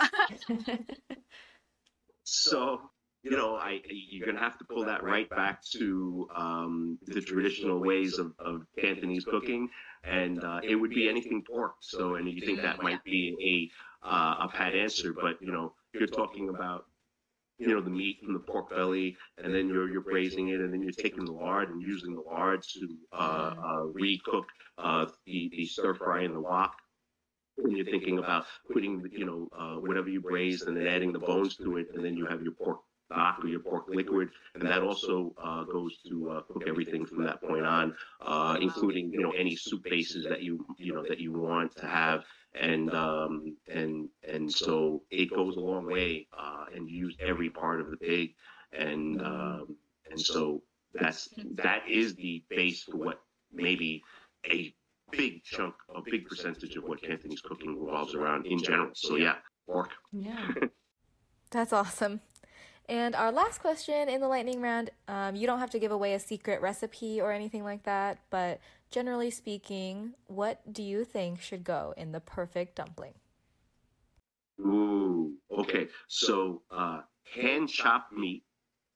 know. 0.57 0.78
So, 2.24 2.89
you 3.24 3.32
know, 3.32 3.56
I 3.56 3.82
you're 3.90 4.26
gonna 4.26 4.40
have 4.40 4.58
to 4.58 4.66
pull 4.66 4.84
that 4.86 5.02
right 5.02 5.30
back 5.30 5.64
to 5.78 6.28
um, 6.36 7.00
the 7.06 7.22
traditional 7.22 7.80
ways 7.80 8.20
of, 8.20 8.34
of 8.38 8.66
Cantonese 8.78 9.24
cooking, 9.24 9.70
and 10.04 10.44
uh, 10.44 10.60
it 10.62 10.76
would 10.76 10.90
be 10.92 11.08
anything 11.08 11.42
pork. 11.50 11.76
So, 11.80 12.16
and 12.16 12.30
you 12.30 12.46
think 12.46 12.62
that 12.62 12.84
might 12.84 13.02
be 13.06 13.72
a 14.04 14.08
uh, 14.08 14.36
a 14.42 14.50
pat 14.50 14.76
answer, 14.76 15.14
but 15.14 15.42
you 15.42 15.54
know, 15.54 15.74
you're 15.94 16.08
talking 16.08 16.50
about 16.50 16.86
you 17.58 17.68
know 17.68 17.80
the 17.80 17.90
meat 17.90 18.20
from 18.22 18.34
the 18.34 18.40
pork 18.40 18.70
belly, 18.72 19.16
and 19.42 19.56
then 19.56 19.70
you're 19.70 19.90
you're 19.90 20.02
braising 20.02 20.50
it, 20.50 20.60
and 20.60 20.74
then 20.74 20.82
you're 20.82 20.92
taking 20.92 21.24
the 21.24 21.32
lard 21.32 21.70
and 21.70 21.82
using 21.82 22.14
the 22.16 22.22
lard 22.22 22.62
to 22.62 22.88
uh, 23.14 23.54
uh, 23.58 23.84
recook 23.94 24.44
uh, 24.78 25.06
the 25.26 25.50
the 25.56 25.66
stir 25.66 25.94
fry 25.94 26.24
and 26.24 26.36
the 26.36 26.42
wok 26.42 26.76
when 27.56 27.76
you're 27.76 27.86
thinking 27.86 28.18
about 28.18 28.46
putting, 28.74 29.08
you 29.12 29.26
know, 29.26 29.48
uh, 29.56 29.76
whatever 29.76 30.10
you 30.10 30.20
braise 30.20 30.64
and 30.64 30.76
then 30.76 30.88
adding 30.88 31.14
the 31.14 31.20
bones 31.20 31.56
to 31.56 31.78
it, 31.78 31.86
and 31.94 32.04
then 32.04 32.18
you 32.18 32.26
have 32.26 32.42
your 32.42 32.52
pork 32.52 32.80
stock 33.06 33.43
or 33.43 33.47
your 33.47 33.60
pork 33.60 33.86
liquid, 33.88 34.30
and 34.56 34.64
that 34.64 34.82
also 34.82 35.34
uh, 35.41 35.64
goes 35.64 35.97
to 36.10 36.30
uh, 36.32 36.41
cook 36.41 36.64
everything 36.68 37.06
from 37.06 37.24
that 37.24 37.41
point 37.41 37.66
on, 37.66 37.95
uh, 38.22 38.58
including, 38.62 39.12
you 39.12 39.22
know, 39.22 39.32
any 39.32 39.56
soup 39.56 39.84
bases 39.84 40.26
that 40.26 40.41
you, 40.41 40.66
you 40.78 40.93
know, 40.93 41.04
that 41.08 41.20
you 41.20 41.32
want 41.32 41.76
to 41.76 41.86
have, 41.86 42.24
and 42.60 42.93
um, 42.93 43.56
and 43.68 44.10
and 44.28 44.51
so 44.51 45.01
it 45.12 45.30
goes 45.30 45.56
a 45.56 45.60
long 45.60 45.86
way, 45.86 46.28
uh, 46.38 46.66
and 46.76 46.89
you 46.89 46.97
use 46.97 47.18
every 47.20 47.49
part 47.49 47.82
of 47.82 47.89
the 47.89 47.97
pig, 47.97 48.34
and 48.72 49.22
um, 49.22 49.76
and 50.10 50.20
so 50.20 50.62
that's 50.93 51.30
that 51.56 51.84
is 51.89 52.16
the 52.16 52.43
base 52.49 52.84
for 52.84 52.97
what 52.97 53.22
maybe 53.51 54.01
a 54.45 54.74
big 55.12 55.43
chunk, 55.43 55.76
a 55.95 56.01
big 56.01 56.26
percentage 56.26 56.76
of 56.76 56.84
what 56.84 57.01
Cantonese 57.01 57.41
cooking 57.41 57.80
revolves 57.80 58.16
around 58.16 58.45
in 58.45 58.60
general. 58.62 58.91
So 58.93 59.16
yeah, 59.16 59.36
pork. 59.68 59.91
Yeah. 60.12 60.54
That's 61.51 61.72
awesome. 61.72 62.22
And 62.90 63.16
our 63.16 63.32
last 63.32 63.60
question 63.60 64.10
in 64.10 64.20
the 64.20 64.28
lightning 64.28 64.62
round 64.62 64.90
um, 65.08 65.36
you 65.36 65.48
don't 65.48 65.60
have 65.60 65.70
to 65.72 65.80
give 65.80 65.92
away 65.92 66.14
a 66.14 66.20
secret 66.20 66.62
recipe 66.62 67.22
or 67.22 67.32
anything 67.32 67.64
like 67.64 67.84
that, 67.84 68.20
but 68.30 68.60
generally 68.92 69.32
speaking, 69.32 70.14
what 70.28 70.62
do 70.72 70.84
you 70.84 71.06
think 71.06 71.42
should 71.42 71.64
go 71.64 71.94
in 71.98 72.12
the 72.12 72.20
perfect 72.20 72.76
dumpling? 72.76 73.14
Ooh, 74.60 75.34
okay. 75.58 75.88
So 76.08 76.62
uh, 76.72 77.02
hand 77.34 77.70
chopped 77.70 78.14
meat. 78.14 78.44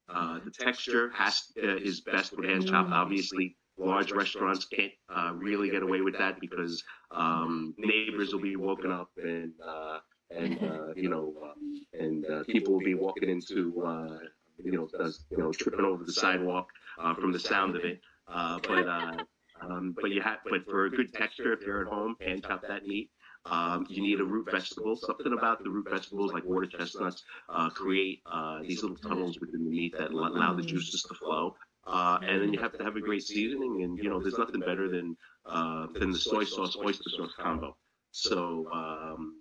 Uh, 0.10 0.40
the 0.46 0.52
texture 0.52 1.12
has 1.14 1.52
uh, 1.62 1.76
is 1.76 2.02
best 2.02 2.36
with 2.38 2.48
hand 2.48 2.68
chopped. 2.68 2.92
Obviously, 2.92 3.58
large 3.78 4.12
restaurants 4.12 4.66
can't 4.66 4.92
uh, 5.14 5.32
really 5.34 5.70
get 5.70 5.84
away 5.84 6.02
with 6.02 6.18
that 6.18 6.40
because 6.40 6.84
um, 7.12 7.74
neighbors 7.78 8.34
will 8.34 8.42
be 8.42 8.56
woken 8.56 8.92
up 8.92 9.10
and 9.22 9.52
uh, 9.66 10.00
and 10.32 10.58
uh, 10.64 10.94
you 10.96 11.10
know 11.10 11.34
um, 11.44 11.86
and 12.00 12.26
uh, 12.26 12.44
people 12.46 12.74
will 12.74 12.82
be 12.82 12.94
walking 12.94 13.30
into 13.30 13.82
uh, 13.82 14.20
you 14.64 14.72
know 14.72 14.88
does, 14.98 15.26
you 15.32 15.38
know 15.38 15.52
tripping 15.52 15.86
over 15.86 16.04
the 16.04 16.14
sidewalk 16.14 16.68
uh, 17.00 17.14
from 17.16 17.32
the 17.32 17.40
sound 17.40 17.76
of 17.76 17.84
it. 17.84 18.02
Uh, 18.28 18.60
but 18.68 18.88
uh, 18.88 19.18
um, 19.62 19.96
but 20.00 20.12
you 20.12 20.22
have 20.22 20.40
but 20.50 20.66
for 20.66 20.86
a 20.86 20.90
good 20.90 21.14
texture, 21.14 21.54
if 21.54 21.62
you're 21.66 21.82
at 21.82 21.88
home, 21.88 22.16
hand 22.22 22.44
chop 22.44 22.62
that 22.68 22.86
meat. 22.86 23.10
Um, 23.46 23.86
you 23.90 24.02
need 24.02 24.20
a 24.20 24.26
root 24.26 24.50
vegetable. 24.52 24.98
Something 24.98 25.32
about 25.32 25.64
the 25.64 25.70
root 25.70 25.88
vegetables, 25.90 26.34
like 26.34 26.44
water 26.44 26.66
chestnuts, 26.68 27.24
uh, 27.48 27.70
create 27.70 28.22
uh, 28.26 28.62
these 28.62 28.82
little 28.82 28.98
tunnels 28.98 29.40
within 29.40 29.64
the 29.64 29.70
meat 29.70 29.94
that 29.98 30.12
allow 30.12 30.54
the 30.54 30.64
juices 30.64 31.04
to 31.04 31.14
flow. 31.14 31.56
Uh, 31.86 32.20
and 32.22 32.42
then 32.42 32.52
you 32.52 32.60
have 32.60 32.78
to 32.78 32.84
have 32.84 32.98
a 32.98 33.00
great 33.00 33.24
seasoning, 33.24 33.84
and 33.84 33.98
you 33.98 34.10
know 34.10 34.20
there's 34.20 34.38
nothing 34.38 34.60
better 34.60 34.90
than 34.90 35.16
uh, 35.46 35.88
than 35.94 36.12
the 36.12 36.18
soy 36.18 36.44
sauce 36.44 36.76
oyster 36.76 37.10
sauce 37.10 37.34
combo. 37.40 37.78
So 38.12 38.68
um, 38.74 39.36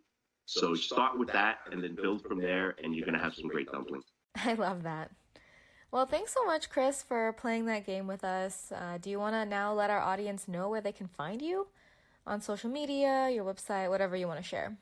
so 0.46 0.74
start 0.74 1.18
with 1.18 1.30
that, 1.32 1.58
and 1.70 1.82
then 1.82 1.94
build 1.94 2.22
from 2.22 2.40
there, 2.40 2.76
and 2.82 2.94
you're 2.94 3.04
gonna 3.04 3.22
have 3.22 3.34
some 3.34 3.48
great 3.48 3.70
dumplings. 3.70 4.04
I 4.36 4.54
love 4.54 4.84
that. 4.84 5.10
Well, 5.90 6.06
thanks 6.06 6.32
so 6.32 6.44
much, 6.44 6.70
Chris, 6.70 7.02
for 7.02 7.32
playing 7.32 7.66
that 7.66 7.86
game 7.86 8.06
with 8.06 8.24
us. 8.24 8.72
Uh, 8.72 8.98
do 9.00 9.08
you 9.10 9.18
want 9.18 9.34
to 9.34 9.44
now 9.44 9.72
let 9.72 9.90
our 9.90 10.00
audience 10.00 10.48
know 10.48 10.68
where 10.68 10.80
they 10.80 10.92
can 10.92 11.08
find 11.08 11.40
you? 11.40 11.68
On 12.26 12.40
social 12.40 12.70
media, 12.70 13.30
your 13.30 13.44
website, 13.44 13.88
whatever 13.88 14.16
you 14.16 14.26
want 14.26 14.38
to 14.38 14.46
share. 14.46 14.76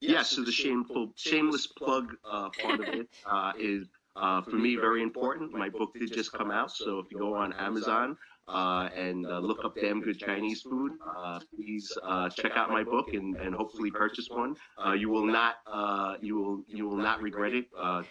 Yeah, 0.00 0.22
so 0.22 0.42
the 0.42 0.52
shameful, 0.52 1.12
shameless 1.16 1.66
plug 1.66 2.16
uh, 2.24 2.50
part 2.50 2.80
of 2.80 2.88
it 2.94 3.08
uh, 3.26 3.52
is 3.58 3.88
uh, 4.16 4.42
for 4.42 4.56
me, 4.56 4.76
very 4.76 5.02
important. 5.02 5.52
My 5.52 5.68
book 5.68 5.94
did 5.94 6.12
just 6.12 6.32
come 6.32 6.50
out, 6.50 6.70
so 6.70 6.98
if 6.98 7.06
you 7.10 7.18
go 7.18 7.34
on 7.34 7.52
Amazon 7.54 8.16
uh, 8.48 8.88
and 8.96 9.26
uh, 9.26 9.38
look 9.38 9.64
up 9.64 9.74
Damn 9.76 10.00
Good 10.00 10.18
Chinese 10.18 10.62
Food, 10.62 10.92
uh, 11.16 11.40
please 11.54 11.90
uh, 12.02 12.28
check 12.28 12.52
out 12.56 12.70
my 12.70 12.82
book 12.82 13.14
and, 13.14 13.36
and 13.36 13.54
hopefully 13.54 13.90
purchase 13.90 14.28
one. 14.28 14.56
Uh, 14.84 14.92
you 14.92 15.08
will 15.08 15.26
not 15.26 15.56
uh, 15.66 16.16
you 16.20 16.36
will 16.36 16.64
you 16.68 16.88
will 16.88 16.96
not 16.96 17.22
regret 17.22 17.54
it. 17.54 17.66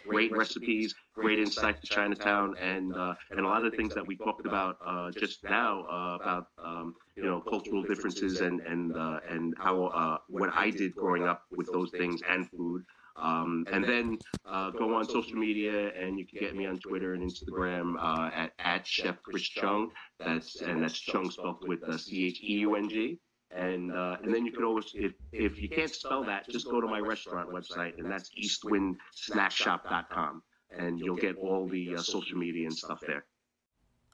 Great 0.07 0.32
recipes, 0.32 0.95
great 1.13 1.39
insight 1.39 1.82
to 1.82 1.88
Chinatown, 1.88 2.55
and 2.57 2.93
and 2.95 3.39
a 3.39 3.47
lot 3.47 3.65
of 3.65 3.73
things 3.75 3.93
that 3.93 4.05
we 4.05 4.15
talked 4.15 4.45
about 4.45 4.77
just 5.17 5.43
now 5.43 5.86
about 6.21 6.47
um, 6.63 6.95
you 7.15 7.23
know 7.23 7.41
cultural 7.41 7.84
differences 7.84 8.39
and 8.41 8.61
and 8.61 8.95
and 9.29 9.53
how 9.57 10.19
what 10.27 10.49
I 10.53 10.69
did 10.69 10.95
growing 10.95 11.23
up 11.27 11.43
with 11.51 11.71
those 11.71 11.91
things 11.91 12.21
and 12.27 12.49
food. 12.49 12.84
Um, 13.16 13.66
and 13.72 13.84
then 13.84 14.18
uh, 14.45 14.72
go 14.72 14.95
on 14.95 15.05
social 15.05 15.36
media, 15.36 15.91
and 15.99 16.18
you 16.18 16.26
can 16.26 16.39
get 16.39 16.55
me 16.55 16.66
on 16.66 16.80
Twitter 16.80 17.14
and 17.14 17.30
Instagram 17.30 17.95
uh, 17.99 18.32
at 18.34 18.53
at 18.59 18.88
Chef 18.88 19.22
Chris 19.24 19.49
Cheung. 19.49 19.89
That's 20.20 20.62
and 20.62 20.82
that's 20.82 20.99
Cheung 20.99 21.32
spelled 21.32 21.68
with 21.68 21.84
uh, 21.84 21.97
C 21.97 22.28
H 22.28 22.41
E 22.41 22.59
U 22.59 22.76
N 22.76 22.89
G. 22.89 23.20
And 23.53 23.91
uh, 23.91 24.16
and 24.24 24.34
then 24.34 24.45
you 24.45 24.53
can 24.53 24.64
always, 24.64 24.91
if 24.93 25.12
if 25.34 25.62
you 25.62 25.68
can't 25.68 25.93
spell 25.93 26.24
that, 26.24 26.47
just 26.49 26.70
go 26.70 26.80
to 26.80 26.88
my 26.88 26.99
restaurant 26.99 27.49
website, 27.49 27.97
and 27.97 28.09
that's 28.09 28.32
eastwindsnackshop.com, 28.41 30.41
and 30.78 30.99
you'll 30.99 31.18
get 31.18 31.36
all 31.36 31.68
the 31.68 31.95
uh, 31.95 32.01
social 32.01 32.38
media 32.38 32.68
and 32.68 32.76
stuff 32.76 33.01
there. 33.05 33.26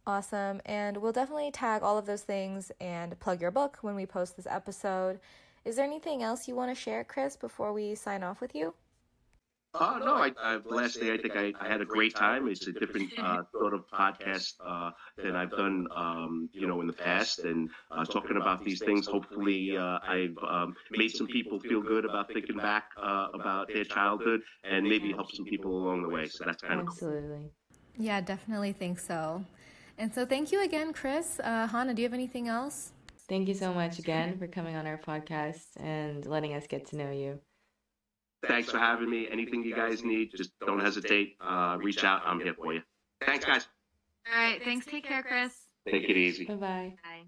Awesome. 0.08 0.62
And 0.66 0.98
we'll 0.98 1.12
definitely 1.12 1.52
tag 1.52 1.84
all 1.84 1.98
of 1.98 2.06
those 2.06 2.24
things 2.24 2.72
and 2.80 3.20
plug 3.20 3.42
your 3.42 3.52
book 3.52 3.78
when 3.82 3.94
we 3.94 4.06
post 4.06 4.38
this 4.38 4.48
episode. 4.50 5.20
Is 5.66 5.76
there 5.76 5.86
anything 5.86 6.24
else 6.24 6.48
you 6.48 6.56
want 6.56 6.72
to 6.72 6.82
share, 6.82 7.04
Chris, 7.04 7.36
before 7.36 7.74
we 7.74 7.94
sign 7.94 8.24
off 8.24 8.40
with 8.40 8.56
you? 8.56 8.74
Uh, 9.80 10.00
no, 10.00 10.16
I, 10.16 10.32
I, 10.42 10.60
last 10.70 11.00
day 11.00 11.14
I 11.14 11.18
think 11.18 11.36
I, 11.36 11.54
I 11.60 11.68
had 11.68 11.82
a 11.82 11.86
great 11.86 12.16
time. 12.16 12.48
It's 12.48 12.66
a 12.68 12.72
different 12.72 13.10
uh, 13.22 13.44
sort 13.52 13.74
of 13.74 13.82
podcast 13.92 14.54
uh, 14.66 14.92
than 15.22 15.36
I've 15.36 15.56
done, 15.56 15.88
um, 15.96 16.50
you 16.54 16.68
know, 16.68 16.82
in 16.82 16.88
the 16.88 16.94
past, 16.94 17.40
and 17.44 17.70
uh, 17.92 18.06
talking 18.06 18.38
about 18.38 18.64
these 18.64 18.82
things. 18.82 19.08
Hopefully, 19.08 19.78
uh, 19.78 20.00
I've 20.08 20.38
um, 20.48 20.76
made 20.92 21.10
some 21.10 21.28
people 21.28 21.60
feel 21.60 21.82
good 21.82 22.06
about 22.06 22.34
thinking 22.34 22.58
back 22.58 22.86
uh, 23.02 23.28
about 23.34 23.68
their 23.74 23.84
childhood, 23.84 24.42
and 24.64 24.84
maybe 24.84 25.12
help 25.12 25.32
some 25.32 25.46
people 25.46 25.72
along 25.72 26.04
the 26.04 26.10
way. 26.10 26.28
So 26.28 26.44
that's 26.46 26.62
kind 26.62 26.80
of 26.80 26.86
cool. 26.88 26.94
Absolutely. 26.94 27.52
Yeah, 27.98 28.22
definitely 28.22 28.74
think 28.74 29.00
so. 29.00 29.44
And 29.98 30.14
so 30.14 30.26
thank 30.26 30.52
you 30.52 30.64
again, 30.64 30.94
Chris. 30.94 31.40
Uh, 31.44 31.68
Hannah, 31.68 31.94
do 31.94 32.02
you 32.02 32.08
have 32.08 32.14
anything 32.14 32.48
else? 32.48 32.92
Thank 33.28 33.48
you 33.48 33.56
so 33.56 33.74
much 33.74 34.00
again 34.00 34.38
for 34.38 34.48
coming 34.48 34.76
on 34.76 34.88
our 34.88 34.98
podcast 34.98 35.66
and 35.78 36.26
letting 36.26 36.54
us 36.54 36.66
get 36.68 36.86
to 36.88 36.96
know 36.96 37.12
you. 37.12 37.40
Thanks 38.46 38.70
for 38.70 38.78
having 38.78 39.10
me. 39.10 39.28
Anything 39.30 39.64
you 39.64 39.76
guys 39.76 40.04
need, 40.04 40.32
just 40.36 40.52
don't 40.66 40.80
hesitate. 40.80 41.38
Uh, 41.42 41.78
reach 41.82 42.04
out. 42.04 42.22
I'm 42.26 42.40
here 42.40 42.54
for 42.54 42.74
you. 42.74 42.82
Thanks, 43.26 43.46
guys. 43.46 43.68
All 44.32 44.40
right. 44.40 44.62
Thanks. 44.64 44.86
Take 44.86 45.06
care, 45.06 45.24
Chris. 45.24 45.54
Take 45.90 46.04
it 46.04 46.18
easy. 46.18 46.46
Bye 46.46 46.56
bye. 46.56 46.94
Bye. 47.04 47.24